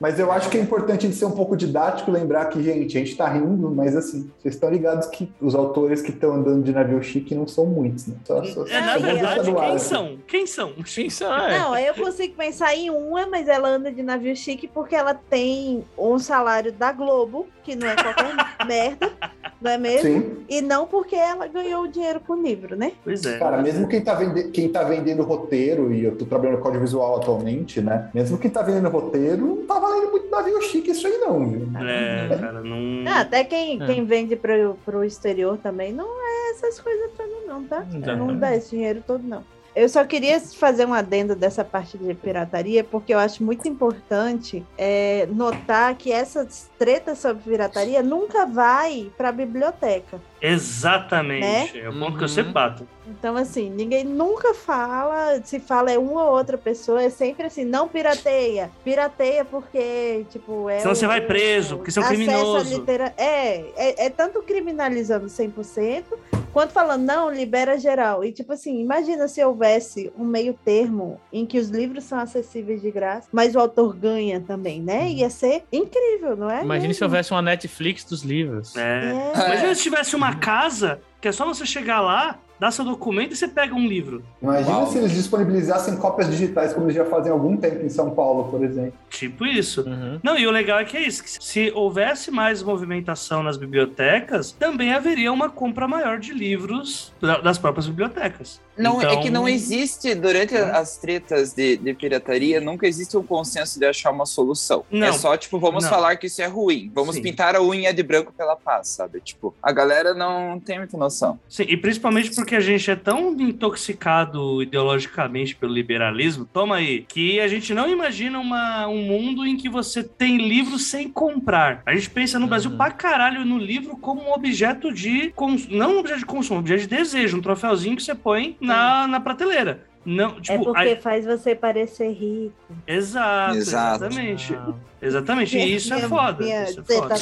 [0.00, 2.96] Mas eu acho que é importante a gente ser um pouco didático, lembrar que, gente,
[2.96, 6.62] a gente tá rindo, mas assim, vocês estão ligados que os autores que estão andando
[6.62, 8.14] de navio chique não são muitos, né?
[8.24, 9.88] Só, só, É, na verdade, no ar, quem assim.
[9.88, 10.18] são?
[10.26, 10.72] Quem são?
[10.78, 11.58] Isso é.
[11.58, 15.14] Não, aí eu consigo pensar em uma, mas ela anda de navio chique porque ela
[15.14, 18.34] tem um salário da Globo, que não é qualquer
[18.66, 19.12] merda,
[19.60, 20.08] não é mesmo?
[20.08, 20.36] Sim.
[20.48, 22.92] E não porque ela ganhou o dinheiro com o livro, né?
[23.04, 23.38] Pois é.
[23.38, 24.44] Cara, mesmo quem tá, vende...
[24.50, 28.10] quem tá vendendo roteiro, e eu tô trabalhando com audiovisual atualmente, né?
[28.14, 31.68] Mesmo quem tá vendendo roteiro, não tá valendo muito navio chique isso aí, não, viu?
[31.80, 33.04] É, cara, não.
[33.10, 33.86] Ah, até quem, É.
[33.86, 37.80] quem vende pro, pro exterior também não é essas coisas todas, não, tá?
[37.90, 38.38] Não Exatamente.
[38.38, 39.44] dá esse dinheiro todo, não.
[39.76, 44.66] Eu só queria fazer um adendo dessa parte de pirataria, porque eu acho muito importante
[44.76, 50.20] é, notar que essas tretas sobre pirataria nunca vai para a biblioteca.
[50.40, 51.40] Exatamente.
[51.76, 51.80] Né?
[51.84, 52.28] É o ponto que eu Uhum.
[52.28, 52.88] sempre bato.
[53.06, 57.64] Então, assim, ninguém nunca fala, se fala é uma ou outra pessoa, é sempre assim,
[57.64, 58.70] não pirateia.
[58.84, 60.78] Pirateia porque, tipo, é.
[60.80, 62.74] Senão o- você vai preso, porque você é um criminoso.
[62.78, 66.18] litera- É, é, é tanto criminalizando 100%,
[66.52, 68.22] quanto falando, não, libera geral.
[68.22, 72.82] E, tipo assim, imagina se houvesse um meio termo em que os livros são acessíveis
[72.82, 75.08] de graça, mas o autor ganha também, né?
[75.08, 76.62] Ia ser incrível, não é?
[76.62, 77.06] Imagine se mesmo?
[77.06, 78.76] houvesse uma Netflix dos livros.
[78.76, 79.32] É.
[79.34, 79.46] É.
[79.46, 83.36] Imagina se tivesse uma casa que é só você chegar lá, dar seu documento e
[83.36, 84.22] você pega um livro.
[84.42, 84.86] Imagina Uau.
[84.88, 88.44] se eles disponibilizassem cópias digitais, como eles já fazem há algum tempo em São Paulo,
[88.50, 88.94] por exemplo.
[89.10, 89.82] Tipo isso.
[89.82, 90.18] Uhum.
[90.22, 94.52] Não, e o legal é que é isso, que se houvesse mais movimentação nas bibliotecas,
[94.52, 98.60] também haveria uma compra maior de livros da- das próprias bibliotecas.
[98.78, 103.22] Não, É Então- que não existe, durante as tretas de, de pirataria, nunca existe um
[103.22, 104.84] consenso de achar uma solução.
[104.90, 105.06] Não.
[105.06, 105.90] É só, tipo, vamos Não.
[105.90, 106.90] falar que isso é ruim.
[106.94, 107.22] Vamos Sim.
[107.22, 109.20] pintar a unha de branco pela paz, sabe?
[109.20, 111.38] Tipo, a galera não tem muita noção.
[111.48, 117.40] Sim, e principalmente porque a gente é tão intoxicado ideologicamente pelo liberalismo, toma aí, que
[117.40, 121.82] a gente não imagina uma, um mundo em que você tem livros sem comprar.
[121.86, 122.76] A gente pensa no Brasil Uhum.
[122.76, 125.30] pra caralho no livro como um objeto de.
[125.30, 128.56] cons- Não um objeto de consumo, um objeto de desejo, um troféuzinho que você põe
[128.68, 129.80] na, na prateleira.
[130.04, 132.54] Não, É tipo, porque aí- faz você parecer rico.
[132.86, 134.04] Exato, Exato.
[134.04, 134.54] exatamente.
[134.54, 134.72] Ah,
[135.02, 136.44] Exatamente, e isso é foda.
[136.44, 137.14] Isso é foda.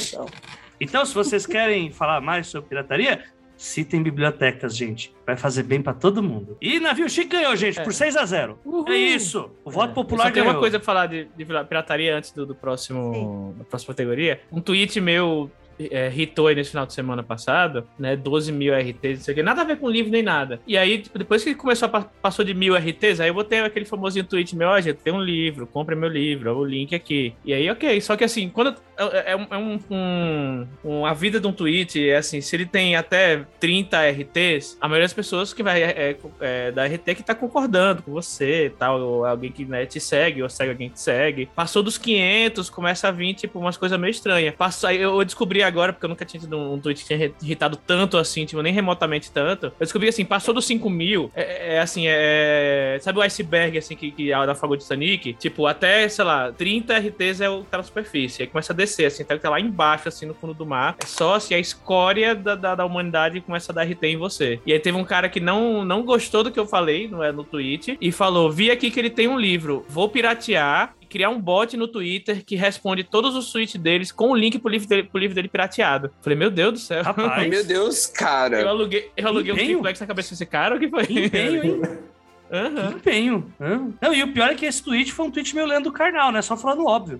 [0.80, 3.24] Então, se vocês querem falar mais sobre pirataria,
[3.56, 5.12] citem bibliotecas, gente.
[5.26, 6.56] Vai fazer bem pra todo mundo.
[6.60, 7.82] E Navio Chique ganhou, gente, É.
[7.82, 8.84] por 6 a 0 Uhul.
[8.88, 9.50] É isso.
[9.64, 9.94] O voto É.
[9.94, 10.54] popular Eu só tem ganhou.
[10.54, 14.40] uma coisa pra falar de, de pirataria antes do, do próximo, da próxima categoria.
[14.52, 18.16] Um tweet meu é, hitou aí nesse final de semana passado, né?
[18.16, 20.60] 12 mil RTs, não sei o que, nada a ver com livro nem nada.
[20.66, 23.60] E aí, tipo, depois que começou a pa- passou de mil RTs, aí eu botei
[23.60, 26.94] aquele famosinho tweet meu, ó, gente, tem um livro, compre meu livro, ó, o link
[26.94, 27.34] aqui.
[27.44, 28.00] E aí, ok.
[28.00, 31.52] Só que assim, quando é, é um, é um- um- um- a vida de um
[31.52, 35.82] tweet é assim, se ele tem até 30 RTs, a maioria das pessoas que vai
[35.82, 40.00] é, é, da RT que tá concordando com você, tal, ou alguém que né, te
[40.00, 41.48] segue, ou segue alguém que te segue.
[41.54, 44.54] Passou dos 500, começa a vir, tipo, umas coisas meio estranhas.
[44.54, 48.16] Passou, eu descobri agora, porque eu nunca tinha tido um tweet que tinha irritado tanto
[48.16, 49.66] assim, tipo, nem remotamente tanto.
[49.66, 52.98] Eu descobri assim, passou dos 5 mil, é, é, assim, é.
[53.00, 55.34] Sabe o iceberg, assim, que, que a da Fago de Titanic?
[55.34, 58.42] Tipo, até, sei lá, 30 RTs é o que tá na superfície.
[58.42, 60.96] Aí começa a descer, assim, tá, tá lá embaixo, assim, no fundo do mar.
[61.02, 64.60] É só, assim, a escória da, da, da humanidade começa a dar RT em você.
[64.66, 67.44] E aí teve um cara que não, não gostou do que eu falei no, no
[67.44, 71.74] tweet e falou: vi aqui que ele tem um livro, vou piratear criar um bot
[71.78, 75.18] no Twitter que responde todos os tweets deles com o link pro livro dele, pro
[75.18, 76.10] livro dele pirateado.
[76.20, 77.02] Falei, meu Deus do céu.
[77.02, 78.68] Rapaz, Meu Deus, Eu cara.
[78.68, 81.04] aluguei, eu aluguei um triplex na cabeça desse cara, o que foi?
[81.04, 81.82] empenho, hein?
[82.52, 82.92] Aham.
[82.92, 83.52] Empenho.
[83.58, 83.88] Hã?
[84.00, 86.42] Não, e o pior é que esse tweet foi um tweet meio Leandro Carnal, né?
[86.42, 87.18] Só falando óbvio.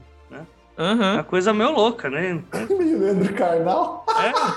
[0.79, 1.15] Aham.
[1.15, 2.43] Uma coisa meio louca, né?
[2.69, 4.05] Meio Leandro Carnal.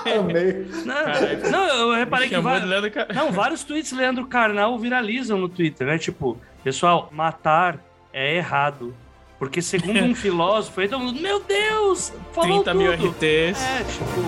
[0.06, 0.12] É.
[0.20, 0.66] Amei.
[0.84, 2.60] Não, não, eu reparei que vai...
[2.62, 5.96] Leandro Não, vários tweets Leandro Carnal viralizam no Twitter, né?
[5.96, 8.94] Tipo, pessoal, matar é errado.
[9.40, 13.08] Porque segundo um filósofo, aí todo mundo, meu Deus, falou 30 mil tudo.
[13.08, 13.58] RTs.
[13.58, 14.20] É, tipo,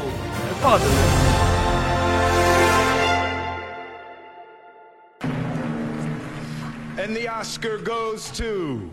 [0.50, 1.42] é foda, né?
[6.98, 8.90] And the Oscar goes to.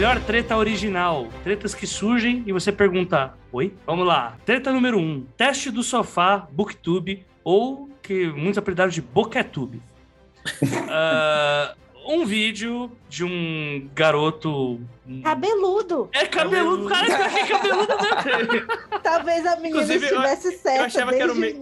[0.00, 1.28] Melhor treta original.
[1.44, 3.74] Tretas que surgem e você pergunta, oi?
[3.84, 4.34] Vamos lá.
[4.46, 5.02] Treta número 1.
[5.02, 9.82] Um, teste do sofá, booktube, ou que muitos apelidaram de boquetube.
[10.88, 11.74] Ah,
[12.06, 14.80] um vídeo de um garoto...
[15.22, 16.08] Cabeludo.
[16.14, 18.66] É cabeludo, cara, eu achei cabeludo mesmo.
[19.04, 21.60] Talvez a menina Inclusive, eu- estivesse certa achava que era o me-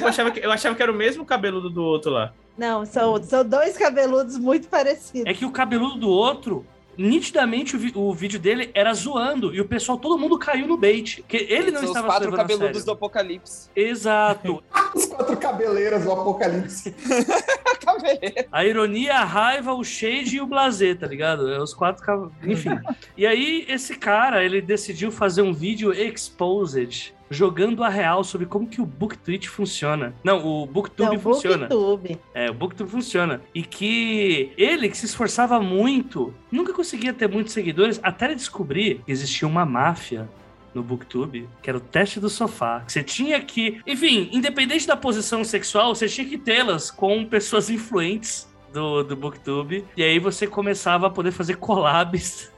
[0.00, 2.32] eu, achava que, eu achava que era o mesmo cabeludo do outro lá.
[2.56, 5.26] Não, são, são dois cabeludos muito parecidos.
[5.26, 6.66] É que o cabeludo do outro,
[6.96, 10.76] nitidamente o, vi- o vídeo dele era zoando e o pessoal, todo mundo caiu no
[10.76, 11.22] bait.
[11.22, 12.84] Porque ele não São os estava se quatro cabeludos sério.
[12.84, 13.70] do apocalipse.
[13.74, 14.62] Exato.
[14.94, 16.92] Os quatro cabeleiras do apocalipse.
[17.84, 18.46] Cabeleira.
[18.50, 21.48] A ironia, a raiva, o shade e o blazer, tá ligado?
[21.50, 22.04] É os quatro.
[22.04, 22.70] ca- Enfim.
[23.16, 28.66] e aí, esse cara, ele decidiu fazer um vídeo exposed, jogando a real sobre como
[28.66, 30.14] que o BookTweet funciona.
[30.24, 31.68] Não, o BookTube Não, funciona.
[31.68, 32.18] Booktube.
[32.34, 33.40] É, o BookTube funciona.
[33.54, 39.02] E que ele, que se esforçava muito, nunca conseguia ter muitos seguidores, até ele descobrir
[39.06, 40.28] que existia uma máfia
[40.74, 42.84] no BookTube, que era o teste do sofá.
[42.86, 48.48] Você tinha que, enfim, independente da posição sexual, você tinha que tê-las com pessoas influentes
[48.72, 49.84] do, do BookTube.
[49.96, 52.52] E aí você começava a poder fazer collabs.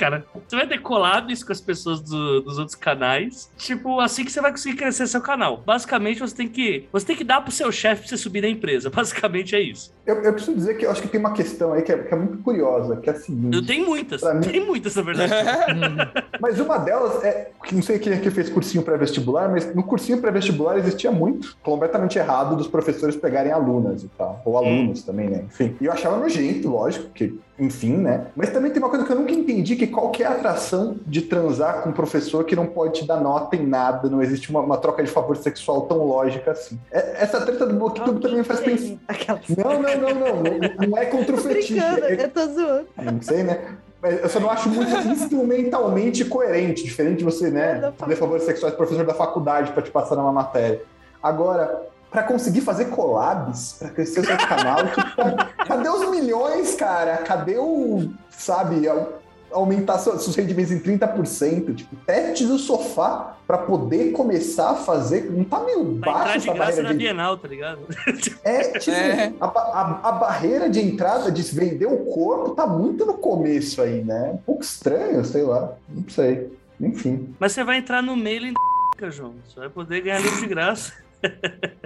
[0.00, 3.50] Cara, você vai ter collabs com as pessoas do- dos outros canais.
[3.58, 5.58] Tipo, assim que você vai conseguir crescer seu canal.
[5.58, 6.88] Basicamente, você tem que.
[6.90, 8.88] Você tem que dar pro seu chefe pra você subir na empresa.
[8.90, 9.92] Basicamente é isso.
[10.06, 12.14] Eu, eu preciso dizer que eu acho que tem uma questão aí que é, que
[12.14, 13.54] é muito curiosa, que é a seguinte.
[13.54, 14.22] Eu tenho muitas.
[14.22, 15.32] Mim- Tem muitas, na verdade.
[16.40, 19.82] Mas uma delas é, que não sei quem é que fez cursinho pré-vestibular, mas no
[19.82, 25.28] cursinho pré-vestibular existia muito, completamente errado, dos professores pegarem alunas e tal, ou alunos também,
[25.28, 25.44] né?
[25.46, 25.76] Enfim.
[25.80, 28.26] E eu achava nojento, lógico, porque, enfim, né?
[28.34, 30.96] Mas também tem uma coisa que eu nunca entendi, que qual que é a atração
[31.06, 34.50] de transar com um professor que não pode te dar nota em nada, não existe
[34.50, 36.78] uma, uma troca de favor sexual tão lógica assim.
[36.90, 38.96] É- essa treta do Booktube também me faz pensar.
[39.08, 39.42] Aquelas...
[39.48, 40.88] Não, não, não, não, não.
[40.88, 41.74] Não é contra o Tô fetiche.
[41.74, 42.86] brincando, é- eu tô zoando.
[42.98, 43.60] não sei, né?
[44.02, 48.74] Mas eu só não acho muito instrumentalmente coerente, diferente de você, né, fazer favores sexuais
[48.74, 50.82] pro professor da faculdade para te passar numa matéria.
[51.22, 57.18] Agora, para conseguir fazer collabs, para crescer o seu canal, tipo, cadê- os milhões, cara?
[57.18, 59.12] Cadê o, sabe, au-
[59.52, 61.74] aumentar seu- seus rendimentos em 30%?
[61.74, 65.30] Tipo, teste do sofá para poder começar a fazer.
[65.30, 67.80] Não tá meio entrar baixo de essa graça barreira na de Bienal, tá ligado?
[68.44, 69.32] é, tipo, É.
[69.40, 74.02] A, a- a barreira de entrada de vender o corpo tá muito no começo aí,
[74.04, 74.30] né?
[74.34, 75.72] Um pouco estranho, sei lá.
[75.88, 76.48] Não sei.
[76.80, 77.34] Enfim.
[77.38, 78.54] Mas você vai entrar no mailing
[78.98, 79.34] da João.
[79.48, 80.92] Você vai poder ganhar livro de graça.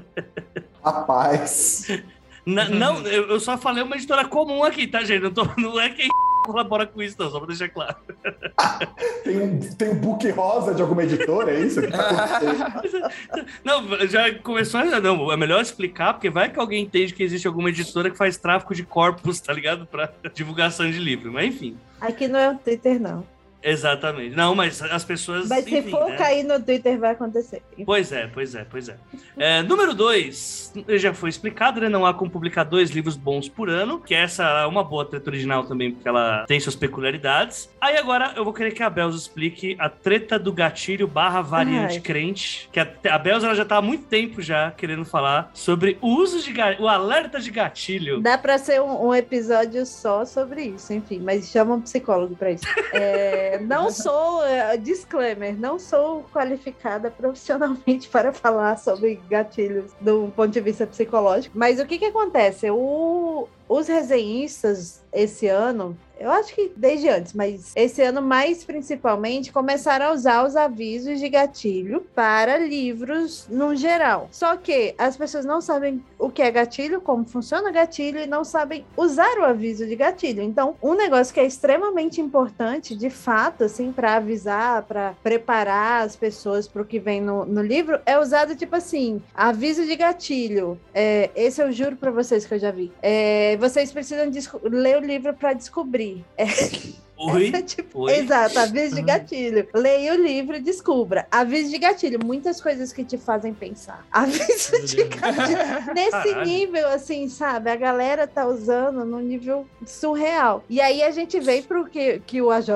[0.84, 1.86] Rapaz.
[2.46, 5.22] Na- não, eu, eu só falei uma editora comum aqui, tá, gente?
[5.22, 6.08] Não, tô, não é quem
[6.44, 7.96] colabora com isso, não, só pra deixar claro.
[9.24, 11.80] Tem um, tem um book rosa de alguma editora, é isso?
[11.80, 13.08] que tá acontecendo?
[13.64, 15.00] Não, já começou a.
[15.00, 18.36] Não, é melhor explicar, porque vai que alguém entende que existe alguma editora que faz
[18.36, 19.86] tráfico de corpos, tá ligado?
[19.86, 21.32] Pra divulgação de livro.
[21.32, 21.76] Mas enfim.
[22.00, 23.24] Aqui não é o Twitter, não.
[23.64, 24.36] Exatamente.
[24.36, 25.48] Não, mas as pessoas.
[25.48, 26.16] Mas se enfim, for né?
[26.16, 27.62] cair no Twitter, vai acontecer.
[27.86, 28.96] Pois é, pois é, pois é.
[29.38, 31.88] É, número dois, já foi explicado, né?
[31.88, 35.30] Não há como publicar dois livros bons por ano, que essa é uma boa treta
[35.30, 37.70] original também, porque ela tem suas peculiaridades.
[37.80, 41.94] Aí agora eu vou querer que a Belza explique a treta do gatilho barra variante
[41.94, 42.00] Ai.
[42.00, 45.96] crente, que a, a Belza ela já tá há muito tempo já querendo falar sobre
[46.02, 48.20] o uso de o alerta de gatilho.
[48.20, 52.52] Dá pra ser um, um episódio só sobre isso, enfim, mas chama um psicólogo pra
[52.52, 52.64] isso.
[52.92, 60.50] É, não sou, é, disclaimer, não sou qualificada profissionalmente para falar sobre gatilhos do ponto
[60.50, 62.70] de vista psicológico, mas o que que acontece?
[62.70, 69.52] O, os resenhistas esse ano, eu acho que desde antes, mas esse ano mais principalmente,
[69.52, 74.28] começaram a usar os avisos de gatilho para livros no geral.
[74.30, 78.44] Só que as pessoas não sabem o que é gatilho, como funciona gatilho e não
[78.44, 80.42] sabem usar o aviso de gatilho.
[80.42, 86.16] Então, um negócio que é extremamente importante, de fato, assim, para avisar, para preparar as
[86.16, 90.78] pessoas para o que vem no, no livro, é usado tipo assim: aviso de gatilho.
[90.94, 92.90] É, esse eu juro para vocês que eu já vi.
[93.02, 94.30] É, vocês precisam
[94.62, 96.13] ler o livro para descobrir.
[96.36, 96.44] É,
[97.16, 97.52] Oi?
[97.54, 98.16] É tipo, Oi?
[98.16, 99.68] Exato, aviso de gatilho.
[99.72, 101.26] Leia o livro e descubra.
[101.30, 104.04] Aviso de gatilho, muitas coisas que te fazem pensar.
[104.12, 105.08] Aviso Meu de Deus.
[105.08, 105.94] gatilho.
[105.94, 106.44] Nesse Caralho.
[106.44, 107.70] nível, assim, sabe?
[107.70, 110.64] A galera tá usando num nível surreal.
[110.68, 112.68] E aí a gente veio pro que, que o AJ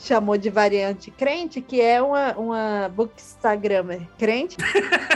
[0.00, 4.56] chamou de variante crente, que é uma, uma bookstagrammer crente,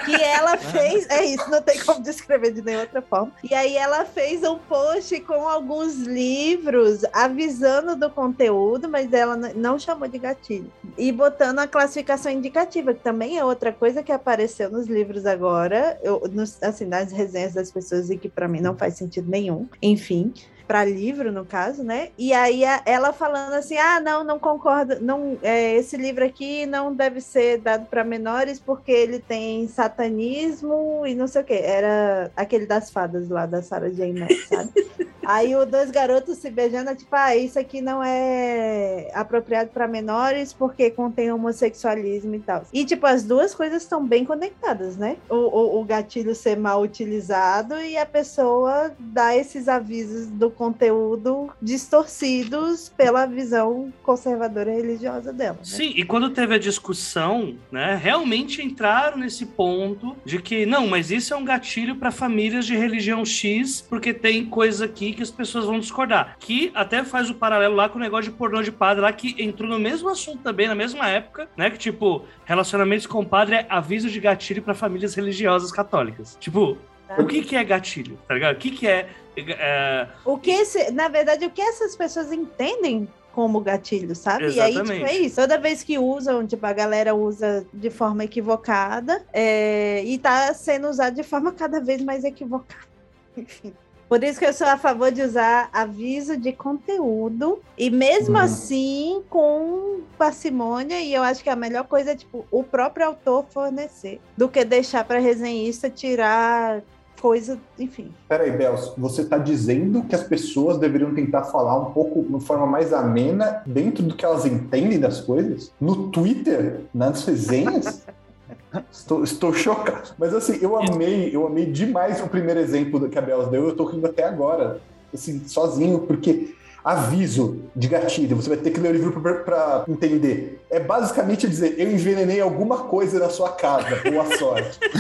[0.04, 1.08] que ela fez.
[1.08, 3.32] É isso, não tem como descrever de nenhuma outra forma.
[3.48, 9.78] E aí ela fez um post com alguns livros avisando do conteúdo, mas ela não
[9.78, 10.70] chamou de gatilho.
[10.98, 15.98] E botando a classificação indicativa, que também é outra coisa que apareceu nos livros agora,
[16.02, 19.68] eu, nos- assim, nas resenhas das pessoas, e que para mim não faz sentido nenhum.
[19.80, 20.32] Enfim.
[20.66, 22.10] Para livro, no caso, né?
[22.18, 26.94] E aí ela falando assim: ah, não, não concordo, não, é, esse livro aqui não
[26.94, 31.54] deve ser dado para menores porque ele tem satanismo e não sei o que.
[31.54, 34.72] Era aquele das fadas lá da Sarah Jane Maas, sabe?
[35.24, 39.86] Aí os dois garotos se beijando, é tipo, ah, isso aqui não é apropriado para
[39.86, 42.64] menores porque contém homossexualismo e tal.
[42.72, 45.16] E, tipo, as duas coisas estão bem conectadas, né?
[45.28, 51.50] O, o, o gatilho ser mal utilizado e a pessoa dar esses avisos do conteúdo
[51.60, 55.56] distorcidos pela visão conservadora religiosa dela.
[55.56, 55.64] Né?
[55.64, 61.10] Sim, e quando teve a discussão, né, realmente entraram nesse ponto de que não, mas
[61.10, 65.30] isso é um gatilho para famílias de religião X, porque tem coisa aqui que as
[65.30, 66.36] pessoas vão discordar.
[66.38, 69.34] Que até faz o paralelo lá com o negócio de pornô de padre lá, que
[69.42, 71.70] entrou no mesmo assunto também, na mesma época, né?
[71.70, 76.36] Que tipo, relacionamentos com padre é aviso de gatilho para famílias religiosas católicas.
[76.38, 76.78] Tipo,
[77.18, 78.18] o que que é gatilho?
[78.26, 78.56] Tá ligado?
[78.56, 79.08] O que que é.
[79.36, 84.50] É, O que esse, na verdade, o que essas pessoas entendem como gatilho, sabe?
[84.50, 85.10] E aí, tipo, Exatamente.
[85.10, 85.36] é isso.
[85.36, 90.88] Toda vez que usam, tipo, a galera usa de forma equivocada é, e tá sendo
[90.88, 92.82] usado de forma cada vez mais equivocada.
[93.36, 93.72] Enfim.
[94.06, 98.42] Por isso que eu sou a favor de usar aviso de conteúdo e mesmo Uhum.
[98.42, 103.46] assim com parcimônia e eu acho que a melhor coisa é tipo o próprio autor
[103.50, 106.82] fornecer do que deixar para resenhista tirar
[107.22, 108.10] coisa, enfim.
[108.28, 112.66] Peraí, Bels, você está dizendo que as pessoas deveriam tentar falar um pouco de forma
[112.66, 115.70] mais amena dentro do que elas entendem das coisas?
[115.80, 116.80] No Twitter?
[116.92, 118.02] Nas resenhas?
[118.90, 120.10] estou, estou chocado.
[120.18, 123.76] Mas assim, eu amei, eu amei demais o primeiro exemplo que a Bels deu, eu
[123.76, 124.80] tô rindo até agora,
[125.14, 130.60] assim, sozinho, porque aviso de gatilho, você vai ter que ler o livro para entender.
[130.68, 134.80] É basicamente dizer, eu envenenei alguma coisa na sua casa, boa sorte.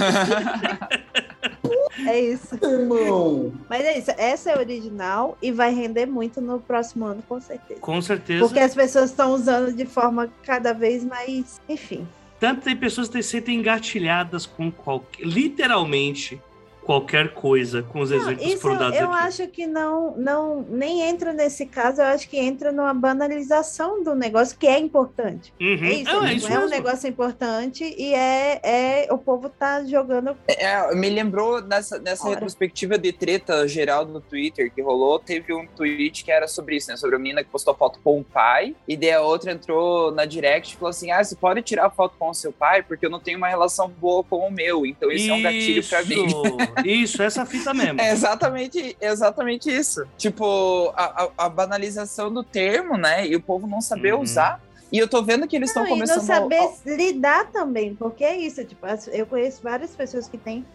[2.06, 2.58] É isso.
[2.62, 3.52] Irmão!
[3.68, 7.80] Mas é isso, essa é original e vai render muito no próximo ano, com certeza.
[7.80, 8.44] com certeza.
[8.44, 11.60] Porque as pessoas estão usando de forma cada vez mais.
[11.68, 12.06] Enfim.
[12.38, 15.24] Tanto tem pessoas que se sentem engatilhadas com qualquer.
[15.24, 16.40] Literalmente
[16.84, 19.24] qualquer coisa com os Não, exemplos isso eu, dados eu aqui.
[19.26, 24.14] acho que não, não nem entra nesse caso, eu acho que entra numa banalização do
[24.14, 25.52] negócio que é importante.
[25.60, 25.84] Uhum.
[25.84, 29.84] É isso, Não, é isso é um negócio importante e é, é o povo tá
[29.84, 30.36] jogando.
[30.48, 32.34] É, me lembrou nessa, nessa Ora.
[32.34, 36.90] retrospectiva de treta geral no Twitter que rolou, teve um tweet que era sobre isso,
[36.90, 36.96] né?
[36.96, 40.24] Sobre a menina que postou foto com o pai, e daí a outra entrou na
[40.24, 43.10] direct e falou assim: Ah, você pode tirar foto com o seu pai, porque eu
[43.10, 46.26] não tenho uma relação boa com o meu, então isso, é um gatilho pra mim.
[46.84, 48.00] Isso, essa fita mesmo.
[48.00, 50.04] É exatamente, exatamente isso.
[50.16, 53.26] Tipo, a, a- a banalização do termo, né?
[53.26, 54.20] E o povo não saber Uhum.
[54.22, 54.60] usar.
[54.90, 56.90] E eu tô vendo que eles estão Não, e não começando saber a.
[56.96, 60.66] lidar também, porque é isso, tipo, eu conheço várias pessoas que têm,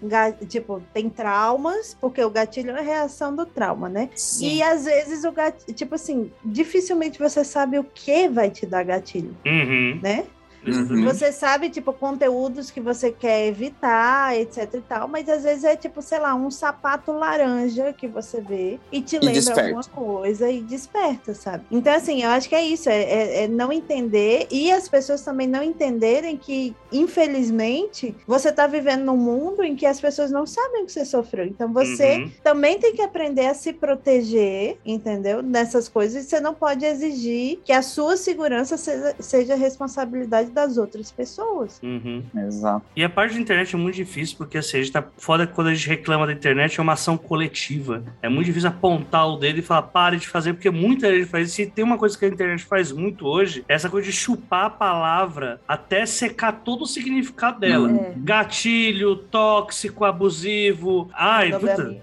[0.49, 4.09] tipo, tem traumas, porque o gatilho é a reação do trauma, né?
[4.15, 4.55] Sim.
[4.55, 8.83] E às vezes o gatilho, tipo assim, dificilmente você sabe o que vai te dar
[8.83, 9.99] gatilho, Uhum.
[10.01, 10.25] né?
[10.65, 11.03] Uhum.
[11.03, 15.75] Você sabe, tipo, conteúdos que você quer evitar, etc e tal, mas às vezes é
[15.75, 19.61] tipo, sei lá, um sapato laranja que você vê e te lembra desperta.
[19.61, 21.65] alguma coisa e desperta, sabe?
[21.71, 25.21] Então, assim, eu acho que é isso, é, é- é não entender e as pessoas
[25.21, 30.45] também não entenderem que, infelizmente, você tá vivendo num mundo em que as pessoas não
[30.45, 31.45] sabem o que você sofreu.
[31.45, 32.31] Então, você Uhum.
[32.43, 35.41] também tem que aprender a se proteger, entendeu?
[35.41, 36.25] Nessas coisas.
[36.25, 41.79] E você não pode exigir que a sua segurança seja, seja responsabilidade das outras pessoas.
[41.83, 42.23] Uhum.
[42.47, 42.85] Exato.
[42.95, 45.53] E a parte da internet é muito difícil, porque assim, a gente tá foda que
[45.53, 48.03] quando a gente reclama da internet, é uma ação coletiva.
[48.21, 51.49] É muito difícil apontar o dedo e falar, pare de fazer, porque muita gente faz
[51.49, 51.61] isso.
[51.61, 54.65] E tem uma coisa que a internet faz muito hoje, é essa coisa de chupar
[54.65, 57.91] a palavra até secar todo o significado dela.
[57.91, 58.13] É.
[58.17, 61.09] Gatilho, tóxico, abusivo.
[61.13, 61.97] Ai, puta,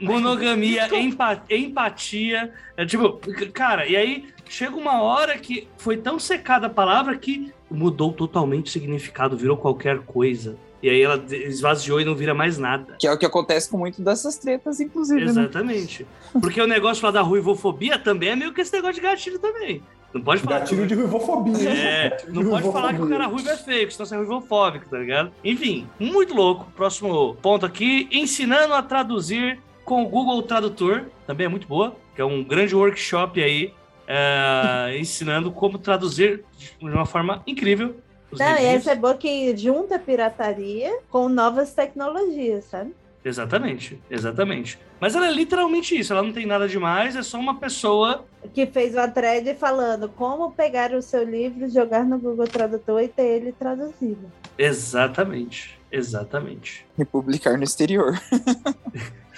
[0.00, 0.86] Monogamia.
[0.86, 2.52] monogamia, empa- empatia.
[2.76, 3.20] É tipo,
[3.52, 8.66] cara, e aí chega uma hora que foi tão secada a palavra que mudou totalmente
[8.66, 10.56] o significado, virou qualquer coisa.
[10.82, 12.96] E aí ela esvaziou e não vira mais nada.
[12.98, 15.20] Que é o que acontece com muito dessas tretas, inclusive.
[15.20, 15.26] né?
[15.30, 16.06] Exatamente.
[16.32, 19.82] Porque o negócio lá da ruivofobia também é meio que esse negócio de gatilho também.
[20.12, 20.60] Não pode falar.
[20.60, 21.70] Gatilho de ruivofobia.
[21.70, 21.78] hein?
[21.78, 24.88] É, não pode falar que o cara ruivo é feio, que senão você é ruivofóbico,
[24.88, 25.32] tá ligado?
[25.42, 26.70] Enfim, muito louco.
[26.76, 32.20] Próximo ponto aqui, ensinando a traduzir com o Google Tradutor, também é muito boa, que
[32.20, 33.72] é um grande workshop aí,
[34.06, 37.96] é, ensinando como traduzir de uma forma incrível.
[38.30, 42.94] os Não, e essa é boa que junta a pirataria com novas tecnologias, sabe?
[43.24, 44.78] Exatamente, exatamente.
[45.00, 48.24] Mas ela é literalmente isso, ela não tem nada demais, é só uma pessoa.
[48.54, 53.08] Que fez uma thread falando como pegar o seu livro, jogar no Google Tradutor e
[53.08, 54.30] ter ele traduzido.
[54.56, 56.86] Exatamente, exatamente.
[56.96, 58.16] E publicar no exterior.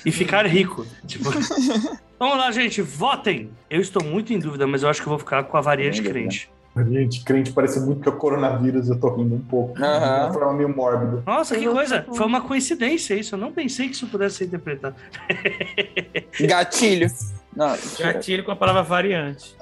[0.05, 0.87] E ficar rico.
[1.07, 1.31] Tipo.
[2.19, 3.51] Vamos lá, gente, votem!
[3.71, 6.03] Eu estou muito em dúvida, mas eu acho que eu vou ficar com a variante
[6.03, 6.51] crente.
[6.77, 9.75] Gente, crente parece muito que é o coronavírus, eu tô rindo um pouco.
[9.75, 10.27] De Aham.
[10.27, 11.23] uma forma meio mórbida.
[11.27, 12.05] Nossa, que coisa!
[12.15, 13.35] Foi uma coincidência isso.
[13.35, 14.95] Eu não pensei que isso pudesse ser interpretado.
[16.41, 17.09] Gatilho.
[17.55, 19.57] Não, Gatilho com a palavra variante.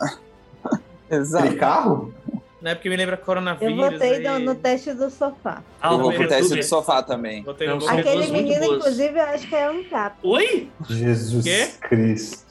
[1.11, 1.45] exato.
[1.45, 2.15] Aquele carro?
[2.61, 3.78] Não é porque me lembra coronavírus.
[3.78, 4.39] Eu votei aí...
[4.39, 5.62] no, no teste do sofá.
[5.81, 7.43] Ah, Eu vou no pro teste do sofá também.
[7.43, 7.99] Botei no Google.
[7.99, 10.16] Aquele menino, inclusive, eu acho que é um cap.
[10.23, 10.69] Oi?
[10.89, 11.69] Jesus Quê?
[11.81, 12.45] Cristo.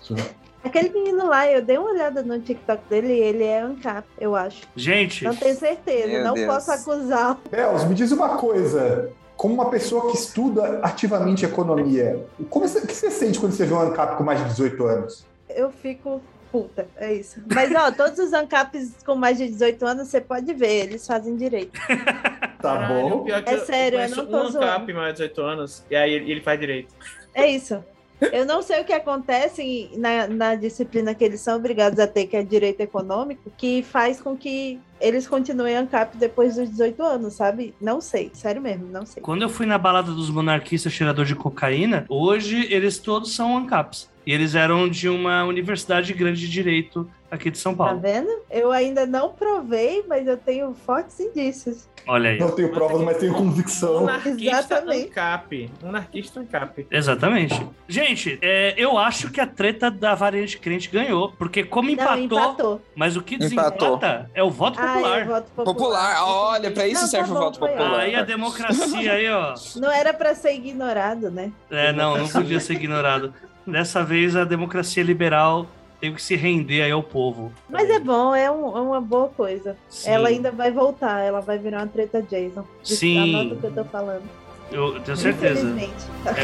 [0.63, 4.35] Aquele menino lá, eu dei uma olhada no TikTok dele e ele é ANCAP, eu
[4.35, 4.63] acho.
[4.75, 6.47] Gente, Não tenho certeza, Meu não Deus.
[6.53, 7.37] posso acusar.
[7.51, 9.11] Belos, me diz uma coisa.
[9.37, 13.65] Como uma pessoa que estuda ativamente economia, como você- o que você sente quando você
[13.65, 15.25] vê um ANCAP com mais de 18 anos?
[15.49, 16.19] Eu fico
[16.51, 17.41] puta, é isso.
[17.53, 21.35] Mas, ó, todos os ANCAPs com mais de 18 anos, você pode ver, eles fazem
[21.35, 21.79] direito.
[22.61, 23.27] Tá bom?
[23.45, 24.65] É sério, eu conheço não tô um zoando.
[24.65, 26.91] ANCAP mais de 18 anos, e aí ele faz direito.
[27.31, 27.83] É isso.
[28.31, 32.27] Eu não sei o que acontece na, na disciplina que eles são obrigados a ter,
[32.27, 37.33] que é direito econômico, que faz com que eles continuem ANCAP depois dos 18 anos,
[37.33, 37.73] sabe?
[37.79, 39.21] Não sei, sério mesmo, não sei.
[39.21, 44.09] quando eu fui na balada dos monarquistas cheirador de cocaína, hoje eles todos são ANCAPs.
[44.25, 47.99] E eles eram de uma universidade grande de direito aqui de São Tá Paulo.
[47.99, 48.29] vendo?
[48.49, 51.87] Eu ainda não provei, mas eu tenho fortes indícios.
[52.07, 52.39] Olha aí.
[52.39, 54.01] Não tenho provas, mas tenho convicção.
[54.01, 55.07] Monarquista Exatamente.
[55.09, 55.71] ANCAP.
[55.83, 56.87] Monarquista ANCAP.
[56.89, 57.67] Exatamente.
[57.87, 62.21] Gente, é, eu acho que a treta da variante crente ganhou, porque como Não, empatou,
[62.23, 62.81] empatou.
[62.95, 63.97] mas o que Empatou.
[63.97, 65.19] desempata é o voto Ah, popular.
[65.19, 65.65] é voto popular.
[65.75, 67.99] Popular, olha, pra isso Não, serve tá o bom, voto foi popular.
[67.99, 69.53] Aí a democracia aí, ó.
[69.77, 71.51] Não era pra ser ignorado, né?
[71.71, 73.33] É, não, não podia ser ignorado.
[73.65, 75.65] Dessa vez a democracia liberal
[75.99, 77.51] teve que se render aí ao povo.
[77.69, 79.75] Mas é bom, é, um- é uma boa coisa.
[79.89, 82.63] Sim, Ela ainda vai voltar, ela vai virar uma treta Jason.
[82.83, 83.33] Sim.
[83.35, 84.23] Anota o que eu tô falando.
[84.71, 85.67] eu tenho certeza.
[85.67, 86.05] Infelizmente.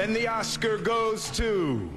[0.00, 1.88] And the Oscar goes to.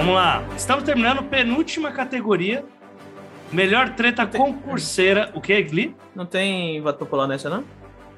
[0.00, 0.42] Vamos lá.
[0.56, 2.64] Estamos terminando penúltima categoria.
[3.52, 5.30] Melhor treta concurseira.
[5.34, 5.94] O que, Gli?
[6.14, 7.64] Não tem voto popular nessa, não?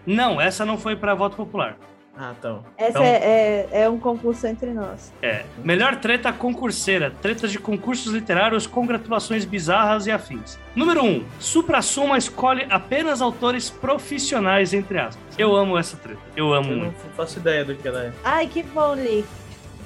[0.07, 1.77] Não, essa não foi para voto popular.
[2.17, 2.63] Ah, então.
[2.79, 5.13] Essa Então- é, é, é um concurso entre nós.
[5.21, 5.43] É.
[5.65, 7.11] Melhor treta concurseira.
[7.21, 10.61] Treta de concursos literários, congratulações bizarras e afins.
[10.77, 11.07] Número 1.
[11.09, 15.19] Um, Supra-Suma escolhe apenas autores profissionais, entre aspas.
[15.37, 16.21] Eu amo essa treta.
[16.37, 17.03] Eu amo Eu muito.
[17.05, 18.13] não faço ideia do que ela é.
[18.23, 19.25] Ai, que bom, Lee.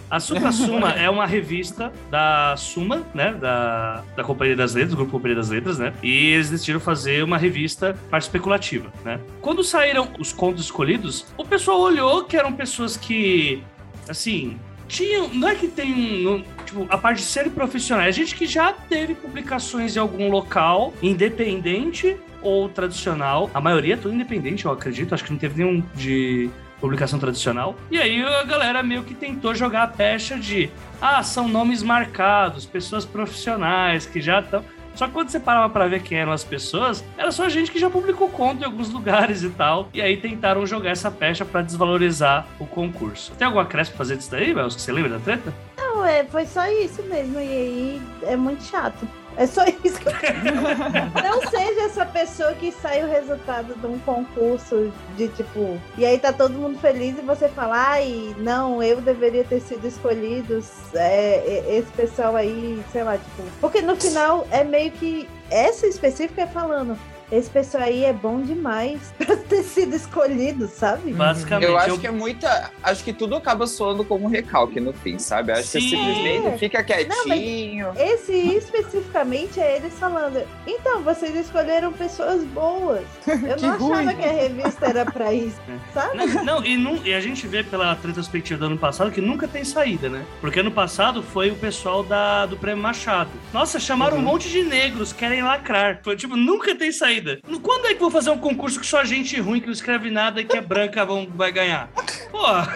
[0.08, 3.32] A Supra Suma é uma revista da Suma, né?
[3.34, 5.92] Da, da Companhia das Letras, do Grupo Companhia das Letras, né?
[6.02, 9.18] E eles decidiram fazer uma revista mais especulativa, né?
[9.40, 13.62] Quando saíram os contos escolhidos, o pessoal olhou que eram pessoas que,
[14.08, 14.56] assim,
[14.86, 15.28] tinham.
[15.28, 16.22] Não é que tem.
[16.22, 20.94] não- tipo, a parte de serem profissionais, gente que já teve publicações em algum local,
[21.02, 23.50] independente ou tradicional.
[23.52, 25.14] A maioria é tudo independente, eu acredito.
[25.14, 26.48] Acho que não teve nenhum de
[26.80, 27.74] publicação tradicional.
[27.90, 30.70] E aí a galera meio que tentou jogar a pecha de
[31.00, 34.64] ah, são nomes marcados, pessoas profissionais que já estão.
[34.96, 37.78] Só que quando você parava pra ver quem eram as pessoas, era só gente que
[37.78, 39.90] já publicou conto em alguns lugares e tal.
[39.92, 43.32] E aí tentaram jogar essa pecha pra desvalorizar o concurso.
[43.36, 44.80] Tem alguma cresce pra fazer disso daí, Wells?
[44.80, 45.52] Você lembra da treta?
[45.76, 47.38] Não, é, foi só isso mesmo.
[47.38, 49.06] E aí é muito chato.
[49.36, 53.98] É só isso que eu Não seja essa pessoa que sai o resultado de um
[53.98, 55.80] concurso de tipo.
[55.98, 59.86] E aí tá todo mundo feliz e você fala, ai, não, eu deveria ter sido
[59.86, 60.62] escolhido.
[60.94, 63.42] é, é, esse pessoal aí, sei lá, tipo.
[63.60, 65.28] Porque no final é meio que.
[65.50, 66.98] Essa específica é falando.
[67.30, 71.12] Esse pessoal aí é bom demais pra ter sido escolhido, sabe?
[71.12, 71.68] Basicamente.
[71.68, 72.70] Eu acho que é muita.
[72.82, 75.50] Acho que tudo acaba soando como um recalque no fim, sabe?
[75.52, 75.88] Acho que Sim.
[75.90, 77.88] simplesmente fica quietinho.
[77.96, 80.40] Esse especificamente é eles falando.
[80.66, 83.02] Então, vocês escolheram pessoas boas.
[83.26, 84.16] Eu Que não achava ruim.
[84.16, 85.60] que a revista era pra isso,
[85.92, 86.16] sabe?
[86.16, 89.48] Não, não, e, nu- e a gente vê pela retrospectiva do ano passado que nunca
[89.48, 90.24] tem saída, né?
[90.40, 93.30] Porque ano passado foi o pessoal da, do Prêmio Machado.
[93.52, 96.00] Nossa, chamaram um monte de negros, querem lacrar.
[96.04, 97.38] Foi tipo, nunca tem saída saída.
[97.62, 100.40] Quando é que vou fazer um concurso que só gente ruim que não escreve nada
[100.40, 101.90] e que é branca vão, vai ganhar?
[102.30, 102.68] Porra.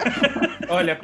[0.69, 0.99] Olha,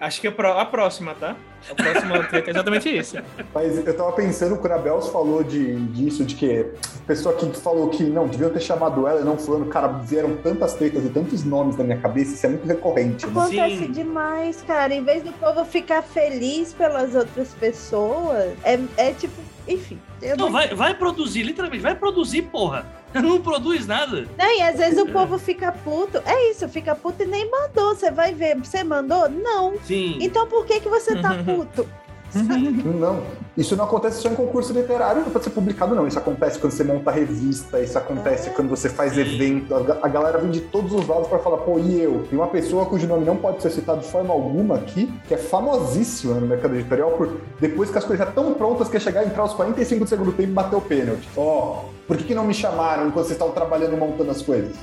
[0.00, 1.36] acho que é a próxima, tá?
[1.68, 3.16] A próxima treta é exatamente isso.
[3.52, 7.46] Mas eu tava pensando, quando a Bells falou de, disso, de que a pessoa que
[7.60, 11.08] falou que não, deviam ter chamado ela e não fulano, cara, vieram tantas tretas e
[11.08, 13.26] tantos nomes na minha cabeça, isso é muito recorrente.
[13.26, 13.32] Né?
[13.32, 13.92] Acontece Sim.
[13.92, 14.94] demais, cara.
[14.94, 19.34] Em vez do povo ficar feliz pelas outras pessoas, é, é tipo,
[19.68, 20.00] enfim.
[20.22, 22.86] eu Não, vai, vai produzir, literalmente, vai produzir, porra.
[23.14, 24.26] Não produz nada.
[24.36, 26.18] Não, e às vezes o povo fica puto.
[26.26, 27.94] É isso, fica puto e nem mandou.
[27.94, 29.28] Você vai ver, você mandou?
[29.28, 29.74] Não.
[29.84, 30.18] Sim.
[30.20, 31.88] Então por que, que você tá puto?
[32.34, 33.22] Não,
[33.56, 36.06] isso não acontece só em concurso literário, não pode ser publicado, não.
[36.06, 39.74] Isso acontece quando você monta revista, isso acontece quando você faz evento.
[39.74, 42.26] A ga- A galera vem de todos os lados pra falar, pô, e eu?
[42.28, 45.38] Tem uma pessoa cujo nome não pode ser citado de forma alguma aqui, que é
[45.38, 49.42] famosíssima no mercado editorial, por depois que as coisas já estão prontas, quer chegar, entrar
[49.42, 51.28] aos 45 do segundo tempo e bater o pênalti.
[51.36, 54.76] Ó, por que, que não me chamaram enquanto vocês estavam trabalhando e montando as coisas?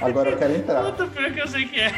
[0.00, 0.84] Agora eu quero entrar.
[0.84, 1.92] Puta, pior que eu sei que é.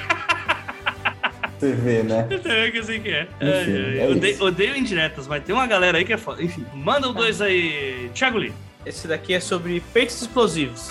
[1.60, 2.26] Você vê, né?
[2.72, 3.22] Que eu sei que é.
[3.22, 6.42] Enfim, ai, é odeio, odeio indiretas, mas tem uma galera aí que é foda.
[6.42, 8.10] Enfim, manda o dois aí.
[8.14, 8.52] Thiago Lee.
[8.86, 10.88] Esse daqui é sobre peitos explosivos.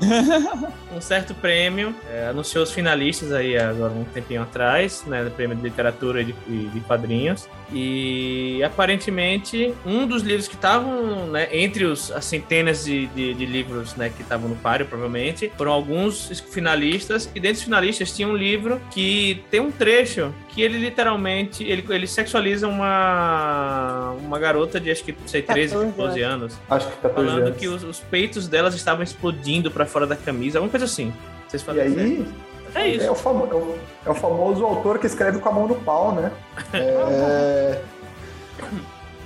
[0.94, 5.56] um certo prêmio é, anunciou os finalistas aí agora um tempinho atrás, né, do prêmio
[5.56, 7.48] de literatura e de, de quadrinhos.
[7.72, 13.46] E aparentemente um dos livros que estavam né, entre os, as centenas de, de, de
[13.46, 17.30] livros né, que estavam no páreo, provavelmente, foram alguns finalistas.
[17.34, 21.84] E dentre os finalistas tinha um livro que tem um trecho que ele literalmente ele,
[21.88, 26.96] ele sexualiza uma uma garota de acho que sei 13, 14 14 anos Acho que
[26.96, 27.58] 14 falando anos.
[27.58, 31.12] que os, os peitos delas estavam explodindo pra fora da camisa, alguma coisa assim.
[31.48, 32.26] Vocês E aí,
[32.74, 33.06] É isso.
[33.06, 35.74] É o, famo- é o- é o famoso autor que escreve com a mão no
[35.76, 36.30] pau, né?
[36.72, 37.80] É...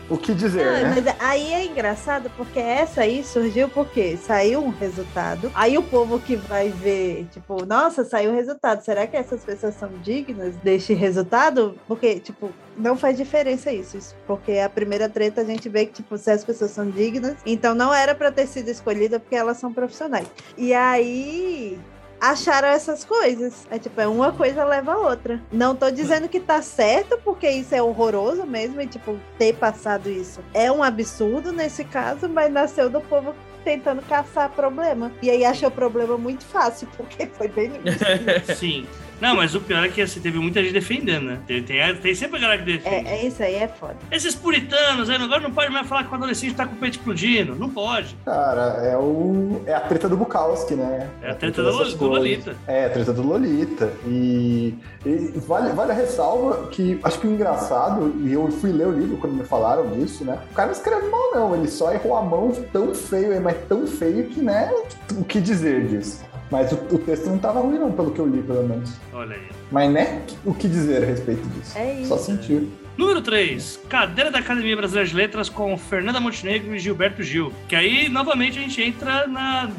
[0.09, 1.03] O que dizer, Ah, né?
[1.05, 5.51] mas aí é engraçado porque essa aí surgiu porque saiu um resultado.
[5.53, 8.85] Aí o povo que vai ver, tipo, nossa, saiu o resultado.
[8.85, 11.77] Será que essas pessoas são dignas deste resultado?
[11.89, 13.97] Porque, tipo, não faz diferença isso.
[13.97, 17.35] isso- Porque a primeira treta a gente vê que, tipo, se as pessoas são dignas,
[17.45, 20.29] então não era pra ter sido escolhida porque elas são profissionais.
[20.57, 21.79] E aí
[22.21, 23.67] acharam essas coisas.
[23.71, 25.41] É tipo, é uma coisa leva a outra.
[25.53, 30.09] Não tô dizendo que tá certo, porque isso é horroroso mesmo, e tipo, ter passado
[30.09, 33.35] isso é um absurdo nesse caso, mas nasceu do povo
[33.65, 35.13] tentando caçar problema.
[35.21, 38.55] E aí achou o problema muito fácil, porque foi bem no início.
[38.55, 38.87] Sim.
[39.21, 41.39] Não, mas o pior é que assim, teve muita gente defendendo, né?
[41.47, 43.09] Tem, tem, tem sempre a galera que defende.
[43.09, 43.97] É, é isso aí, é foda.
[44.11, 46.99] Esses puritanos aí, agora não pode mais falar que o adolescente tá com o peito
[46.99, 47.55] explodindo.
[47.55, 48.17] Não pode.
[48.25, 49.63] Cara, é, o...
[49.67, 51.09] é a treta do Bukowski, né?
[51.23, 52.19] É a treta do, dessas do coisas.
[52.19, 52.57] Lolita.
[52.67, 53.93] É, a treta do Lolita.
[54.07, 54.75] E,
[55.05, 58.93] e vale, vale a ressalva que acho que o engraçado, e eu fui ler o
[58.93, 60.39] livro quando me falaram disso, né?
[60.51, 61.55] O cara não escreve mal, não.
[61.55, 64.71] Ele só errou a mão tão feio, mas tão feio que, né?
[65.13, 66.25] O que dizer disso?
[66.51, 68.95] Mas o, o texto não tava ruim, não, pelo que eu li, pelo menos.
[69.13, 69.49] Olha aí.
[69.71, 70.23] Mas, né?
[70.45, 71.77] O que dizer a respeito disso?
[71.77, 72.09] É isso.
[72.09, 72.69] Só sentir.
[72.97, 73.81] Número 3.
[73.89, 77.53] Cadeira da Academia Brasileira de Letras com Fernanda Montenegro e Gilberto Gil.
[77.69, 79.71] Que aí, novamente, a gente entra na.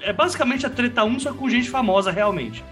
[0.00, 2.64] É basicamente a treta 1, só com gente famosa, realmente.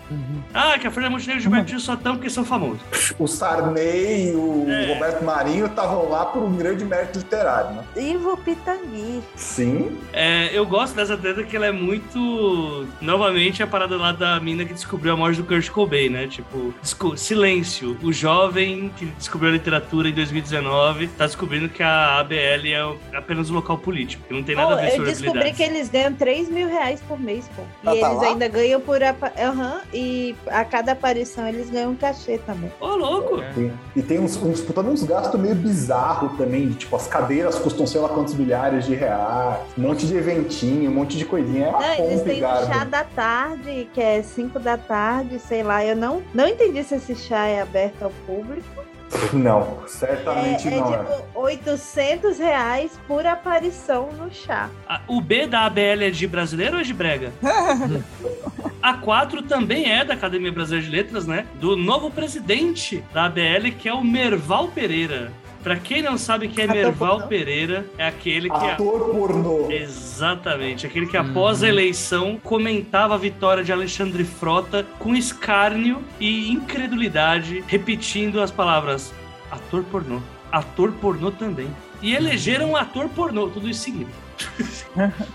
[0.54, 2.80] Ah, que a Fernanda Montenegro e Gilberto Gil só estão porque são famosos.
[3.18, 4.94] O Sarney e o É.
[4.94, 7.84] Roberto Marinho estavam lá por um grande mérito literário, né?
[7.96, 9.20] Ivo Pitangui.
[9.34, 9.98] Sim.
[10.12, 12.86] É, eu gosto dessa treta que ela é muito.
[13.00, 16.26] Novamente, a parada lá da mina que descobriu a morte do Kurt Cobain, né?
[16.28, 16.74] Tipo,
[17.16, 17.96] silêncio.
[18.02, 22.96] O jovem que descobriu a literatura em 2019 tá descobrindo que a ABL é o-
[23.14, 24.22] apenas um local político.
[24.26, 25.56] que Não tem nada Pô, a ver eu sobre descobri habilidades.
[25.56, 27.62] que eles ganham 3 mil reais por mês, pô.
[27.62, 28.28] E Ah, tá eles lá?
[28.28, 29.02] ainda ganham por.
[29.02, 32.70] apa- Aham, e a cada aparição eles ganham um cachê também.
[32.80, 33.42] Ô, louco!
[33.54, 37.58] Tem- e tem uns, uns, puta, uns gastos meio bizarros também, de, tipo, as cadeiras
[37.58, 41.66] custam sei lá quantos milhares de reais, um monte de eventinho, um monte de coisinha.
[41.68, 45.84] É Não, eles têm um chá da tarde, que é 5 da tarde, sei lá.
[45.84, 48.85] Eu não, não entendi se esse chá é aberto ao público.
[49.32, 50.98] Não, É, certamente é não é.
[50.98, 54.68] tipo 800 reais por aparição no chá.
[55.06, 57.32] O B da ABL é de brasileiro ou é de brega?
[58.82, 61.46] A 4 também é da Academia Brasileira de Letras, né?
[61.54, 65.32] Do novo presidente da ABL, que é o Merval Pereira.
[65.66, 67.26] Pra quem não sabe quem é Ator Merval pornô.
[67.26, 68.54] Pereira, é aquele que.
[68.54, 69.68] Ator pornô.
[69.68, 76.52] Exatamente, aquele que após a eleição comentava a vitória de Alexandre Frota com escárnio e
[76.52, 79.12] incredulidade, repetindo as palavras
[79.50, 80.20] ator pornô,
[80.52, 81.68] ator pornô também.
[82.00, 84.10] E elegeram um ator pornô, tudo isso seguido.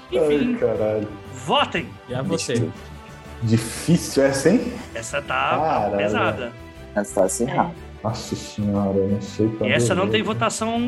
[0.10, 1.08] Enfim, Ai, caralho.
[1.46, 1.90] votem!
[2.10, 2.70] Já você.
[3.44, 4.72] Difícil essa, hein?
[4.96, 5.98] Essa tá Caralho.
[5.98, 6.54] pesada.
[6.96, 7.91] Mas tá acirrado.
[8.04, 10.80] Nossa senhora, eu não sei pra E essa não onde tem eu votação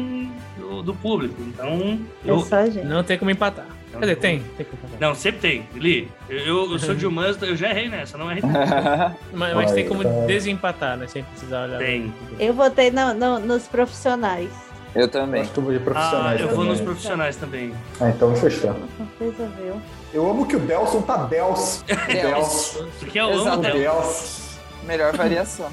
[0.57, 2.45] do, do público, então É eu.
[2.85, 3.68] Não tem como empatar.
[3.91, 4.15] Cadê?
[4.15, 4.98] Tem, tem que empatar.
[4.99, 5.68] Não, sempre tem.
[5.76, 8.41] Li, eu, eu sou de humanas, eu já errei nessa, não errei.
[9.31, 10.26] Mas, mas tem como Olha.
[10.26, 11.06] desempatar, né?
[11.07, 11.77] Sem precisar olhar.
[11.77, 12.11] Tem.
[12.40, 14.49] Eu votei no- no- nos profissionais.
[14.95, 15.44] Eu Eu também.
[15.56, 17.73] eu vou de Ah, profissionais eu vou nos profissionais também.
[17.99, 18.76] Ah, então fechou.
[19.19, 19.81] Viu?
[20.14, 21.84] Eu amo que o Delson tá Dels.
[22.11, 22.77] Deus.
[22.99, 23.61] Porque eu amo Exato.
[23.61, 23.73] dela.
[23.77, 24.60] Dels.
[24.84, 25.69] Melhor variação.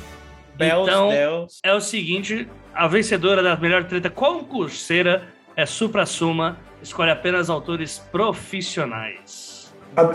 [0.61, 1.47] Bells, Então-.
[1.65, 5.27] É o seguinte, a vencedora da melhor treta concurseira
[5.57, 9.73] é Supra Suma, escolhe apenas autores profissionais.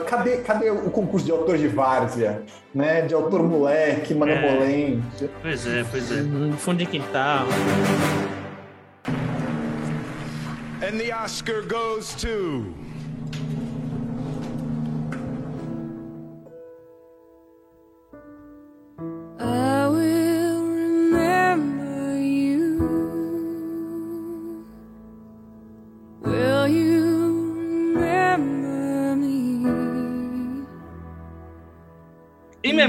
[0.07, 2.43] Cadê, cadê, o concurso de autor de várzea?
[2.73, 3.01] Né?
[3.01, 5.29] De autor moleque, malemolente.
[5.41, 6.21] Pois é, pois é.
[6.21, 7.45] No fundo de quintal.
[10.81, 12.73] And the Oscar goes to.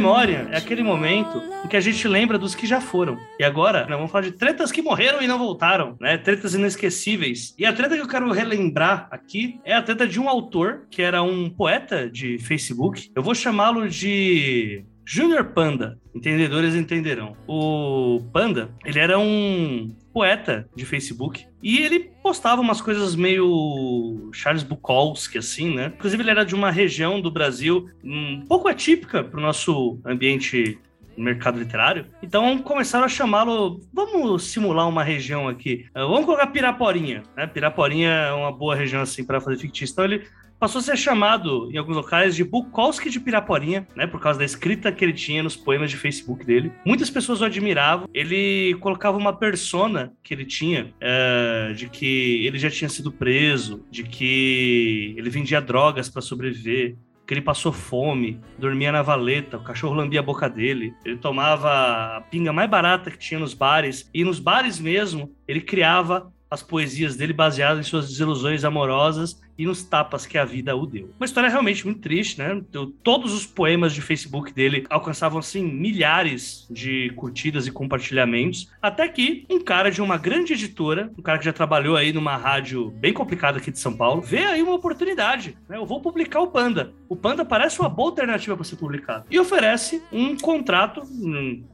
[0.06, 3.18] Memória é aquele momento em que a gente lembra dos que já foram.
[3.40, 6.16] E agora, nós vamos falar de tretas que morreram e não voltaram, né?
[6.16, 7.54] Tretas inesquecíveis.
[7.58, 11.02] E a treta que eu quero relembrar aqui é a treta de um autor que
[11.02, 13.10] era um poeta de Facebook.
[13.14, 15.98] Eu vou chamá-lo de Junior Panda.
[16.12, 17.36] Entendedores entenderão.
[17.46, 24.62] O Panda, ele era um poeta de Facebook e ele postava umas coisas meio Charles
[24.62, 25.92] Bukowski, assim, né?
[25.94, 30.78] Inclusive, ele era de uma região do Brasil um pouco atípica para o nosso ambiente
[31.16, 32.06] mercado literário.
[32.22, 33.80] Então começaram a chamá-lo.
[33.92, 35.86] Vamos simular uma região aqui.
[35.94, 37.22] Vamos colocar Piraporinha.
[37.36, 37.46] Né?
[37.46, 39.92] Piraporinha é uma boa região assim para fazer fictício.
[39.92, 40.26] Então ele
[40.58, 44.06] passou a ser chamado em alguns locais de Bukowski de Piraporinha, né?
[44.06, 46.72] Por causa da escrita que ele tinha nos poemas de Facebook dele.
[46.84, 48.08] Muitas pessoas o admiravam.
[48.12, 53.84] Ele colocava uma persona que ele tinha eh, de que ele já tinha sido preso,
[53.90, 56.96] de que ele vendia drogas para sobreviver,
[57.26, 62.16] que ele passou fome, dormia na valeta, o cachorro lambia a boca dele, ele tomava
[62.16, 66.62] a pinga mais barata que tinha nos bares, e nos bares mesmo, ele criava as
[66.62, 71.10] poesias dele baseadas em suas desilusões amorosas e nos tapas que a vida o deu.
[71.18, 72.62] Uma história realmente muito triste, né?
[73.02, 79.46] Todos os poemas de Facebook dele alcançavam, assim, milhares de curtidas e compartilhamentos, até que
[79.50, 83.12] um cara de uma grande editora, um cara que já trabalhou aí numa rádio bem
[83.12, 85.76] complicada aqui de São Paulo, vê aí uma oportunidade, né?
[85.76, 86.92] Eu vou publicar o Panda.
[87.08, 89.26] O Panda parece uma boa alternativa para ser publicado.
[89.30, 91.02] E oferece um contrato,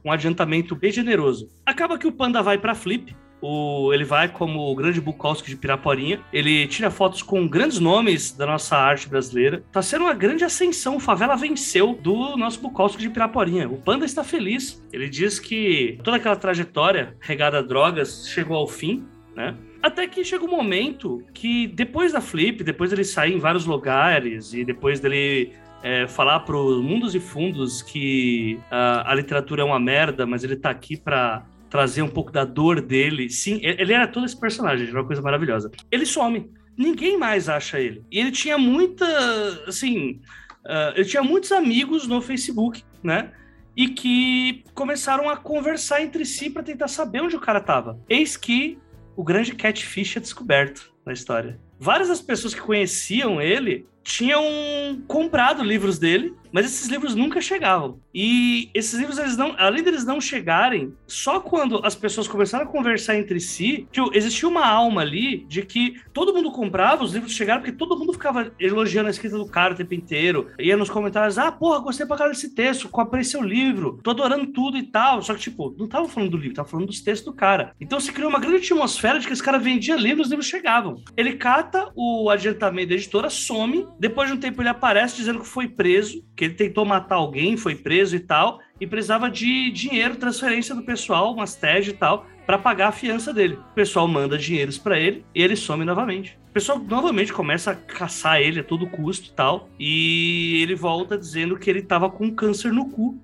[0.03, 1.49] um adiantamento bem generoso.
[1.65, 3.15] Acaba que o Panda vai para Flip,
[3.45, 6.21] o- ele vai como o grande Bukowski de Piraporinha.
[6.31, 9.63] Ele tira fotos com grandes nomes da nossa arte brasileira.
[9.71, 10.99] Tá sendo uma grande ascensão.
[10.99, 13.67] Favela venceu do nosso Bukowski de Piraporinha.
[13.67, 14.81] O Panda está feliz.
[14.93, 19.03] Ele diz que toda aquela trajetória regada a drogas chegou ao fim,
[19.35, 19.55] né?
[19.81, 24.53] Até que chega um momento que, depois da Flip, depois dele sair em vários lugares
[24.53, 25.51] e depois dele
[25.83, 30.41] é, falar para os mundos e fundos que ah, a literatura é uma merda, mas
[30.45, 31.43] ele tá aqui para
[31.73, 33.31] trazer um pouco da dor dele.
[33.31, 35.71] Sim, ele era todo esse personagem, era uma coisa maravilhosa.
[35.89, 36.51] Ele some.
[36.77, 38.05] Ninguém mais acha ele.
[38.11, 39.07] E ele tinha muita,
[39.67, 40.21] assim,
[40.63, 43.31] ah, ele tinha muitos amigos no Facebook, né?
[43.75, 47.99] E que começaram a conversar entre si para tentar saber onde o cara tava.
[48.07, 48.77] Eis que
[49.15, 51.59] o grande catfish é descoberto na história.
[51.79, 54.43] Várias das pessoas que conheciam ele tinham
[55.07, 57.99] comprado livros dele, mas esses livros nunca chegavam.
[58.13, 62.67] E esses livros, eles não, além deles não chegarem, só quando as pessoas começaram a
[62.67, 67.33] conversar entre si, tipo, existia uma alma ali de que todo mundo comprava, os livros
[67.33, 70.51] chegaram, porque todo mundo ficava elogiando a escrita do cara o tempo inteiro.
[70.59, 74.45] Ia nos comentários, ah, porra, gostei pra caralho desse texto, comprei seu livro, tô adorando
[74.47, 75.23] tudo e tal.
[75.23, 77.73] Só que, tipo, não tava falando do livro, tava falando dos textos do cara.
[77.81, 81.01] Então se criou uma grande atmosfera de que esse cara vendia livros, os livros chegavam.
[81.17, 85.47] Ele cata o adiantamento da editora, some, depois de um tempo ele aparece dizendo que
[85.47, 90.15] foi preso, que ele tentou matar alguém, foi preso e tal, e precisava de dinheiro,
[90.15, 93.55] transferência do pessoal, umas TED e tal, para pagar a fiança dele.
[93.55, 96.37] O pessoal manda dinheiros para ele e ele some novamente.
[96.49, 101.17] O pessoal novamente começa a caçar ele a todo custo e tal, e ele volta
[101.17, 103.19] dizendo que ele tava com câncer no cu.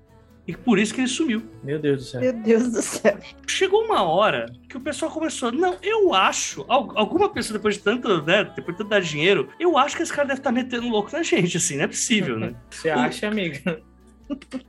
[0.50, 1.42] E por isso que ele sumiu.
[1.62, 2.20] Meu Deus do céu.
[2.20, 3.18] Meu Deus do céu.
[3.46, 5.52] Chegou uma hora que o pessoal começou.
[5.52, 6.64] Não, eu acho.
[6.68, 8.44] al- Alguma pessoa, depois de tanto, né?
[8.44, 11.22] Depois de tanto dar dinheiro, eu acho que esse cara deve estar metendo louco na
[11.22, 12.54] gente, assim, não é possível, né?
[12.70, 13.80] Você acha, amiga?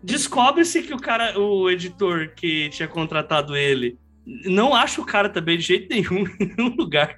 [0.04, 3.98] Descobre-se que o cara, o editor que tinha contratado ele,
[4.46, 7.18] não acha o cara também de jeito nenhum em nenhum lugar.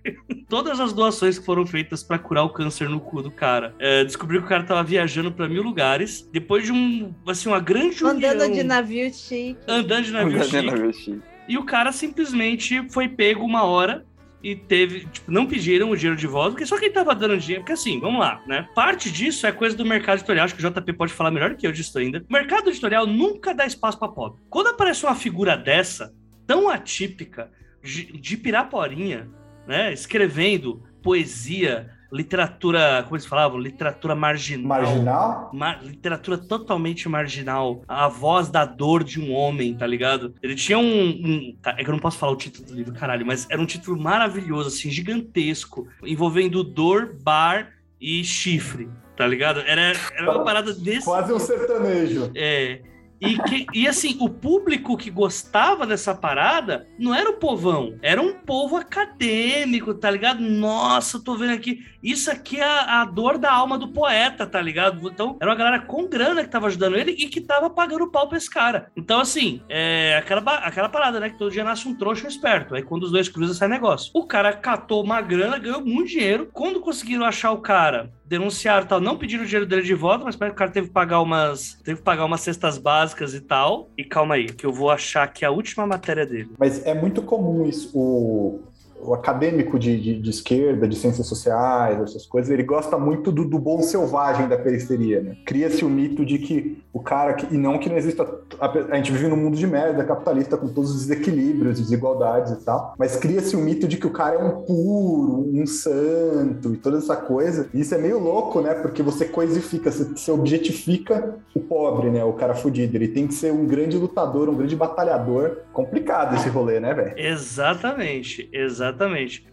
[0.49, 3.73] Todas as doações que foram feitas para curar o câncer no cu do cara.
[3.79, 6.27] É, descobriu que o cara tava viajando para mil lugares.
[6.31, 9.57] Depois de um, assim, uma grande Andando união- de navio chique.
[9.67, 11.21] andando de navio chique.
[11.47, 14.05] E o cara simplesmente foi pego uma hora
[14.41, 17.61] e teve, tipo, não pediram o dinheiro de volta, porque só quem tava dando dinheiro,
[17.61, 18.67] porque assim, vamos lá, né?
[18.75, 21.65] Parte disso é coisa do mercado editorial, acho que o JP pode falar melhor que
[21.65, 22.25] eu disso ainda.
[22.29, 24.41] O mercado editorial nunca dá espaço pra pobre.
[24.49, 26.13] Quando aparece uma figura dessa,
[26.45, 27.49] tão atípica,
[27.81, 29.27] de, Piraporinha,
[29.67, 34.67] né, escrevendo poesia, literatura, como eles falavam, literatura marginal.
[34.67, 35.49] Marginal?
[35.53, 37.81] Ma- literatura totalmente marginal.
[37.87, 40.33] A voz da dor de um homem, tá ligado?
[40.41, 41.09] Ele tinha um.
[41.09, 43.61] um- tá, é que eu não posso falar o título do livro, caralho, mas era
[43.61, 48.87] um título maravilhoso, assim, gigantesco, envolvendo dor, bar e chifre,
[49.17, 49.59] tá ligado?
[49.61, 51.03] Era, era uma parada desse.
[51.05, 52.31] Quase um sertanejo.
[52.35, 52.79] É.
[53.23, 58.21] E, que- e assim, o público que gostava dessa parada não era o povão, era
[58.21, 60.41] um povo acadêmico, tá ligado?
[60.41, 61.79] Nossa, tô vendo aqui.
[62.01, 65.07] Isso aqui é a, a dor da alma do poeta, tá ligado?
[65.09, 68.27] Então, era uma galera com grana que tava ajudando ele e que tava pagando pau
[68.27, 68.91] pra esse cara.
[68.95, 71.29] Então, assim, é aquela, aquela parada, né?
[71.29, 72.75] Que todo dia nasce um trouxa um esperto.
[72.75, 74.11] Aí quando os dois cruzam, sai negócio.
[74.13, 76.49] O cara catou uma grana, ganhou muito dinheiro.
[76.51, 80.35] Quando conseguiram achar o cara, denunciaram tal, não pediram o dinheiro dele de volta, mas
[80.35, 81.77] que o cara teve que pagar umas.
[81.83, 83.89] Teve que pagar umas cestas básicas e tal.
[83.97, 86.51] E calma aí, que eu vou achar aqui a última matéria dele.
[86.57, 87.91] Mas é muito comum isso.
[87.93, 88.61] O,
[89.05, 93.45] o acadêmico de, de, de esquerda, de ciências sociais, essas coisas, ele gosta muito do,
[93.45, 95.37] do bom selvagem da periferia, né?
[95.45, 97.33] Cria-se o mito de que o cara...
[97.33, 98.23] Que, e não que não exista...
[98.59, 102.63] A, a gente vive num mundo de merda capitalista com todos os desequilíbrios, desigualdades e
[102.63, 106.77] tal, mas cria-se o mito de que o cara é um puro, um santo e
[106.77, 107.69] toda essa coisa.
[107.73, 108.73] E isso é meio louco, né?
[108.73, 112.23] Porque você coisifica, você, você objetifica o pobre, né?
[112.23, 112.95] O cara fudido.
[112.95, 115.57] Ele tem que ser um grande lutador, um grande batalhador.
[115.71, 117.13] Complicado esse rolê, né, velho?
[117.17, 118.92] Exatamente, exatamente.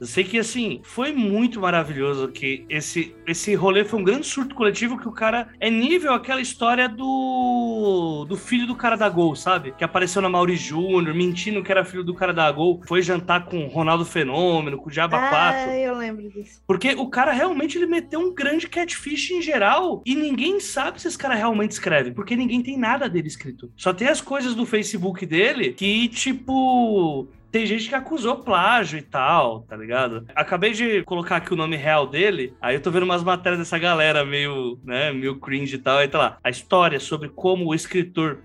[0.01, 4.55] Eu sei que assim, foi muito maravilhoso que esse, esse rolê foi um grande surto
[4.55, 9.35] coletivo que o cara é nível aquela história do do filho do cara da Gol,
[9.35, 9.73] sabe?
[9.73, 13.47] Que apareceu na Mauri Júnior, mentindo que era filho do cara da Gol, foi jantar
[13.47, 15.71] com o Ronaldo Fenômeno, com o Diaba 4.
[15.71, 16.63] Ah, eu lembro disso.
[16.67, 21.09] Porque o cara realmente ele meteu um grande catfish em geral e ninguém sabe se
[21.09, 23.71] esse cara realmente escreve, porque ninguém tem nada dele escrito.
[23.77, 27.29] Só tem as coisas do Facebook dele que, tipo.
[27.51, 30.25] Tem gente que acusou plágio e tal, tá ligado?
[30.37, 33.77] Acabei de colocar aqui o nome real dele, aí eu tô vendo umas matérias dessa
[33.79, 36.39] galera meio, né, meio cringe e tal, aí tá lá.
[36.45, 38.39] A história sobre como o escritor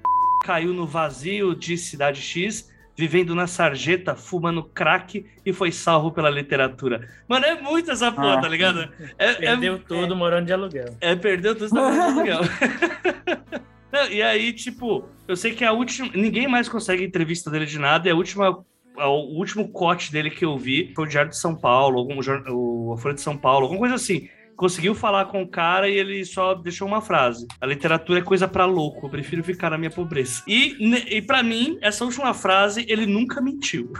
[0.43, 6.29] caiu no vazio de Cidade X vivendo na sarjeta, fumando crack e foi salvo pela
[6.29, 7.07] literatura.
[7.27, 8.41] Mano, é muito essa porra, Ah.
[8.41, 8.89] tá ligado?
[9.19, 10.95] É, é- Perdeu tudo morando de aluguel.
[11.01, 12.39] é, perdeu tudo, tá vendo aluguel.
[13.91, 16.09] Não, e aí, tipo, eu sei que a última.
[16.13, 18.65] Ninguém mais consegue entrevista dele de nada, e a última.
[18.97, 22.17] O último corte dele que eu vi foi o Diário de São Paulo, algum,
[22.49, 24.29] o Folha de São Paulo, alguma coisa assim.
[24.55, 27.45] Conseguiu falar com o cara e ele só deixou uma frase.
[27.59, 30.41] A literatura é coisa pra louco, eu prefiro ficar na minha pobreza.
[30.47, 30.75] E,
[31.17, 33.91] e para mim, essa última frase, ele nunca mentiu.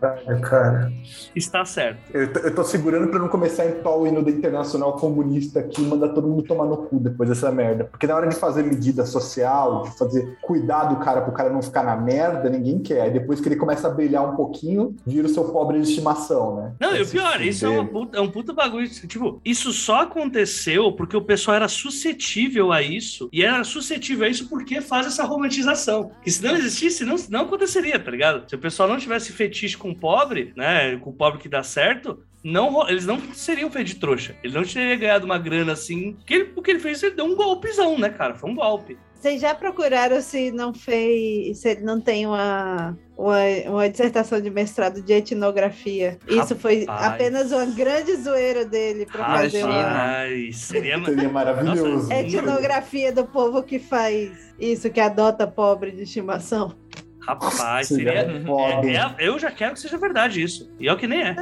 [0.00, 0.92] Cara, cara.
[1.34, 1.98] Está certo.
[2.12, 5.60] Eu, tô- eu tô segurando pra não começar a entoar o hino da Internacional Comunista
[5.60, 7.84] aqui e mandar todo mundo tomar no cu depois dessa merda.
[7.84, 11.62] Porque na hora de fazer medida social, de fazer cuidar do cara pro cara não
[11.62, 13.02] ficar na merda, ninguém quer.
[13.02, 16.56] Aí depois que ele começa a brilhar um pouquinho, vira o seu pobre de estimação,
[16.56, 16.72] né?
[16.80, 18.88] Não, e o pior, isso é, uma puta, é um puta bagulho.
[18.88, 23.28] Tipo, isso só aconteceu porque o pessoal era suscetível a isso.
[23.32, 26.10] E era suscetível a isso porque faz essa romantização.
[26.22, 28.48] Que se não existisse, não, não aconteceria, tá ligado?
[28.48, 30.96] Se o pessoal não tivesse fetiche com o pobre, né?
[30.96, 32.22] Com o pobre que dá certo.
[32.42, 34.36] Não, eles não seriam feitos de trouxa.
[34.42, 36.16] Ele não teria ganhado uma grana assim.
[36.26, 38.34] Que ele, o que ele fez, ele deu um golpezão, né, cara?
[38.34, 38.98] Foi um golpe.
[39.24, 43.38] Vocês já procuraram se não fez, se ele não tem uma, uma,
[43.68, 46.18] uma dissertação de mestrado de etnografia?
[46.28, 47.06] Isso foi Rapaz.
[47.06, 51.02] apenas uma grande zoeira dele para fazer uma Rapaz, seria.
[51.02, 51.88] Seria maravilhoso.
[51.88, 54.30] Nossa, etnografia do povo que faz
[54.60, 56.74] isso, que adota pobre de estimação.
[57.20, 58.44] Rapaz, Seria seria.
[58.44, 58.86] foda.
[58.86, 60.70] é- é- eu já quero que seja verdade isso.
[60.78, 61.34] E é o que nem é.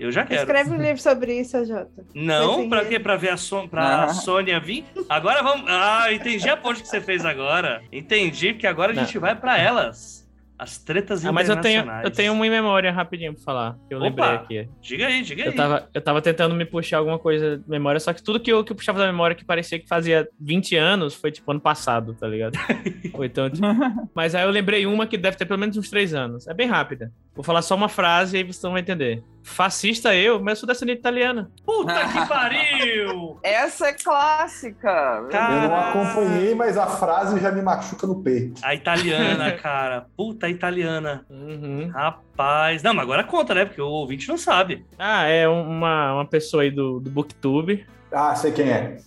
[0.00, 0.40] Eu já quero.
[0.40, 2.04] Escreve um livro sobre isso, Jota.
[2.14, 2.98] Não, pra quê?
[2.98, 4.08] Pra ver a Son pra Ah.
[4.08, 4.84] Sônia vir?
[5.08, 5.66] Agora vamos.
[5.68, 7.82] Ah, entendi a ponte que você fez agora.
[7.92, 9.04] Entendi, porque agora a Não.
[9.04, 10.18] gente vai pra elas.
[10.58, 13.78] As tretas Ah, mas eu tenho, eu tenho uma em memória rapidinho pra falar.
[13.88, 14.06] Que eu Opa.
[14.08, 14.28] lembrei
[14.60, 14.68] aqui.
[14.82, 15.48] Diga aí, diga aí.
[15.48, 18.52] Eu tava, eu tava tentando me puxar alguma coisa de memória, só que tudo que
[18.52, 21.60] eu, que eu puxava da memória que parecia que fazia 20 anos foi tipo ano
[21.62, 22.58] passado, tá ligado?
[23.14, 23.66] Ou então, tipo-
[24.14, 26.46] Mas aí eu lembrei uma que deve ter pelo menos uns 3 anos.
[26.46, 27.10] É bem rápida.
[27.34, 29.22] Vou falar só uma frase e aí vocês vão entender.
[29.42, 31.50] Fascista eu, mas eu sou descendente italiana.
[31.64, 33.38] Puta que pariu!
[33.42, 35.26] Essa é clássica.
[35.30, 35.54] Cara.
[35.64, 38.60] Eu não acompanhei, mas a frase já me machuca no peito.
[38.64, 40.06] A italiana, cara.
[40.16, 41.24] Puta, italiana.
[41.30, 41.90] Uhum.
[41.92, 42.82] Rapaz.
[42.82, 43.64] Não, mas agora conta, né?
[43.64, 44.84] Porque o ouvinte não sabe.
[44.98, 47.86] Ah, é uma, uma pessoa aí do, do Booktube.
[48.12, 48.98] Ah, sei quem é.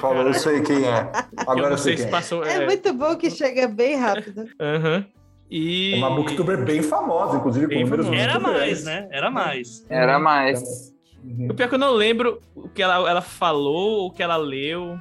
[0.00, 1.00] Falou, eu sei quem é.
[1.36, 2.10] eu Agora não eu sei sei quem se é.
[2.10, 2.44] passou.
[2.44, 4.46] É é, muito bom que chega bem rápido.
[4.60, 5.04] aham.
[5.50, 5.94] E...
[5.94, 8.22] É uma booktuber bem famosa, inclusive, com Bem números famosa.
[8.22, 9.08] muito Era mais, né?
[9.10, 9.86] Era mais.
[9.88, 10.94] Era mais.
[11.24, 11.48] Uhum.
[11.50, 14.36] O pior é que eu não lembro o que ela, ela falou, o que ela
[14.36, 14.98] leu,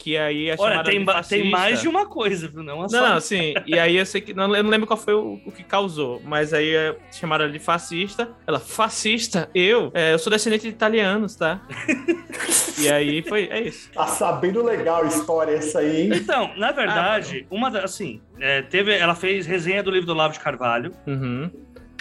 [0.00, 1.36] que aí é Olha, tem, de ba- fascista.
[1.42, 2.62] tem mais de uma coisa, viu?
[2.62, 3.52] Não, é só- Não, não, sim.
[3.66, 4.32] E aí eu sei que.
[4.32, 6.22] Não, eu não lembro qual foi o, o que causou.
[6.24, 8.30] Mas aí é, chamaram ela de fascista.
[8.46, 9.50] Ela, fascista?
[9.54, 9.90] Eu?
[9.92, 11.60] É, eu sou descendente de italianos, tá?
[12.80, 13.46] e aí foi.
[13.50, 13.90] É isso.
[13.92, 16.10] Tá sabendo legal a história essa aí, hein?
[16.14, 20.32] Então, na verdade, uma da, assim, é, teve, ela fez resenha do livro do Olavo
[20.32, 20.92] de Carvalho.
[21.06, 21.50] Uhum.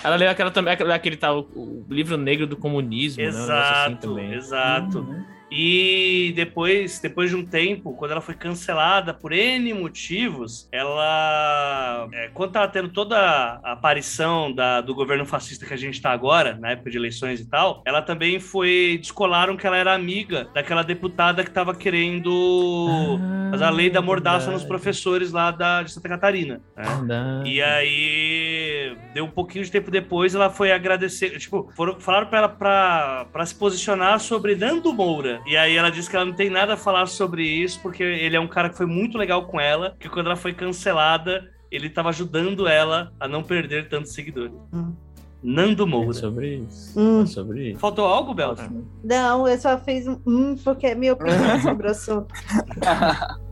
[0.02, 3.28] Ela leu aquela também, aquele, aquele tal, o livro negro do comunismo, né?
[3.30, 5.00] Um negócio assim Exato, exato.
[5.00, 5.39] Uhum.
[5.52, 12.08] E depois, depois de um tempo, quando ela foi cancelada por N motivos, ela.
[12.14, 13.18] é, quando tava tendo toda
[13.64, 17.40] a aparição da- do governo fascista que a gente tá agora, na época de eleições
[17.40, 18.98] e tal, ela também foi.
[19.02, 23.20] Descolaram que ela era amiga daquela deputada que tava querendo
[23.52, 24.68] fazer a lei da mordaça nos verdade.
[24.68, 26.62] professores lá da, de Santa Catarina.
[26.78, 27.44] né?
[27.46, 31.38] E aí, deu um pouquinho de tempo depois, ela foi agradecer.
[31.40, 35.39] Tipo, foram, falaram pra ela pra, pra se posicionar sobre Nando Moura.
[35.46, 38.36] E aí ela disse que ela não tem nada a falar sobre isso, porque ele
[38.36, 41.90] é um cara que foi muito legal com ela, que quando ela foi cancelada, ele
[41.90, 44.54] tava ajudando ela a não perder tantos seguidores.
[44.74, 44.94] Hum.
[45.42, 46.14] Nando É Moura.
[46.14, 47.00] sobre isso.
[47.00, 47.24] Hum.
[47.24, 47.80] É sobre isso.
[47.80, 48.56] Faltou algo, Bel?
[49.04, 52.28] Não, eu só fiz um hum, porque é minha opinião sobre o assunto.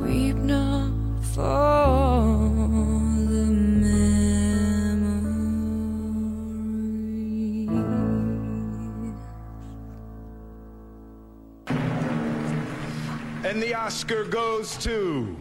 [0.00, 0.92] Weep not
[1.34, 2.77] for
[13.48, 15.34] And the Oscar goes to.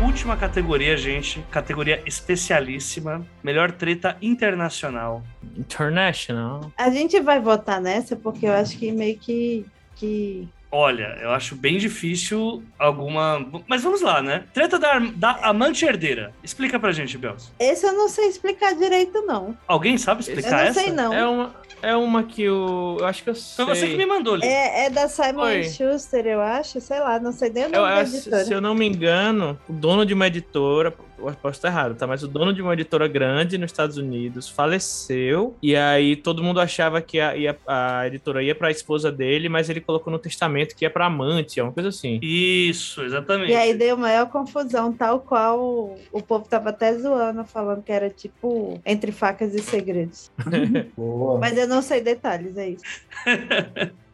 [0.00, 1.44] Última categoria, gente.
[1.50, 3.26] Categoria especialíssima.
[3.42, 5.24] Melhor treta internacional.
[5.56, 6.70] International.
[6.78, 9.66] A gente vai votar nessa porque eu acho que meio que.
[9.96, 10.48] que...
[10.72, 13.44] Olha, eu acho bem difícil alguma.
[13.66, 14.44] Mas vamos lá, né?
[14.54, 16.32] Treta da, da amante herdeira.
[16.44, 17.50] Explica pra gente, Bels.
[17.58, 19.56] Esse eu não sei explicar direito, não.
[19.66, 20.80] Alguém sabe Eu explicar não essa?
[20.80, 21.12] sei, não.
[21.12, 22.98] É uma, é uma que o.
[23.00, 23.64] Eu acho que eu sei.
[23.64, 24.48] Foi você que me mandou, Liz.
[24.48, 25.64] É, é da Simon Oi.
[25.64, 26.80] Schuster, eu acho.
[26.80, 28.44] Sei lá, não sei nem o Eu, nome da eu- se editora.
[28.44, 30.94] se eu não me engano, o dono de uma editora,
[31.28, 32.06] eu posso estar errado, tá?
[32.06, 35.54] Mas o dono de uma editora grande nos Estados Unidos faleceu.
[35.62, 39.68] E aí todo mundo achava que a, ia- a editora ia pra esposa dele, mas
[39.70, 42.18] ele colocou no testamento que ia pra amante, é uma coisa assim.
[42.22, 43.50] Isso, exatamente.
[43.52, 47.92] E aí deu maior confusão, tal qual o, o povo tava até zoando, falando que
[47.92, 50.30] era tipo entre facas e segredos.
[50.96, 51.38] Boa.
[51.38, 52.84] Mas eu não sei detalhes, é isso.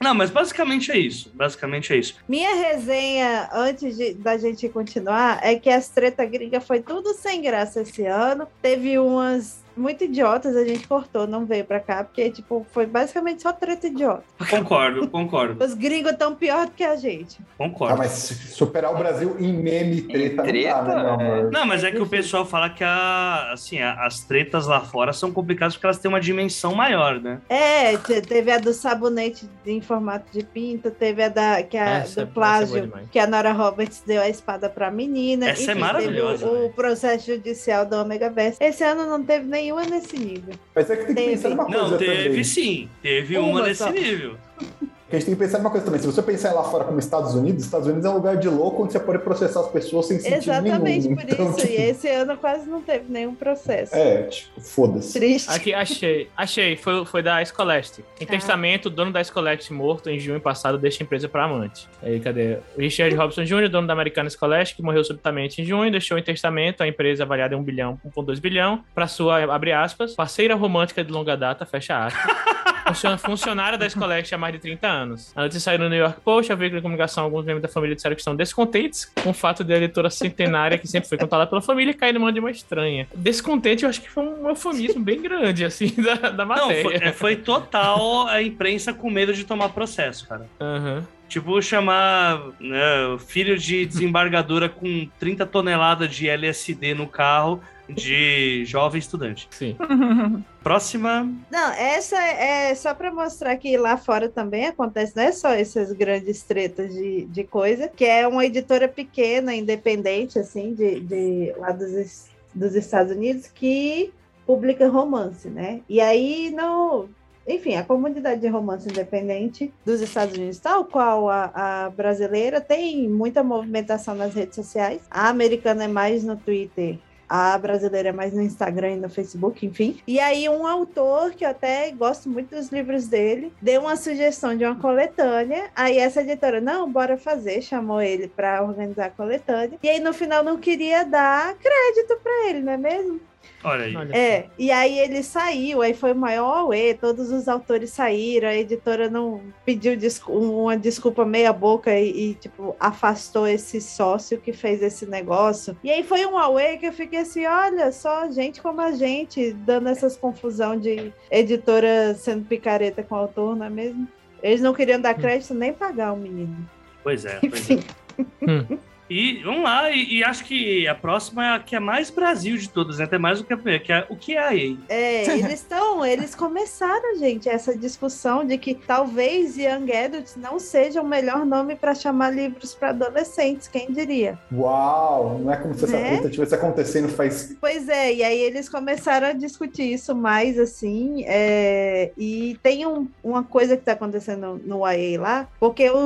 [0.00, 1.30] Não, mas basicamente é isso.
[1.34, 2.16] Basicamente é isso.
[2.28, 7.40] Minha resenha, antes de- da gente continuar, é que as treta gringa foi tudo sem
[7.42, 8.46] graça esse ano.
[8.60, 13.42] Teve umas muito idiotas, a gente cortou, não veio pra cá, porque, tipo, foi basicamente
[13.42, 14.24] só treta idiota.
[14.50, 17.38] Concordo, concordo, Os gringos tão pior do que a gente.
[17.58, 17.94] concordo.
[17.94, 21.50] Ah, mas superar o Brasil em meme treta, treta, não dá, né?
[21.52, 25.12] Não, mas é que o pessoal fala que a, assim, a- as tretas lá fora
[25.12, 27.40] são complicadas porque elas têm uma dimensão maior, né?
[27.48, 31.84] É, te- teve a do sabonete em formato de pinto, teve a da que a,
[31.98, 35.48] Essa- do essa é plágio, que a Nora Roberts deu a espada pra menina.
[35.50, 36.66] Essa é Enfim, maravilhosa, Teve o, né?
[36.66, 38.58] o processo judicial do Omega Verse.
[38.62, 40.54] Esse ano não teve nenhuma nesse nível.
[40.74, 41.30] Mas é que tem que Teve.
[41.32, 42.44] pensar numa coisa Não, teve também.
[42.44, 42.88] sim.
[43.02, 43.90] Teve Uma uma nesse só.
[43.90, 44.36] nível.
[45.08, 46.00] Que a gente tem que pensar numa coisa também.
[46.00, 48.82] Se você pensar lá fora como Estados Unidos, Estados Unidos é um lugar de louco
[48.82, 51.14] onde você pode processar as pessoas sem sentido Exatamente nenhum.
[51.14, 51.58] por Então, isso.
[51.60, 53.94] tipo, E esse ano quase não teve nenhum processo.
[53.94, 55.12] É, tipo, foda-se.
[55.12, 55.48] Triste.
[55.48, 56.28] Aqui, achei.
[56.36, 58.04] Achei, foi, foi da Scholastic.
[58.20, 58.26] Em Ah.
[58.26, 61.88] testamento, o dono da Scholastic morto em junho passado deixa a empresa pra amante.
[62.02, 62.58] Aí, cadê?
[62.76, 66.82] O Richard Robson Jr., dono da americana Scholastic, morreu subitamente em junho, deixou em testamento
[66.82, 71.12] a empresa avaliada em 1 bilhão, 1,2 bilhão, pra sua, abre aspas, parceira romântica de
[71.12, 72.24] longa data, fecha aspas.
[72.96, 75.32] Funciona- Funcionária da Scholastic há mais de 30 anos.
[75.36, 77.94] A notícia saiu no New York Post, a veículo de comunicação, alguns membros da família
[77.94, 81.46] disseram que estão descontentes com o fato de a editora centenária, que sempre foi contada
[81.46, 83.06] pela família, cair na mão de uma estranha.
[83.14, 86.82] Descontente, eu acho que foi um eufemismo bem grande, assim, da, da Não, matéria.
[86.82, 90.46] foi, é, foi total a imprensa com medo de tomar processo, cara.
[90.60, 91.04] Aham.
[91.28, 98.64] Tipo, chamar né, o filho de desembargadora com 30 toneladas de LSD no carro de
[98.64, 99.48] jovem estudante.
[99.50, 99.76] Sim.
[100.62, 101.30] Próxima.
[101.50, 105.92] Não, essa é só para mostrar que lá fora também acontece, não é só essas
[105.92, 111.70] grandes tretas de, de coisa, que é uma editora pequena, independente, assim, de, de lá
[111.70, 114.12] dos, dos Estados Unidos, que
[114.44, 115.80] publica romance, né?
[115.88, 117.08] E aí, no,
[117.46, 123.08] enfim, a comunidade de romance independente dos Estados Unidos, tal qual a, a brasileira, tem
[123.08, 125.02] muita movimentação nas redes sociais.
[125.10, 126.98] A americana é mais no Twitter
[127.28, 129.98] A brasileira é mais no Instagram e no Facebook, enfim.
[130.06, 134.56] E aí, um autor que eu até gosto muito dos livros dele deu uma sugestão
[134.56, 135.70] de uma coletânea.
[135.74, 139.78] Aí, essa editora, não, bora fazer, chamou ele para organizar a coletânea.
[139.82, 143.20] E aí, no final, não queria dar crédito para ele, não é mesmo?
[143.66, 144.12] Olha aí.
[144.12, 148.54] É, e aí ele saiu, aí foi o maior auê, todos os autores saíram, a
[148.54, 149.98] editora não pediu
[150.28, 155.76] uma desculpa meia boca e, e, tipo, afastou esse sócio que fez esse negócio.
[155.82, 159.52] E aí foi um auê que eu fiquei assim, olha, só gente como a gente,
[159.52, 164.06] dando essas confusão de editora sendo picareta com o autor, não é mesmo?
[164.40, 166.56] Eles não queriam dar crédito nem pagar o menino.
[167.02, 167.74] Pois é, pois é.
[167.74, 172.10] Enfim, E vamos lá, e, e acho que a próxima é a que é mais
[172.10, 173.04] Brasil de todas, né?
[173.04, 174.76] Até mais do que a primeira, que é o que é a EA.
[174.88, 181.00] É, eles estão, eles começaram, gente, essa discussão de que talvez Young Adults não seja
[181.00, 184.38] o melhor nome para chamar livros para adolescentes, quem diria?
[184.52, 185.38] Uau!
[185.38, 186.08] Não é como se essa Né?
[186.10, 187.54] treta estivesse acontecendo faz.
[187.60, 193.06] Pois é, e aí eles começaram a discutir isso mais assim, é, e tem um-
[193.22, 195.96] uma coisa que está acontecendo no YA lá, porque o,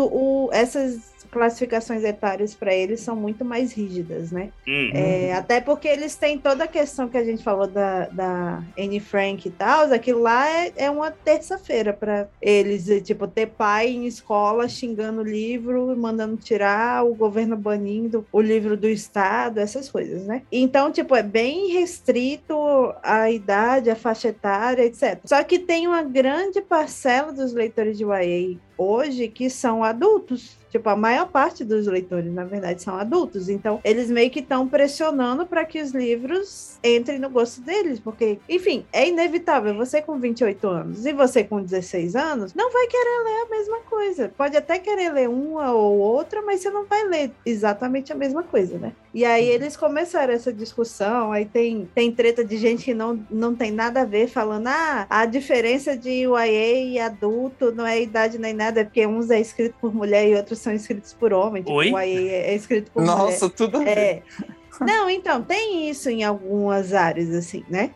[0.47, 4.51] o- essas classificações etárias para eles são muito mais rígidas, né?
[4.67, 4.91] Hum.
[4.95, 9.01] É, até porque eles têm toda a questão que a gente falou da, da Anne
[9.01, 13.89] Frank e tal, aquilo lá é, é uma terça-feira para eles, e, tipo, ter pai
[13.89, 19.89] em escola xingando o livro, mandando tirar, o governo banindo o livro do Estado, essas
[19.89, 20.43] coisas, né?
[20.51, 22.55] Então, tipo, é bem restrito
[23.03, 25.21] a idade, a faixa etária, etc.
[25.25, 30.59] Só que tem uma grande parcela dos leitores de YA hoje que são adultos.
[30.71, 33.49] Tipo, a maior parte dos leitores, na verdade, são adultos.
[33.49, 37.99] Então, eles meio que estão pressionando para que os livros entrem no gosto deles.
[37.99, 39.75] Porque, enfim, é inevitável.
[39.75, 43.81] Você com 28 anos e você com 16 anos não vai querer ler a mesma
[43.81, 44.33] coisa.
[44.37, 48.43] Pode até querer ler uma ou outra, mas você não vai ler exatamente a mesma
[48.43, 48.93] coisa, né?
[49.13, 51.33] E aí eles começaram essa discussão.
[51.33, 55.07] Aí tem, tem treta de gente que não, não tem nada a ver, falando: ah,
[55.11, 59.41] a diferença de YA e adulto não é idade nem nada, é porque uns é
[59.41, 61.63] escrito por mulher e outros são escritos por homem.
[61.63, 61.93] Tipo, Oi?
[61.93, 63.17] o YA é escrito por mulher.
[63.17, 63.91] Nossa, tudo a ver.
[63.91, 64.23] É.
[64.81, 67.91] Não, então, tem isso em algumas áreas, assim, né?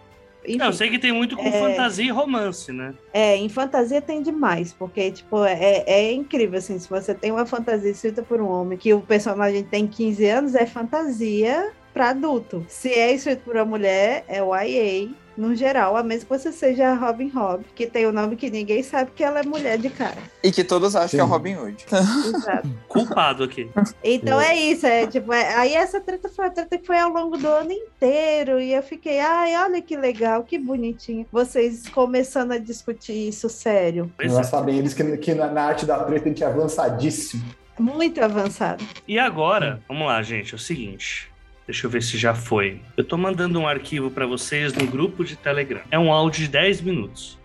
[0.47, 1.53] Enfim, Não, eu sei que tem muito com É.
[1.53, 2.93] fantasia e romance, né?
[3.15, 7.47] é, em fantasia tem demais, porque, tipo, é, é incrível, assim, se você tem uma
[7.47, 12.67] fantasia escrita por um homem, que o personagem tem 15 anos, é fantasia para adulto.
[12.69, 16.53] Se é escrito por uma mulher, é o YA, no geral, a menos que você
[16.53, 19.79] seja a Robin Hood, que tem o nome que ninguém sabe que ela é mulher
[19.79, 20.19] de cara.
[20.43, 21.33] E que todos acham que é o Sim.
[21.33, 21.87] Robin Hood.
[21.89, 22.69] Exato.
[22.89, 23.69] Culpado aqui.
[24.03, 27.11] Então é isso, é tipo, é- aí essa treta foi a treta que foi ao
[27.11, 31.27] longo do ano inteiro, e eu fiquei, ai, olha que legal, que bonitinho.
[31.33, 34.13] Vocês começando a discutir isso sério.
[34.19, 34.43] Nós é.
[34.43, 37.45] sabem eles que, que na, na arte da treta a gente é avançadíssimo.
[37.79, 38.85] Muito avançado.
[39.07, 41.34] E agora, vamos lá, gente, é o seguinte.
[41.67, 42.81] Deixa eu ver se já foi.
[42.97, 45.83] Eu tô mandando um arquivo pra vocês no grupo de Telegram.
[45.91, 47.39] É um áudio de 10 minutos.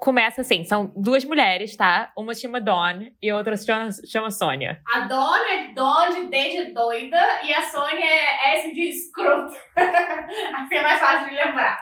[0.00, 2.10] Começa assim, são duas mulheres, tá?
[2.16, 4.80] Uma se chama Dawn e a outra se chama, chama Sônia.
[4.92, 9.54] A Dona é Dona de D de doida e a Sônia é S de escroto.
[9.76, 11.78] assim é mais fácil de lembrar.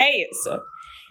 [0.00, 0.58] É isso.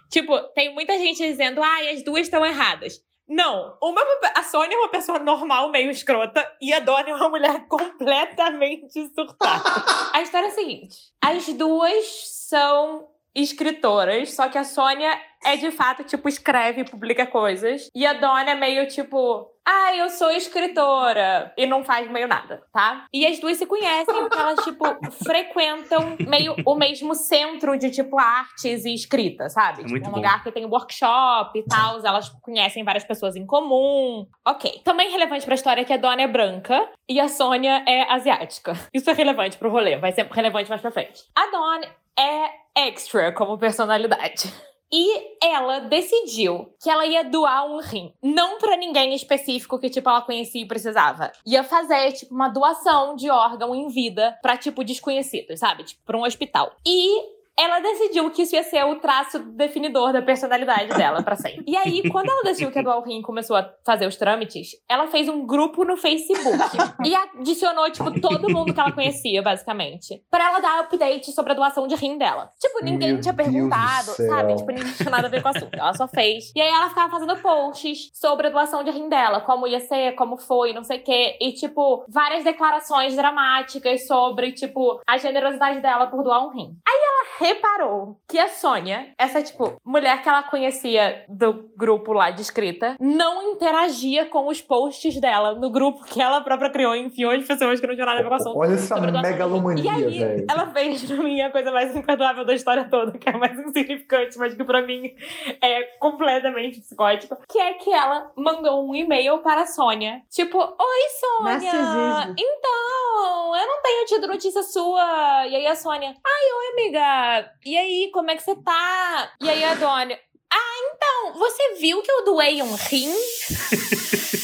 [0.09, 2.99] Tipo, tem muita gente dizendo, ai, as duas estão erradas.
[3.27, 4.01] Não, uma,
[4.35, 9.09] a Sônia é uma pessoa normal, meio escrota, e a Dona é uma mulher completamente
[9.13, 9.63] surtada.
[10.13, 12.05] a história é a seguinte: as duas
[12.47, 17.89] são escritoras, só que a Sônia é de fato, tipo, escreve e publica coisas.
[17.93, 21.53] E a Dona é meio tipo, ah, eu sou escritora.
[21.57, 23.05] E não faz meio nada, tá?
[23.13, 24.85] E as duas se conhecem porque elas, tipo,
[25.25, 29.81] frequentam meio o mesmo centro de, tipo, artes e escrita, sabe?
[29.81, 30.15] É tipo, um bom.
[30.15, 31.99] lugar que tem workshop e tal.
[32.05, 34.25] Elas conhecem várias pessoas em comum.
[34.47, 34.81] Ok.
[34.85, 38.73] Também relevante pra história é que a Dona é branca e a Sônia é asiática.
[38.93, 41.23] Isso é relevante pro rolê, vai ser relevante mais pra frente.
[41.35, 41.87] A Dona
[42.17, 44.53] é extra como personalidade.
[44.91, 48.13] E ela decidiu que ela ia doar um rim.
[48.23, 51.31] Não pra ninguém específico que, tipo, ela conhecia e precisava.
[51.45, 55.83] Ia fazer, tipo, uma doação de órgão em vida pra, tipo, desconhecidos, sabe?
[55.83, 56.71] Tipo, pra um hospital.
[56.85, 61.63] E ela decidiu que isso ia ser o traço definidor da personalidade dela pra sempre.
[61.67, 65.07] E aí, quando ela decidiu que doar o rim começou a fazer os trâmites, ela
[65.07, 70.45] fez um grupo no Facebook e adicionou, tipo, todo mundo que ela conhecia, basicamente, pra
[70.45, 72.51] ela dar update sobre a doação de rim dela.
[72.59, 74.55] Tipo, ninguém Meu tinha Deus perguntado, sabe?
[74.55, 75.73] Tipo, ninguém tinha nada a ver com o assunto.
[75.73, 76.51] Ela só fez.
[76.55, 80.13] E aí ela ficava fazendo posts sobre a doação de rim dela, como ia ser,
[80.13, 81.37] como foi, não sei o quê.
[81.41, 86.77] E, tipo, várias declarações dramáticas sobre, tipo, a generosidade dela por doar um rim.
[86.87, 92.11] Aí ela ela reparou que a Sônia, essa, tipo, mulher que ela conhecia do grupo
[92.13, 96.95] lá de escrita, não interagia com os posts dela no grupo que ela própria criou
[96.95, 98.57] e enfiou as pessoas que não tinham nada a ver com o assunto.
[98.57, 100.45] Olha essa megalomania, E aí, velho.
[100.49, 104.37] ela fez pra mim a coisa mais imperdoável da história toda, que é mais insignificante,
[104.37, 105.13] mas que pra mim
[105.61, 110.21] é completamente psicótica, que é que ela mandou um e-mail para a Sônia.
[110.29, 115.45] Tipo, oi Sônia, então, eu não tenho tido notícia sua.
[115.47, 119.33] E aí a Sônia, ai, oi amiga, e aí, como é que você tá?
[119.41, 120.17] E aí a Dona,
[120.51, 123.13] ah, então, você viu que eu doei um rim?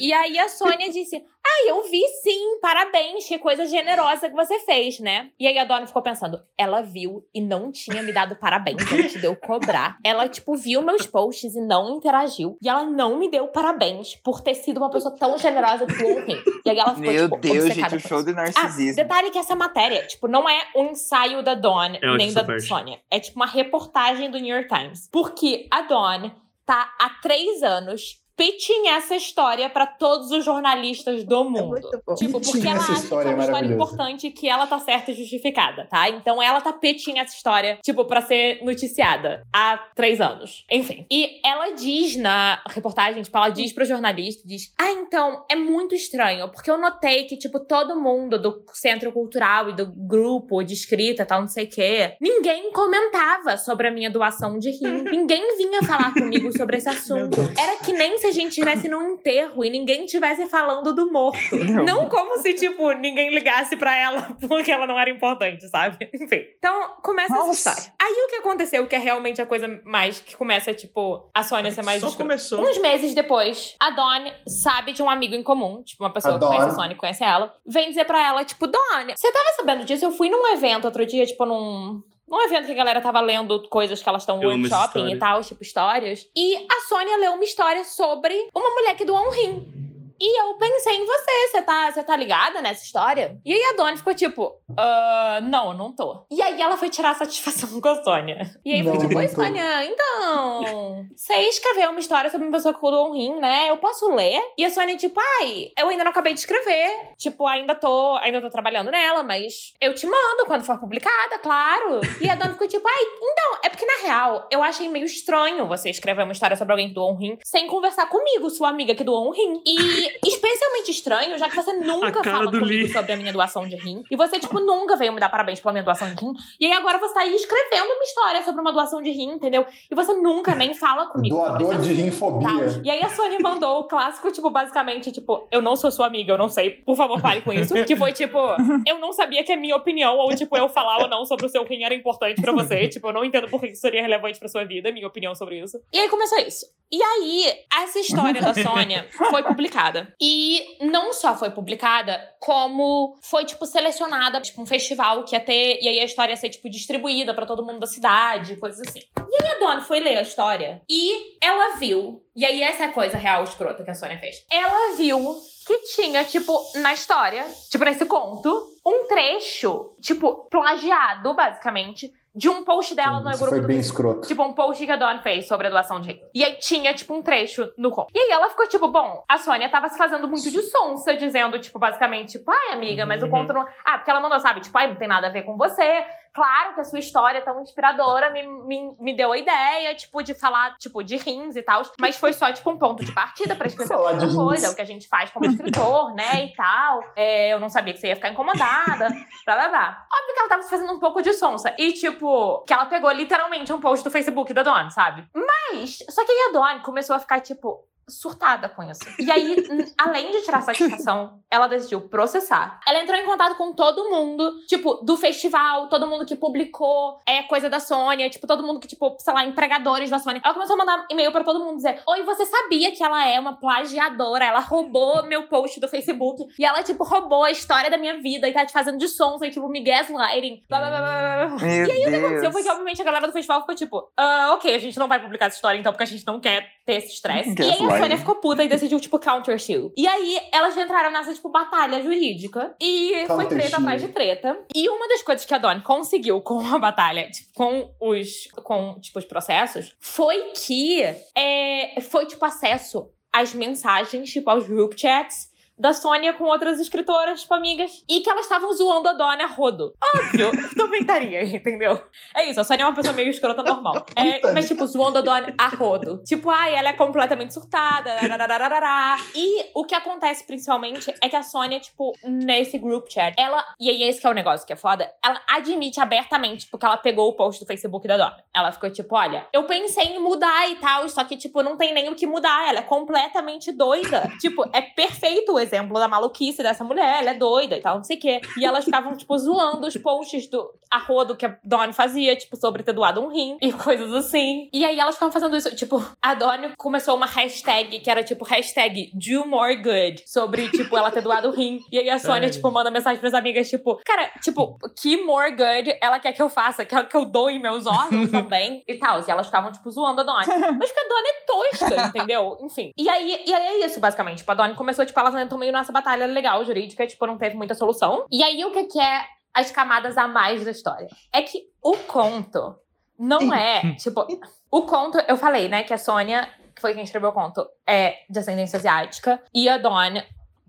[0.00, 4.58] E aí a Sônia disse: Ah, eu vi sim, parabéns, que coisa generosa que você
[4.60, 5.30] fez, né?
[5.38, 9.20] E aí a Dona ficou pensando: ela viu e não tinha me dado parabéns antes
[9.20, 9.96] de eu cobrar.
[10.04, 12.56] Ela, tipo, viu meus posts e não interagiu.
[12.62, 16.24] E ela não me deu parabéns por ter sido uma pessoa tão generosa que eu
[16.26, 16.42] rim.
[16.64, 18.24] E aí ela ficou, Meu tipo, Deus, gente, o show isso.
[18.26, 18.96] de Ah, narcisismo.
[18.96, 22.44] detalhe que essa matéria, tipo, não é um ensaio da Dawn, É onde nem da.
[22.60, 23.00] Sônia.
[23.10, 25.08] É tipo uma reportagem do New York Times.
[25.12, 26.30] Porque a Dawn
[26.64, 31.68] tá há três anos pitching essa história pra todos os jornalistas do É mundo.
[31.68, 32.14] muito bom.
[32.14, 34.66] Tipo, porque ela essa acha que é história uma é história importante e que ela
[34.66, 36.08] tá certa e justificada, tá?
[36.08, 40.64] Então ela tá pitching essa história, tipo, pra ser noticiada há três anos.
[40.70, 41.06] Enfim.
[41.10, 45.94] E ela diz na reportagem, tipo, ela diz pro jornalista, diz, ah, então, é muito
[45.94, 50.74] estranho, porque eu notei que, tipo, todo mundo do Centro Cultural e do grupo de
[50.74, 55.02] escrita, tal, não sei o quê, ninguém comentava sobre a minha doação de rim.
[55.10, 57.40] ninguém vinha falar comigo sobre esse assunto.
[57.58, 61.56] Era que nem se a gente estivesse num enterro e ninguém estivesse falando do morto.
[61.84, 66.08] Não como se, tipo, ninguém ligasse pra ela porque ela não era importante, sabe?
[66.14, 66.42] Enfim.
[66.58, 67.70] Então, começa essa Nossa.
[67.70, 67.92] história.
[68.00, 71.70] Aí o que aconteceu, que é realmente a coisa mais que começa, tipo, a Sônia
[71.70, 72.60] ser mais Só começou.
[72.60, 76.38] Uns meses depois, a Dawn sabe de um amigo em comum, tipo, uma pessoa A
[76.38, 76.74] que conhece a Dawn.
[76.76, 80.04] Sônia e conhece ela, vem dizer pra ela, tipo, Dawn, você tava sabendo disso?
[80.04, 82.02] Eu fui num evento outro dia, tipo, num.
[82.26, 85.62] Num evento que a galera tava lendo coisas que elas estão workshopping e tal, tipo,
[85.62, 86.26] histórias.
[86.34, 89.93] E a Sônia leu uma história sobre uma mulher que doou um rim.
[90.20, 93.38] E eu pensei em você, você tá, você tá ligada nessa história?
[93.44, 96.24] E aí a Dona ficou tipo, ah, não, eu não tô.
[96.30, 98.50] E aí ela foi tirar a satisfação com a Sônia.
[98.64, 99.28] E aí foi tipo, oi.
[99.28, 103.70] Sônia, então, você escreveu uma história sobre uma pessoa que doou um rim, né?
[103.70, 104.40] Eu posso ler?
[104.56, 107.14] E a Sônia tipo, ai, eu ainda não acabei de escrever.
[107.18, 112.00] Tipo, ainda tô, ainda tô trabalhando nela, mas eu te mando quando for publicada, claro.
[112.20, 115.66] E a Dona ficou tipo, ai, então, é porque na real, eu achei meio estranho
[115.66, 118.94] você escrever uma história sobre alguém que doou um rim sem conversar comigo, sua amiga
[118.94, 119.60] que doou um rim.
[119.66, 122.92] E especialmente estranho, já que você nunca fala do comigo Lee.
[122.92, 124.02] sobre a minha doação de rim.
[124.10, 126.32] E você, tipo, nunca veio me dar parabéns pela minha doação de rim.
[126.60, 129.66] E aí agora você tá aí escrevendo uma história sobre uma doação de rim, entendeu?
[129.90, 131.36] E você nunca nem fala comigo.
[131.36, 132.48] Doador de rinfobia.
[132.48, 132.80] tá?
[132.82, 136.32] E aí a Sony mandou o clássico, tipo, basicamente, tipo, eu não sou sua amiga,
[136.32, 137.74] eu não sei, por favor, pare com isso.
[137.84, 138.38] Que foi, tipo,
[138.86, 141.48] eu não sabia que a minha opinião, ou, tipo, eu falar ou não sobre o
[141.48, 142.88] seu rim era importante pra você.
[142.88, 145.60] Tipo, eu não entendo por que isso seria relevante pra sua vida, minha opinião sobre
[145.60, 145.80] isso.
[145.92, 146.66] E aí começou isso.
[146.92, 147.52] E aí,
[147.82, 149.93] essa história da Sônia foi publicada.
[150.20, 155.78] E não só foi publicada, como foi, tipo, selecionada, tipo, um festival que ia ter,
[155.80, 159.00] e aí a história ia ser, tipo, distribuída pra todo mundo da cidade, coisas assim.
[159.16, 162.22] E aí a Dona foi ler a história e ela viu.
[162.36, 164.44] E aí, essa é a coisa real escrota que a Sônia fez.
[164.50, 172.12] Ela viu que tinha, tipo, na história, tipo, nesse conto, um trecho, tipo, plagiado, basicamente,
[172.34, 174.02] de um post dela no Isso grupo foi do bem Facebook.
[174.08, 174.28] escroto.
[174.28, 176.20] Tipo, um post que a Dawn fez sobre a doação de.
[176.34, 178.08] E aí tinha, tipo, um trecho no conto.
[178.14, 181.58] E aí ela ficou, tipo, bom, a Sônia tava se fazendo muito de sonsa, dizendo,
[181.60, 183.64] tipo, basicamente, tipo, ai, amiga, mas o conto não.
[183.84, 186.04] Ah, porque ela mandou, sabe, tipo, ai, não tem nada a ver com você.
[186.34, 190.20] Claro que a sua história é tão inspiradora me, me, me deu a ideia, tipo,
[190.20, 191.82] de falar, tipo, de rins e tal.
[192.00, 194.82] Mas foi só, tipo, um ponto de partida pra escrever alguma coisa, é o que
[194.82, 197.04] a gente faz como escritor, né, e tal.
[197.14, 199.08] É, eu não sabia que você ia ficar incomodada,
[199.46, 200.06] blá, blá, blá.
[200.12, 201.72] Óbvio que ela tava se fazendo um pouco de sonsa.
[201.78, 205.24] E, tipo, que ela pegou literalmente um post do Facebook da Dawn, sabe?
[205.32, 209.00] Mas, só que aí a Dawn começou a ficar, tipo, surtada com isso.
[209.18, 209.56] E aí,
[209.98, 212.80] além de tirar satisfação, ela decidiu processar.
[212.86, 217.42] Ela entrou em contato com todo mundo, tipo, do festival, todo mundo que publicou é
[217.44, 220.40] coisa da Sônia, tipo, todo mundo que, tipo, sei lá, empregadores da Sônia.
[220.44, 223.38] Ela começou a mandar e-mail pra todo mundo dizer: Oi, você sabia que ela é
[223.38, 224.44] uma plagiadora?
[224.44, 228.48] Ela roubou meu post do Facebook e ela, tipo, roubou a história da minha vida
[228.48, 230.62] e tá te fazendo de sonsa e, tipo, me gaslighting.
[230.68, 231.58] Blá, blá, blá, blá.
[231.58, 232.24] Meu E aí o que Deus.
[232.24, 235.08] aconteceu foi que, obviamente, a galera do festival ficou tipo, ah, ok, a gente não
[235.08, 237.54] vai publicar essa história então, porque a gente não quer ter esse estresse.
[237.58, 237.98] E aí a.
[237.98, 239.92] Sônia ficou puta e decidiu, tipo, counter sue.
[239.96, 242.74] E aí elas entraram nessa, tipo, batalha jurídica.
[242.80, 243.76] E foi treta sue.
[243.76, 244.58] atrás de treta.
[244.74, 249.00] E uma das coisas que a Dawn conseguiu com a batalha, tipo, com os, com,
[249.00, 251.02] tipo, os processos, foi que
[251.36, 257.42] é, foi, tipo, acesso às mensagens, tipo, aos group chats da Sônia com outras escritoras,
[257.42, 259.92] tipo, amigas, e que elas estavam zoando a Dona rodo.
[260.16, 262.00] Óbvio, comentaria, entendeu?
[262.34, 264.06] É isso, a Sônia é uma pessoa meio escrota normal.
[264.16, 266.22] É, mas, tipo, zoando a Dona a rodo.
[266.24, 269.16] Tipo, ai, ela é completamente surtada, rararararará.
[269.34, 273.90] E o que acontece, principalmente, é que a Sônia, tipo, nesse group chat, ela, e
[273.90, 277.28] aí esse que é o negócio que é foda, ela admite abertamente, porque ela pegou
[277.28, 278.36] o post do Facebook da Dona.
[278.54, 281.92] Ela ficou tipo, olha, eu pensei em mudar e tal, só que, tipo, não tem
[281.92, 284.30] nem o que mudar, ela é completamente doida.
[284.40, 288.16] tipo, é perfeito exemplo da maluquice dessa mulher, ela é doida e tal, não sei
[288.16, 288.40] o quê.
[288.56, 292.82] E elas ficavam, tipo, zoando os posts do arrodo que a Donnie fazia, tipo, sobre
[292.82, 294.68] ter doado um rim e coisas assim.
[294.72, 298.44] E aí elas ficavam fazendo isso, tipo, a Donnie começou uma hashtag que era, tipo,
[298.44, 301.80] hashtag do more good, sobre, tipo, ela ter doado o rim.
[301.90, 305.96] E aí a Sônia, tipo, manda mensagem pras amigas, tipo, cara, tipo, que more good
[306.00, 306.84] ela quer que eu faça?
[306.84, 308.82] Quer que eu doe meus órgãos também?
[308.86, 309.20] E tal.
[309.20, 310.46] E elas ficavam, tipo, zoando a Donnie.
[310.78, 312.58] Mas porque a Donnie é tosca, entendeu?
[312.60, 312.92] Enfim.
[312.96, 314.38] E aí, e aí é isso, basicamente.
[314.38, 317.56] Tipo, a Donnie começou, tipo, elas entram meio nessa batalha legal, jurídica, tipo, não teve
[317.56, 318.26] muita solução.
[318.30, 321.08] E aí, o que que é as camadas a mais da história?
[321.32, 322.76] É que o conto
[323.18, 324.26] não é, tipo...
[324.70, 328.16] O conto, eu falei, né, que a Sônia, que foi quem escreveu o conto, é
[328.28, 329.40] de ascendência asiática.
[329.54, 330.20] E a Dawn,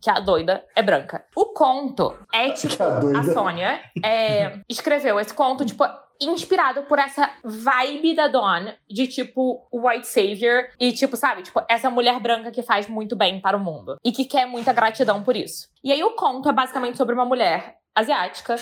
[0.05, 1.25] que a doida, é branca.
[1.35, 2.81] O conto é, tipo...
[2.83, 3.19] A.
[3.19, 5.83] A Sônia é, escreveu esse conto, tipo,
[6.21, 11.89] inspirado por essa vibe da Dawn, de tipo, white savior, e tipo, sabe, tipo, essa
[11.89, 15.35] mulher branca que faz muito bem para o mundo, e que quer muita gratidão por
[15.35, 15.69] isso.
[15.83, 18.57] E aí o conto é basicamente sobre uma mulher asiática.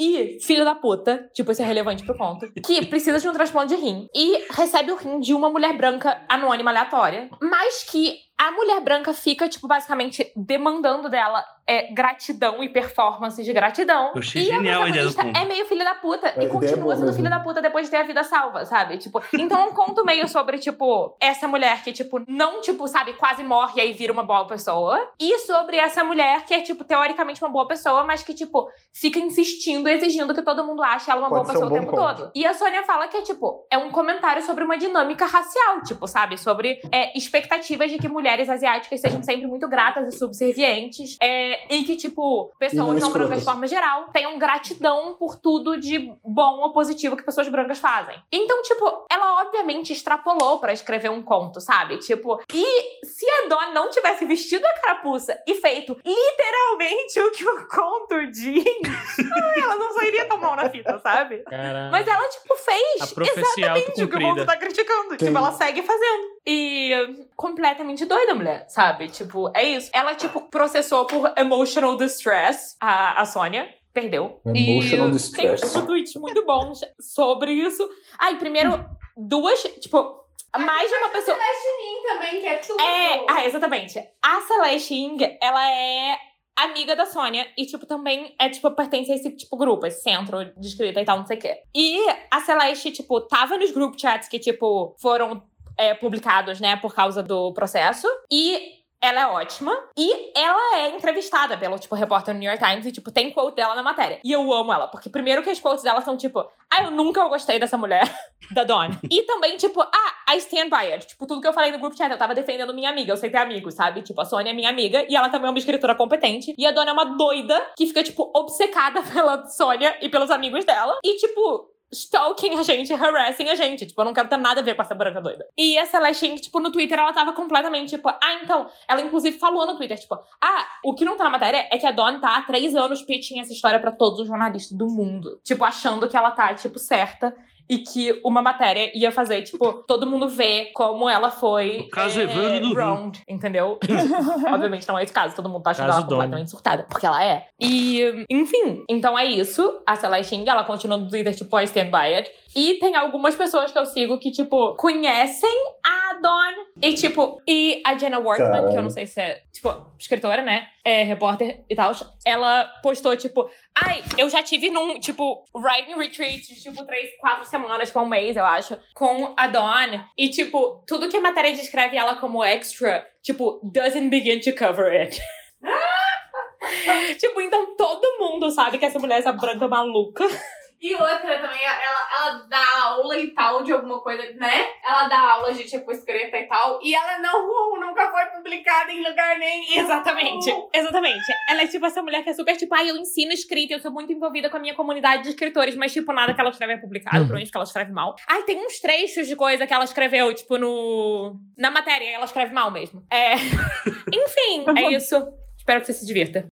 [0.00, 3.76] E filho da puta, tipo, isso é relevante pro conto, que precisa de um transplante
[3.76, 8.52] de rim e recebe o rim de uma mulher branca anônima aleatória, mas que a
[8.52, 14.12] mulher branca fica, tipo, basicamente demandando dela é, gratidão e performance de gratidão.
[14.14, 16.96] Eu achei e genial a ideia é meio filho da puta ideia e é continua
[16.96, 18.96] sendo filho da puta depois de ter a vida salva, sabe?
[18.96, 23.12] Tipo, então é um conto meio sobre, tipo, essa mulher que, tipo, não, tipo, sabe,
[23.14, 25.12] quase morre e aí vira uma boa pessoa.
[25.20, 29.18] E sobre essa mulher que é, tipo, teoricamente uma boa pessoa, mas que, tipo, fica
[29.18, 31.96] insistindo, exigindo que todo mundo ache ela uma Pode boa ser um pessoa o tempo
[31.96, 32.16] conto.
[32.22, 32.32] todo.
[32.34, 36.06] E a Sônia fala que é, tipo, é um comentário sobre uma dinâmica racial, tipo,
[36.06, 36.38] sabe?
[36.38, 41.16] Sobre é, expectativas de que mulheres asiáticas sejam sempre muito gratas e subservientes.
[41.20, 45.36] é, e que, tipo, E não pessoas não brancas de forma geral tenham gratidão por
[45.36, 48.16] tudo de bom ou positivo que pessoas brancas fazem.
[48.30, 51.98] Então, tipo, ela obviamente extrapolou pra escrever um conto, sabe?
[51.98, 57.48] Tipo, e se a Dawn não tivesse vestido a carapuça e feito literalmente o que
[57.48, 58.64] o conto diz,
[59.62, 61.38] ela não sairia tão mal na fita, sabe?
[61.38, 61.90] Caralho.
[61.90, 65.10] Mas ela, tipo, fez exatamente o que o mundo tá criticando.
[65.10, 65.26] Sim.
[65.26, 66.38] Tipo, ela segue fazendo.
[66.46, 69.08] E completamente doida, mulher, sabe?
[69.08, 69.90] Tipo, é isso.
[69.92, 73.72] Ela, tipo, processou por emotional distress a, a Sônia.
[73.92, 74.40] Perdeu.
[74.44, 75.72] Emotional e distress.
[75.72, 77.88] tem um tweet muito bom sobre isso.
[78.18, 78.84] Ai, primeiro,
[79.16, 80.24] duas, tipo,
[80.56, 81.36] mais de uma pessoa.
[81.36, 82.80] Celeste Nin também, que é tudo.
[82.80, 83.98] É, ah, exatamente.
[84.22, 86.16] A Celeste Ing, ela é
[86.56, 90.44] amiga da Sônia e, tipo, também é, tipo, pertence a esse, tipo, grupo, esse centro
[90.56, 91.62] de escrita e tal, não sei o quê.
[91.74, 91.98] E
[92.30, 95.42] a Celeste, tipo, tava nos group chats que, tipo, foram
[95.78, 98.06] é, publicados, né, por causa do processo.
[98.30, 99.76] E ela é ótima.
[99.96, 103.56] E ela é entrevistada pelo, tipo, repórter do New York Times e, tipo, tem quote
[103.56, 104.20] dela na matéria.
[104.24, 107.26] E eu amo ela, porque primeiro que as quotes dela são, tipo, ah, eu nunca
[107.28, 108.02] gostei dessa mulher,
[108.50, 108.90] da Dawn.
[109.08, 111.06] E também, tipo, ah, I stand by it.
[111.06, 113.30] Tipo, tudo que eu falei no group chat, eu tava defendendo minha amiga, eu sei
[113.30, 114.02] ter amigos, sabe?
[114.02, 116.54] Tipo, a Sônia é minha amiga e ela também é uma escritora competente.
[116.58, 120.64] E a Dawn é uma doida que fica, tipo, obcecada pela Sônia e pelos amigos
[120.64, 120.98] dela.
[121.04, 123.86] E, tipo, stalking a gente, harassing a gente.
[123.86, 125.46] Tipo, eu não quero ter nada a ver com essa branca doida.
[125.56, 128.68] E a Celeste, tipo, no Twitter, ela tava completamente, tipo, ah, então.
[128.86, 131.86] Ela, inclusive, falou no Twitter, tipo, ah, o que não tá na matéria é que
[131.86, 135.40] a Dawn tá há três anos pitching essa história pra todos os jornalistas do mundo.
[135.42, 137.34] Tipo, achando que ela tá, tipo, certa.
[137.68, 141.78] E que uma matéria ia fazer, tipo, todo mundo ver como ela foi.
[141.78, 143.78] No caso, é, Evandro do wronged, entendeu?
[144.52, 147.22] Obviamente não é esse caso, todo mundo tá achando Caso ela completamente surtada, porque ela
[147.22, 147.48] é.
[147.60, 149.80] E, enfim, então é isso.
[149.86, 152.30] A Celeste Ing, ela continua no Twitter, tipo, I stand by it.
[152.58, 155.48] E tem algumas pessoas que eu sigo que, tipo, conhecem
[155.86, 156.54] a Dawn.
[156.82, 160.66] E, tipo, e a Jenna Workman, que eu não sei se é, tipo, escritora, né?
[160.84, 161.92] É repórter e tal.
[162.26, 163.48] Ela postou, tipo,
[163.80, 168.08] ai, eu já tive num, tipo, writing retreat de, tipo, três, quatro semanas, com um
[168.08, 170.04] mês, eu acho, com a Dawn.
[170.18, 174.90] E, tipo, tudo que a matéria descreve ela como extra, tipo, doesn't begin to cover
[175.00, 175.16] it.
[177.20, 180.24] tipo, então todo mundo sabe que essa mulher é essa branca maluca.
[180.80, 184.66] E outra também, ela, ela dá aula e tal de alguma coisa, né?
[184.86, 186.78] Ela dá aula de tipo escrita e tal.
[186.82, 189.78] E ela não nunca foi publicada em lugar nenhum.
[189.88, 191.24] Exatamente, exatamente.
[191.48, 193.90] Ela é tipo essa mulher que é super tipo, ai, eu ensino escrita, eu sou
[193.90, 196.76] muito envolvida com a minha comunidade de escritores, mas tipo, nada que ela escreve é
[196.76, 198.14] publicado, provavelmente que ela escreve mal.
[198.28, 201.36] Ai, tem uns trechos de coisa que ela escreveu, tipo, no.
[201.56, 203.04] Na matéria, ela escreve mal mesmo.
[203.10, 203.34] É.
[204.12, 205.16] Enfim, é isso.
[205.56, 206.46] Espero que você se divirta.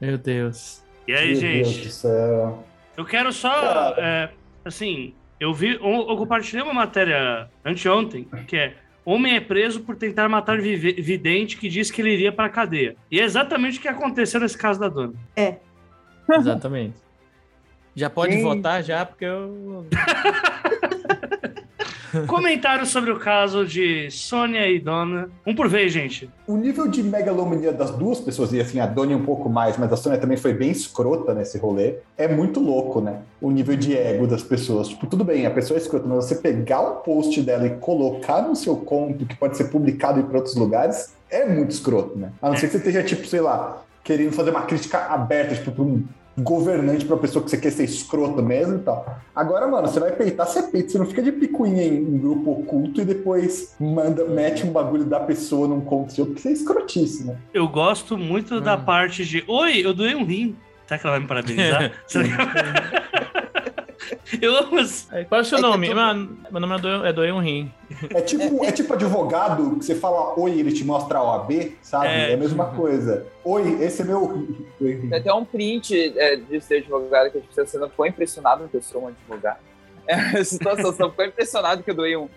[0.00, 0.85] Meu Deus.
[1.06, 1.86] E aí, Meu Deus gente?
[1.86, 2.64] do céu.
[2.96, 4.30] Eu quero só, é,
[4.64, 8.74] assim, eu vi, eu, eu compartilhei uma matéria anteontem, que é
[9.06, 12.96] Homem é preso por tentar matar vidente que disse que ele iria pra cadeia.
[13.08, 15.14] E é exatamente o que aconteceu nesse caso da dona.
[16.28, 16.96] Exatamente.
[17.94, 18.42] Já pode Gente.
[18.42, 19.86] votar já, porque eu.
[22.26, 25.28] Comentários sobre o caso de Sônia e Dona.
[25.46, 26.30] Um por vez, gente.
[26.46, 29.92] O nível de megalomania das duas pessoas, e assim, a Doni um pouco mais, mas
[29.92, 33.20] a Sônia também foi bem escrota nesse rolê, é muito louco, né?
[33.40, 34.88] O nível de ego das pessoas.
[34.88, 38.42] Tipo, tudo bem, a pessoa é escrota, mas você pegar o post dela e colocar
[38.42, 42.32] no seu conto, que pode ser publicado e para outros lugares, é muito escroto, né?
[42.40, 45.72] A não ser que você esteja, tipo, sei lá, querendo fazer uma crítica aberta, tipo,
[45.72, 46.04] pra um
[46.38, 49.18] governante, pra uma pessoa que você quer ser escroto mesmo e tal.
[49.34, 52.50] Agora, mano, você vai peitar, você peita, você não fica de picuinha em, em grupo
[52.52, 56.52] oculto e depois manda, mete um bagulho da pessoa num conto seu, porque você é
[56.52, 57.36] escrotice, né?
[57.54, 58.84] Eu gosto muito da Hum.
[58.84, 60.56] parte de Oi, eu doei um rim.
[60.86, 61.92] Será que ela vai me parabenizar?
[62.06, 63.35] Será que-
[64.40, 64.76] eu amo
[65.28, 65.88] Qual é o seu É nome?
[65.88, 66.74] é Mano, meu nome
[67.08, 67.72] é Doeu, é um Rim.
[68.10, 72.06] É tipo, é tipo advogado que você fala oi, ele te mostra a OAB, sabe?
[72.08, 72.30] É.
[72.30, 73.26] É, a mesma coisa.
[73.44, 74.46] Oi, esse é meu.
[74.78, 78.06] Tem até um print é, de ser advogado que a gente precisa você não ficou
[78.06, 79.58] impressionado que eu sou um advogado.
[80.06, 82.28] É a situação, você não ficou impressionado que eu doei um.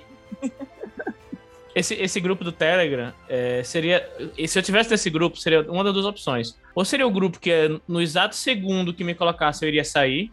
[1.76, 4.08] Esse, esse grupo do Telegram é, seria.
[4.38, 6.58] e Se eu tivesse nesse grupo, seria uma das duas opções.
[6.74, 10.32] Ou seria o grupo que é no exato segundo que me colocasse, eu iria sair.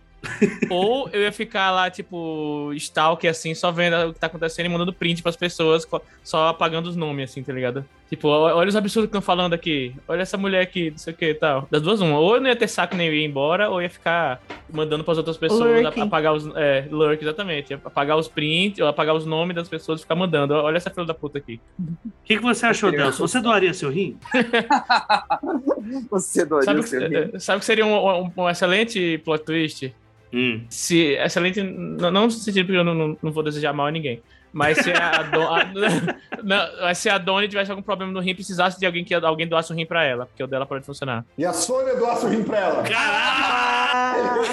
[0.71, 4.69] Ou eu ia ficar lá, tipo, stalker, assim, só vendo o que tá acontecendo e
[4.69, 5.87] mandando print pras pessoas,
[6.23, 7.85] só apagando os nomes, assim, tá ligado?
[8.09, 9.93] Tipo, olha os absurdos que estão falando aqui.
[10.07, 11.67] Olha essa mulher aqui, não sei o que e tal.
[11.69, 12.21] Das duas, uma.
[12.21, 14.41] Ou eu não ia ter saco nem eu ia embora, ou ia ficar
[14.73, 16.03] mandando pras outras pessoas Lurking.
[16.03, 16.47] apagar os.
[16.55, 17.75] É, lurk, exatamente.
[17.75, 20.55] Apagar os prints, ou apagar os nomes das pessoas e ficar mandando.
[20.55, 21.61] Olha essa filha da puta aqui.
[21.81, 23.27] O que, que você achou, Delcio?
[23.27, 24.17] Você doaria seu rim?
[26.11, 27.31] Você doaria Sabe, o seu que- rim?
[27.35, 29.93] eh, sabe que seria um, um- um excelente plot twist?
[30.37, 30.67] Hum.
[30.69, 33.91] Se, excelente, não, não no sentido porque eu não, não, não vou desejar mal a
[33.91, 34.23] ninguém.
[34.53, 35.65] Mas se a, Don, a-
[36.45, 39.47] não, mas se a Doni tivesse algum problema no rim, precisasse de alguém que alguém
[39.49, 41.25] doasse um rim pra ela, porque o dela pode funcionar.
[41.39, 42.83] E a Sônia doasse o rim pra ela.
[42.83, 44.43] Caralho!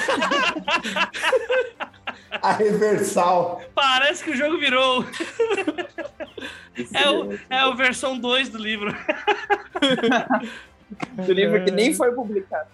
[2.42, 3.62] A reversal.
[3.76, 5.06] Parece que o jogo virou.
[6.94, 8.94] É o, é a versão 2 do livro.
[11.26, 12.68] Do livro que nem foi publicado.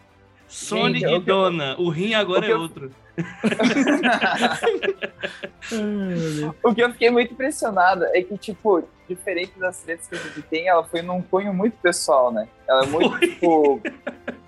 [0.50, 1.76] Sonic Gente, e eu- Dona.
[1.80, 2.92] O rim agora o é eu- outro.
[6.64, 10.42] O que eu fiquei muito impressionado é que, tipo, diferente das tretas que a gente
[10.44, 12.48] tem, ela foi num cunho muito pessoal, né?
[12.68, 13.28] Ela é muito, Foi.
[13.28, 13.82] tipo.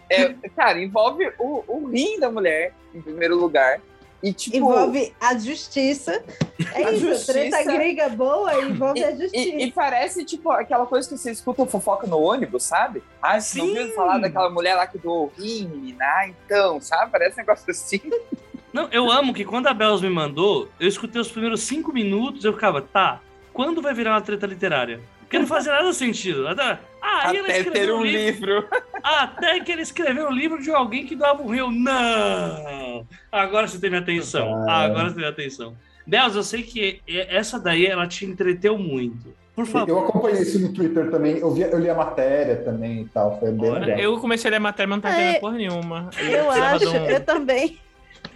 [0.09, 3.81] é, cara, envolve o, o rim da mulher, em primeiro lugar.
[4.23, 4.55] E, tipo.
[4.57, 6.23] Envolve a justiça.
[6.75, 7.33] É A isso, justiça.
[7.33, 9.35] treta gringa boa envolve a justiça.
[9.35, 13.01] E, e parece, tipo, aquela coisa que você escuta fofoca no ônibus, sabe?
[13.19, 16.05] Ah, você não ouviu falar daquela mulher lá que doou o rim, menina?
[16.05, 17.11] Ah, então, sabe?
[17.11, 17.99] Parece um negócio assim.
[18.71, 22.45] Não, eu amo que quando a Bells me mandou, eu escutei os primeiros cinco minutos,
[22.45, 23.19] eu ficava, tá,
[23.51, 25.01] quando vai virar uma treta literária?
[25.31, 26.45] Porque não fazia nada sentido.
[26.45, 28.53] Até, ah, aí ela Até escreveu ter um livro.
[28.59, 28.67] livro.
[29.01, 31.71] Até que ele escreveu um livro de alguém que doava um rio.
[31.71, 33.07] Não!
[33.31, 34.65] Agora você tem minha atenção.
[34.67, 34.81] Ah.
[34.81, 35.73] Agora você tem minha atenção.
[36.05, 39.33] Bells, eu sei que essa daí ela te entreteu muito.
[39.55, 39.87] Por favor.
[39.89, 41.37] Eu acompanhei isso no Twitter também.
[41.37, 43.39] Eu, vi, eu li a matéria também e tal.
[43.39, 43.99] Foi bem Olha, legal.
[43.99, 46.09] Eu comecei a ler a matéria, mas não tá É, entendendo porra nenhuma.
[46.19, 47.79] Eu precisava acho, um- eu também.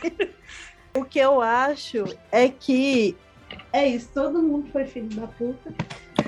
[0.95, 3.17] o que eu acho é que
[3.73, 5.73] é isso, todo mundo foi filho da puta,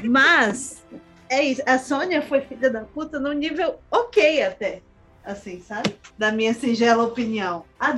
[0.04, 0.84] mas
[1.30, 4.82] é isso, a Sônia foi filha da puta num nível ok até,
[5.24, 5.96] assim, sabe?
[6.18, 7.66] Da minha singela opinião.
[7.80, 7.96] A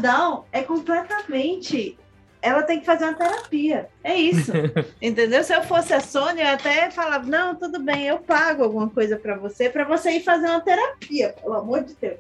[0.52, 1.98] é completamente.
[2.42, 3.90] Ela tem que fazer uma terapia.
[4.02, 4.52] É isso.
[5.02, 5.44] Entendeu?
[5.44, 9.18] Se eu fosse a Sônia, eu até falava: não, tudo bem, eu pago alguma coisa
[9.18, 12.20] pra você, pra você ir fazer uma terapia, pelo amor de Deus.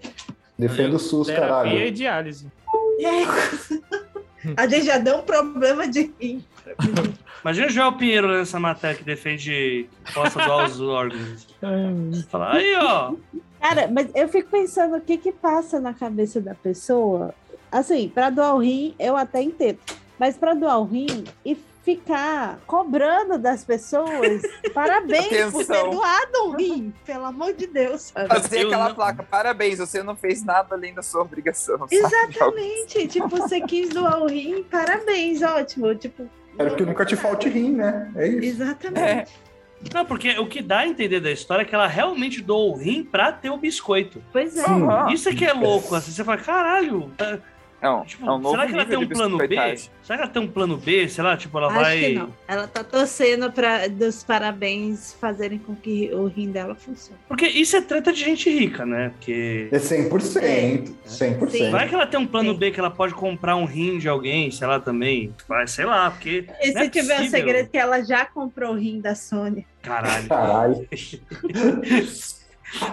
[0.58, 1.92] Defenda o SUS, Terapia e caralho.
[1.92, 2.52] diálise.
[3.00, 3.26] E aí,
[4.58, 6.44] a gente já deu um problema de rim.
[7.44, 11.48] Imagina o João Pinheiro nessa matéria que defende possa doar os órgãos.
[12.30, 13.14] Fala, aí, ó.
[13.62, 17.34] Cara, mas eu fico pensando o que que passa na cabeça da pessoa.
[17.72, 19.80] Assim, para doar o rim, eu até entendo.
[20.18, 24.42] Mas para doar o rim e ficar cobrando das pessoas
[24.74, 25.90] parabéns por ter Atenção.
[25.92, 28.02] doado um rim, pelo amor de Deus.
[28.14, 28.28] sabe?
[28.28, 29.24] Fazer aquela não- placa.
[29.24, 31.78] Parabéns, você não fez nada além da sua obrigação.
[31.80, 31.96] sabe?
[31.96, 33.08] Exatamente.
[33.08, 35.96] tipo, você quis doar o rim, parabéns, ótimo.
[35.96, 36.28] Tipo,
[36.60, 38.12] Era que nunca te falte rim, né?
[38.16, 38.44] É isso.
[38.46, 39.32] Exatamente.
[39.94, 42.78] Não, porque o que dá a entender da história é que ela realmente doou o
[42.78, 44.22] rim pra ter o biscoito.
[44.32, 44.66] Pois é.
[44.66, 44.88] Sim.
[45.14, 47.40] Isso é que é louco, assim, você fala, caralho, tá-
[47.82, 49.56] Não, Tipo, é um novo será que ela tem um plano B?
[50.04, 51.08] Será que ela tem um plano B?
[51.08, 52.00] Sei lá, tipo, ela Acho vai.
[52.00, 52.34] que não.
[52.48, 57.20] Ela tá torcendo para dos parabéns fazerem com que o rim dela funcione.
[57.28, 59.10] Porque isso é treta de gente rica, né?
[59.10, 59.70] Porque.
[59.72, 60.94] É 100%.
[61.08, 61.50] 100%.
[61.50, 61.70] Sim.
[61.72, 62.60] Vai que ela tem um plano Sim.
[62.60, 65.34] B que ela pode comprar um rim de alguém, sei lá, também.
[65.48, 66.46] Vai, sei lá, porque.
[66.62, 67.40] E não é se tiver o possível.
[67.40, 69.64] segredo que ela já comprou o rim da Sônia?
[69.82, 70.28] Caralho.
[70.28, 70.88] Caralho.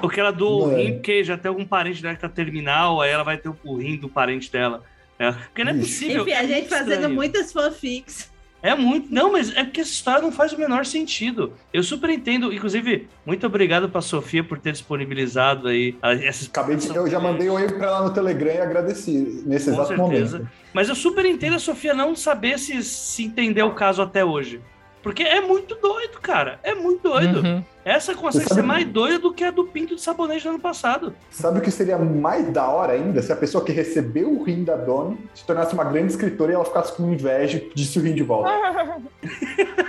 [0.01, 0.79] Porque ela doou o Mano.
[0.79, 3.77] rim, porque já tem algum parente dela que tá terminal, aí ela vai ter o
[3.77, 4.83] rim do parente dela.
[5.19, 6.23] É, porque não é possível.
[6.23, 7.15] Enfim, é a gente muito fazendo estranho.
[7.15, 8.35] muitas fanfics.
[8.63, 9.15] É muito.
[9.15, 11.53] Não, mas é porque essa história não faz o menor sentido.
[11.73, 12.53] Eu super entendo.
[12.53, 17.21] Inclusive, muito obrigado pra Sofia por ter disponibilizado aí a- essa Acabei de, eu já
[17.21, 20.39] mandei um e-mail pra ela no Telegram e agradeci nesse Com exato certeza.
[20.39, 20.53] momento.
[20.73, 24.61] Mas eu super entendo a Sofia não saber se, se entender o caso até hoje.
[25.07, 26.59] Porque é muito doido, cara.
[26.65, 27.39] É muito doido.
[27.41, 27.63] Uhum.
[27.85, 30.49] Essa consegue Você sabe- ser mais doida do que a do pinto de sabonete do
[30.49, 31.15] ano passado.
[31.31, 33.23] Sabe o que seria mais da hora ainda?
[33.23, 36.55] Se a pessoa que recebeu o rim da Doni se tornasse uma grande escritora e
[36.57, 38.51] ela ficasse com inveja e pedisse o rim de volta.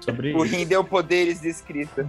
[0.00, 2.04] Sobre O rim deu poderes de escrita.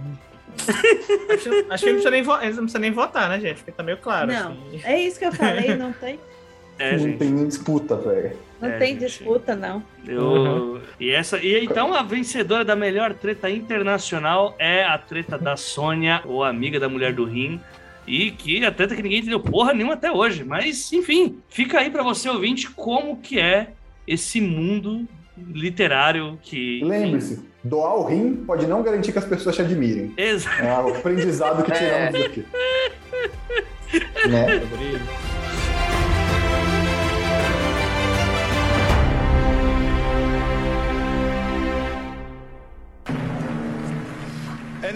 [1.30, 3.58] Acho, acho que não precisa, nem eles não precisam nem votar, né, gente?
[3.58, 4.26] Porque tá meio claro.
[4.32, 4.50] Não.
[4.50, 4.80] assim.
[4.82, 6.18] É isso que eu falei, não tem,
[6.80, 7.18] É, não gente.
[7.18, 8.32] tem nem disputa, velho.
[8.60, 9.00] Não É, tem gente.
[9.06, 9.82] disputa, não.
[10.06, 10.22] Eu...
[10.22, 10.80] Uhum.
[11.00, 16.22] E essa e então a vencedora da melhor treta internacional é a treta da Sônia,
[16.24, 17.60] ou amiga da mulher do rim.
[18.06, 20.42] E que a treta que ninguém entendeu porra nenhuma até hoje.
[20.42, 23.68] Mas, enfim, fica aí pra você ouvinte como que é
[24.06, 25.06] esse mundo
[25.36, 26.80] literário que.
[26.82, 30.12] Lembre-se, doar o rim pode não garantir que as pessoas te admirem.
[30.16, 31.74] Exa- É o aprendizado que É.
[31.74, 32.44] tiramos daqui.
[34.28, 34.46] né?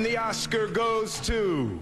[0.03, 1.79] And the Oscar goes to.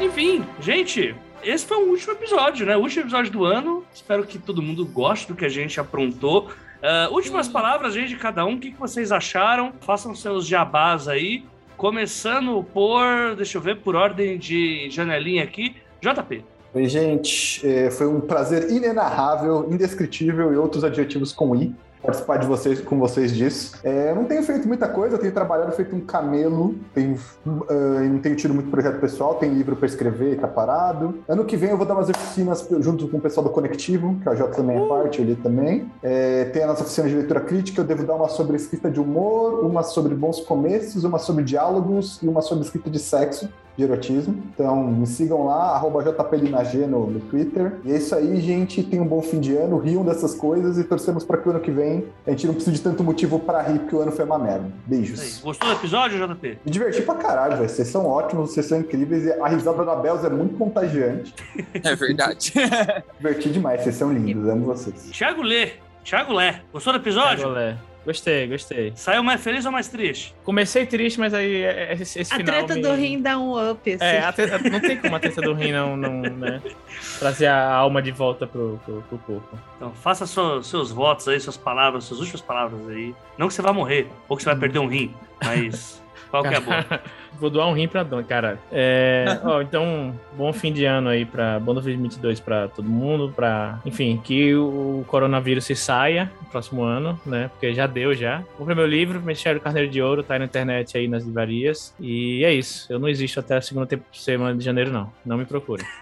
[0.00, 1.12] Enfim, gente,
[1.42, 2.76] esse foi o último episódio, né?
[2.76, 3.84] O último episódio do ano.
[3.92, 6.52] Espero que todo mundo goste do que a gente aprontou.
[6.80, 8.54] Ah, últimas palavras, gente, de cada um.
[8.54, 9.72] O que, que vocês acharam?
[9.80, 11.44] Façam seus jabás aí.
[11.76, 15.74] Começando por, deixa eu ver, por ordem de janelinha aqui.
[16.00, 16.44] JP.
[16.72, 17.66] Oi, gente.
[17.66, 22.98] É, foi um prazer inenarrável, indescritível e outros adjetivos com I participar de vocês, com
[22.98, 23.76] vocês disso.
[23.84, 28.36] É, não tenho feito muita coisa, tenho trabalhado feito um camelo, tenho, ah, não tenho
[28.36, 31.18] tido muito projeto pessoal, tem livro para escrever, tá parado.
[31.28, 34.28] Ano que vem eu vou dar umas oficinas junto com o pessoal do Conectivo, que
[34.28, 35.90] a Jota também é parte, ele também.
[36.02, 39.00] É, tem a nossa oficina de leitura crítica, eu devo dar uma sobre escrita de
[39.00, 43.48] humor, uma sobre bons começos, uma sobre diálogos e uma sobre escrita de sexo
[43.80, 44.42] de erotismo.
[44.54, 47.72] Então me sigam lá, arroba JPLinag no, no Twitter.
[47.84, 48.82] E é isso aí, gente.
[48.82, 51.60] Tenham um bom fim de ano, riam dessas coisas e torcemos para que o ano
[51.60, 54.24] que vem a gente não precise de tanto motivo para rir, porque o ano foi
[54.24, 54.70] uma merda.
[54.86, 55.40] Beijos.
[55.42, 56.58] Gostou do episódio, JP?
[56.64, 57.68] Me diverti pra caralho, velho.
[57.68, 59.24] Vocês são ótimos, vocês são incríveis.
[59.24, 61.34] E a risada da Belza é muito contagiante.
[61.82, 62.52] É verdade.
[63.18, 65.10] Diverti demais, vocês são lindos, amo vocês.
[65.12, 65.72] Thiago Lê.
[66.04, 66.62] Thiago Lé.
[66.72, 67.46] Gostou do episódio?
[67.46, 67.76] Agolé.
[68.10, 68.92] Gostei, gostei.
[68.96, 70.34] Saiu mais feliz ou mais triste?
[70.42, 73.38] Comecei triste, mas aí é- é- esse, esse A final treta me- do rim dá
[73.38, 73.92] um up.
[73.92, 74.04] Assim.
[74.04, 76.60] É, a treta- não tem como a treta do rim não, não né,
[77.20, 79.58] trazer a alma de volta pro, pro, pro corpo.
[79.76, 83.14] Então, faça sua- seus votos aí, suas palavras, suas últimas palavras aí.
[83.38, 85.14] Não que você vai morrer, ou que você vai perder um rim,
[85.44, 86.84] mas qual que é a boa?
[87.40, 88.58] Vou doar um rim pra Dona, caralho.
[88.70, 93.80] É, ó, então, bom fim de ano aí pra bom 2022 pra todo mundo, pra,
[93.84, 97.48] enfim, que o coronavírus se saia no próximo ano, né?
[97.48, 98.42] Porque já deu já.
[98.58, 101.94] Comprei meu livro, Mistério do Carneiro de Ouro, tá aí na internet aí nas livrarias.
[101.98, 102.92] E é isso.
[102.92, 105.10] Eu não existo até a segunda semana de janeiro não.
[105.24, 105.86] Não me procurem.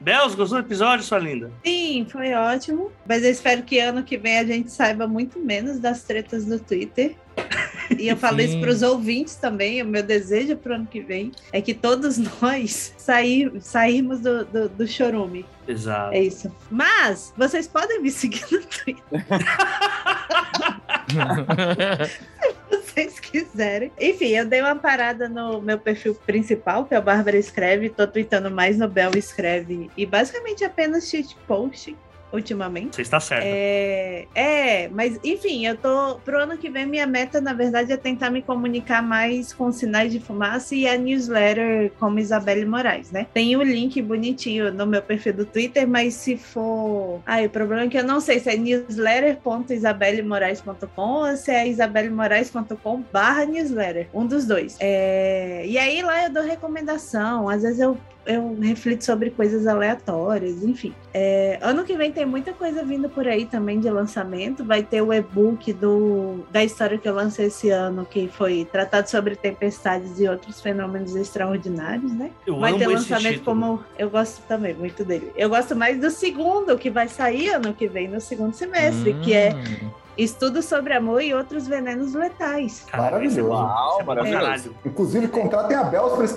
[0.00, 1.50] Belos, gostou do episódio, sua linda?
[1.64, 2.92] Sim, foi ótimo.
[3.06, 6.58] Mas eu espero que ano que vem a gente saiba muito menos das tretas do
[6.60, 7.16] Twitter.
[7.98, 9.82] E eu falo isso para os ouvintes também.
[9.82, 14.44] O meu desejo para o ano que vem é que todos nós sair, sairmos do,
[14.44, 15.44] do, do chorume.
[15.66, 16.14] Exato.
[16.14, 16.54] É isso.
[16.70, 19.04] Mas vocês podem me seguir no Twitter
[22.98, 23.92] vocês quiserem.
[24.00, 27.88] Enfim, eu dei uma parada no meu perfil principal, que é o Bárbara Escreve.
[27.88, 29.90] Tô tweetando mais no Bel Escreve.
[29.96, 31.96] E basicamente apenas shitposting
[32.32, 32.96] ultimamente.
[32.96, 33.44] Você está certo.
[33.46, 36.16] É, é, mas enfim, eu tô.
[36.24, 40.12] Pro ano que vem, minha meta, na verdade, é tentar me comunicar mais com sinais
[40.12, 43.26] de fumaça e a newsletter como Isabelle Moraes, né?
[43.32, 47.20] Tem o link bonitinho no meu perfil do Twitter, mas se for.
[47.26, 53.02] Ai, o problema é que eu não sei se é newsletter.isabellemoraes.com ou se é isabellemoraes.com
[53.12, 54.08] barra newsletter.
[54.12, 54.76] Um dos dois.
[54.80, 57.48] É, E aí lá eu dou recomendação.
[57.48, 57.96] Às vezes eu
[58.28, 60.94] eu reflito sobre coisas aleatórias, enfim.
[61.14, 64.62] É, ano que vem tem muita coisa vindo por aí também de lançamento.
[64.62, 69.08] Vai ter o e-book do, da história que eu lancei esse ano, que foi tratado
[69.08, 72.30] sobre tempestades e outros fenômenos extraordinários, né?
[72.46, 73.82] Eu vai ter lançamento como.
[73.98, 75.32] Eu gosto também muito dele.
[75.34, 79.32] Eu gosto mais do segundo, que vai sair ano que vem, no segundo semestre, que
[79.32, 79.90] é Hum.
[80.18, 82.84] Estudo sobre Amor e Outros Venenos Letais.
[82.92, 83.40] É Maravilhoso.
[83.40, 84.44] é pra Maravilhoso.
[84.44, 84.76] caralho.
[84.84, 86.34] Inclusive, contratem a Bels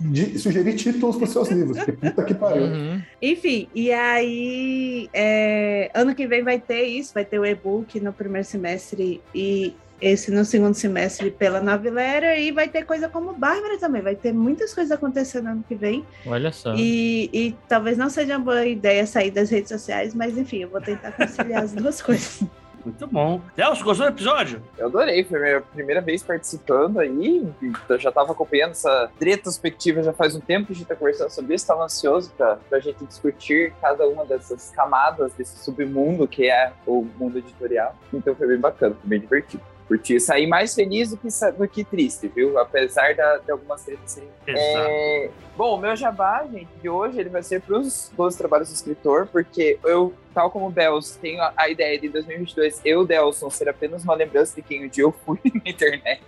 [0.00, 1.76] di- sugerir títulos pros seus livros.
[1.76, 2.62] porque Puta que pariu.
[2.66, 3.02] Uhum.
[3.20, 8.12] Enfim, e aí, é, ano que vem vai ter isso, vai ter o e-book no
[8.12, 13.78] primeiro semestre e esse no segundo semestre pela Novelera, e vai ter coisa como Bárbara
[13.78, 16.74] também, vai ter muitas coisas acontecendo ano que vem, Olha só.
[16.76, 20.68] e, e talvez não seja uma boa ideia sair das redes sociais, mas enfim, eu
[20.68, 22.42] vou tentar conciliar as duas coisas.
[22.86, 23.40] Muito bom.
[23.56, 24.62] Delcio, gostou do episódio?
[24.78, 27.44] Eu adorei, foi a minha primeira vez participando aí.
[27.88, 31.30] Eu já tava acompanhando essa retrospectiva já faz um tempo que a gente tá conversando
[31.30, 31.66] sobre isso.
[31.66, 37.04] Tava ansioso pra, pra gente discutir cada uma dessas camadas desse submundo que é o
[37.18, 37.96] mundo editorial.
[38.14, 39.64] Então foi bem bacana, foi bem divertido.
[39.88, 42.58] Curti sair mais feliz do que, do que triste, viu?
[42.58, 47.28] Apesar da- de algumas tretas serem é, bom, o meu jabá, gente, de hoje, ele
[47.30, 51.40] vai ser para os 12 trabalhos do escritor, porque eu, tal como o Bels, tenho
[51.40, 54.88] a, a ideia de em 2022 eu, Delson, ser apenas uma lembrança de quem um
[54.88, 56.22] dia eu fui na internet.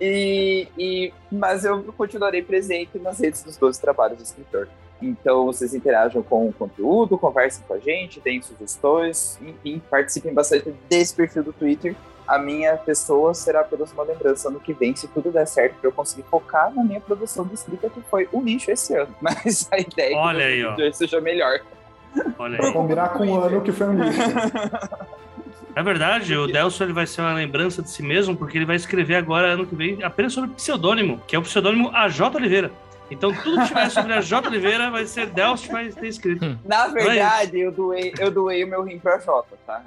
[0.00, 4.68] E, e- mas eu continuarei presente nas redes dos 12 trabalhos do escritor.
[5.00, 10.72] Então vocês interajam com o conteúdo, conversem com a gente, deem sugestões, enfim, participem bastante
[10.88, 11.94] desse perfil do Twitter.
[12.26, 15.88] A minha pessoa será apenas uma lembrança ano que vem, se tudo der certo, para
[15.88, 19.14] eu conseguir focar na minha produção de escrita, que foi o lixo esse ano.
[19.20, 20.74] Mas a ideia é Olha que aí, ó.
[20.74, 21.60] 2022 seja melhor.
[22.38, 22.72] Olha Pra aí.
[22.72, 24.20] combinar com o ano que foi um lixo.
[25.74, 28.76] É verdade, o Delcio ele vai ser uma lembrança de si mesmo, porque ele vai
[28.76, 32.70] escrever agora, ano que vem, apenas sobre pseudônimo, que é o pseudônimo AJ Oliveira.
[33.10, 34.48] Então, tudo que tiver sobre a J.
[34.48, 36.58] Oliveira vai ser que vai ter escrito.
[36.64, 39.82] Na verdade, eu doei, eu doei o meu rim pra Jota, tá?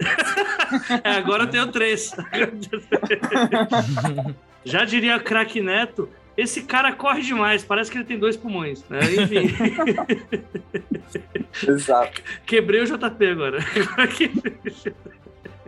[1.03, 2.11] É, agora eu tenho três.
[4.64, 8.81] Já diria craque Neto, esse cara corre demais, parece que ele tem dois pulmões.
[8.89, 8.99] Né?
[9.15, 9.53] Enfim,
[11.67, 12.22] Exato.
[12.45, 13.59] quebrei o JP agora.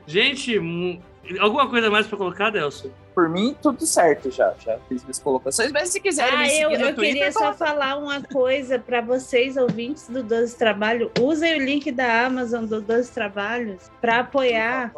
[0.07, 1.01] Gente, hum,
[1.39, 2.91] alguma coisa mais pra colocar, Delcio?
[3.13, 4.53] Por mim, tudo certo já.
[4.63, 5.71] Já fiz minhas colocações.
[5.71, 8.79] Mas se quiserem me Ah, seguir eu, no eu Twitter, queria só falar uma coisa
[8.79, 11.11] para vocês, ouvintes do 12 Trabalho.
[11.19, 14.91] Usem o link da Amazon do 12 Trabalhos para apoiar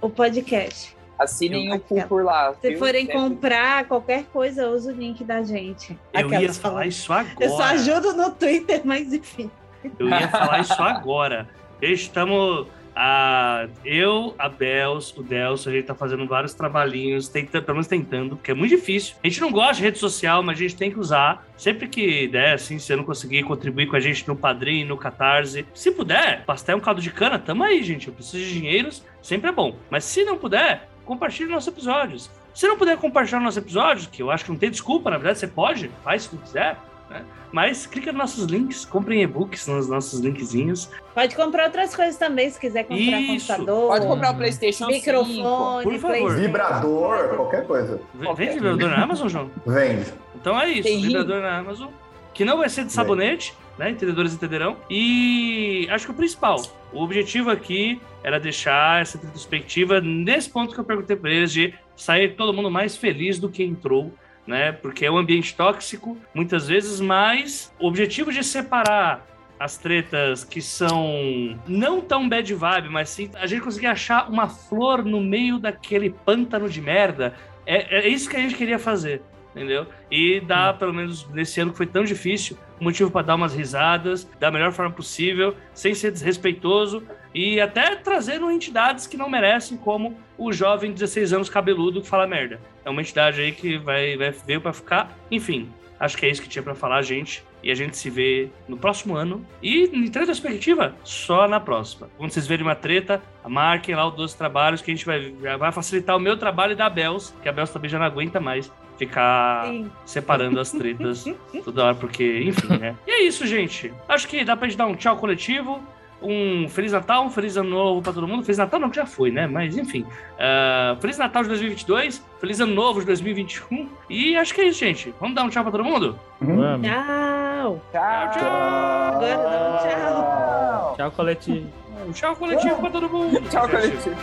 [0.00, 0.96] o podcast.
[1.18, 2.54] Assinem Eu- o cu por lá.
[2.62, 2.78] Se viu?
[2.78, 5.98] forem Sempre- comprar qualquer coisa, usa o link da gente.
[6.14, 7.34] Eu ia falar isso agora.
[7.38, 9.50] Eu só ajudo no Twitter, mas enfim.
[9.98, 11.46] Eu ia falar isso agora.
[11.82, 12.66] Estamos.
[12.94, 17.86] A, eu, a Bels, o Delcio, a gente tá fazendo vários trabalhinhos, tentando, pelo menos
[17.86, 19.16] tentando, porque é muito difícil.
[19.22, 21.46] A gente não gosta de rede social, mas a gente tem que usar.
[21.56, 24.96] Sempre que der, assim, se você não conseguir contribuir com a gente no Padrim, no
[24.96, 25.66] Catarse.
[25.74, 28.08] Se puder, pastel um caldo de cana, tamo aí, gente.
[28.08, 29.76] Eu preciso de dinheiros, sempre é bom.
[29.90, 32.30] Mas se não puder, compartilhe nossos episódios.
[32.54, 35.38] Se não puder compartilhar nossos episódios, que eu acho que não tem desculpa, na verdade,
[35.38, 36.76] você pode, faz se não quiser,
[37.10, 37.24] né?
[37.52, 40.88] Mas clica nos nossos links, comprem e-books nos nossos linkzinhos.
[41.14, 43.48] Pode comprar outras coisas também, se quiser comprar Isso.
[43.48, 44.90] computador, Pode comprar o PlayStation 5.
[44.92, 46.36] microfone, Por favor.
[46.36, 48.00] Vibrador, qualquer coisa.
[48.14, 49.50] V- Vende vibrador na Amazon, João?
[49.66, 50.12] Vende.
[50.36, 51.88] Então é isso, Tem vibrador na Amazon.
[52.32, 53.90] Que não vai ser de sabonete, né?
[53.90, 54.76] Entendedores entenderão.
[54.88, 60.78] E acho que o principal, o objetivo aqui era deixar essa retrospectiva nesse ponto que
[60.80, 64.14] eu perguntei para eles de sair todo mundo mais feliz do que entrou,
[64.50, 64.72] né?
[64.72, 69.24] Porque é um ambiente tóxico, muitas vezes, mas o objetivo de separar
[69.60, 74.48] as tretas que são não tão bad vibe, mas sim a gente conseguir achar uma
[74.48, 77.34] flor no meio daquele pântano de merda.
[77.64, 79.22] É, é isso que a gente queria fazer,
[79.54, 79.86] entendeu?
[80.10, 83.54] E dar, pelo menos nesse ano que foi tão difícil, um motivo para dar umas
[83.54, 89.76] risadas da melhor forma possível, sem ser desrespeitoso e até trazendo entidades que não merecem,
[89.76, 92.60] como o jovem de 16 anos cabeludo que fala merda.
[92.84, 95.16] É uma entidade aí que vai, vai veio para ficar.
[95.30, 97.44] Enfim, acho que é isso que tinha para falar, gente.
[97.62, 99.44] E a gente se vê no próximo ano.
[99.62, 102.08] E em retrospectiva, só na próxima.
[102.16, 105.70] Quando vocês verem uma treta, marquem lá os 12 trabalhos que a gente vai, vai
[105.70, 108.72] facilitar o meu trabalho e da Bels, que a Bels também já não aguenta mais
[108.96, 109.90] ficar Sim.
[110.04, 111.24] separando as tretas
[111.64, 112.96] toda hora, porque, enfim, né?
[113.06, 113.92] E é isso, gente.
[114.08, 115.82] Acho que dá pra gente dar um tchau coletivo.
[116.22, 118.42] Um Feliz Natal, um Feliz Ano Novo pra todo mundo.
[118.42, 119.46] Feliz Natal não, que já foi, né?
[119.46, 120.04] Mas enfim.
[120.38, 123.88] Ah, Feliz Natal de 2022, Feliz Ano Novo de 2021.
[124.08, 125.14] E acho que é isso, gente.
[125.18, 126.18] Vamos dar um tchau pra todo mundo?
[126.40, 126.86] Vamos.
[126.86, 127.80] Tchau.
[127.92, 128.46] Tchau, tchau.
[128.46, 130.94] Agora tchau.
[130.96, 131.70] Tchau, coletivo.
[132.12, 133.40] Tchau coletivo pra todo mundo.
[133.48, 134.16] Tchau, coletivo.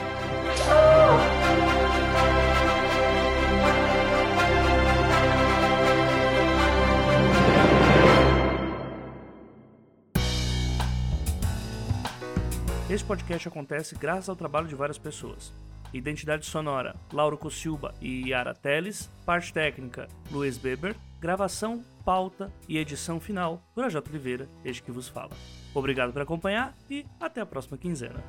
[12.89, 15.51] Esse podcast acontece graças ao trabalho de várias pessoas.
[15.93, 19.09] Identidade sonora, Lauro Cossilba e Yara Teles.
[19.25, 20.95] Parte técnica, Luiz Beber.
[21.19, 25.31] Gravação, pauta e edição final, Projota Oliveira, este que vos fala.
[25.73, 28.23] Obrigado por acompanhar e até a próxima quinzena.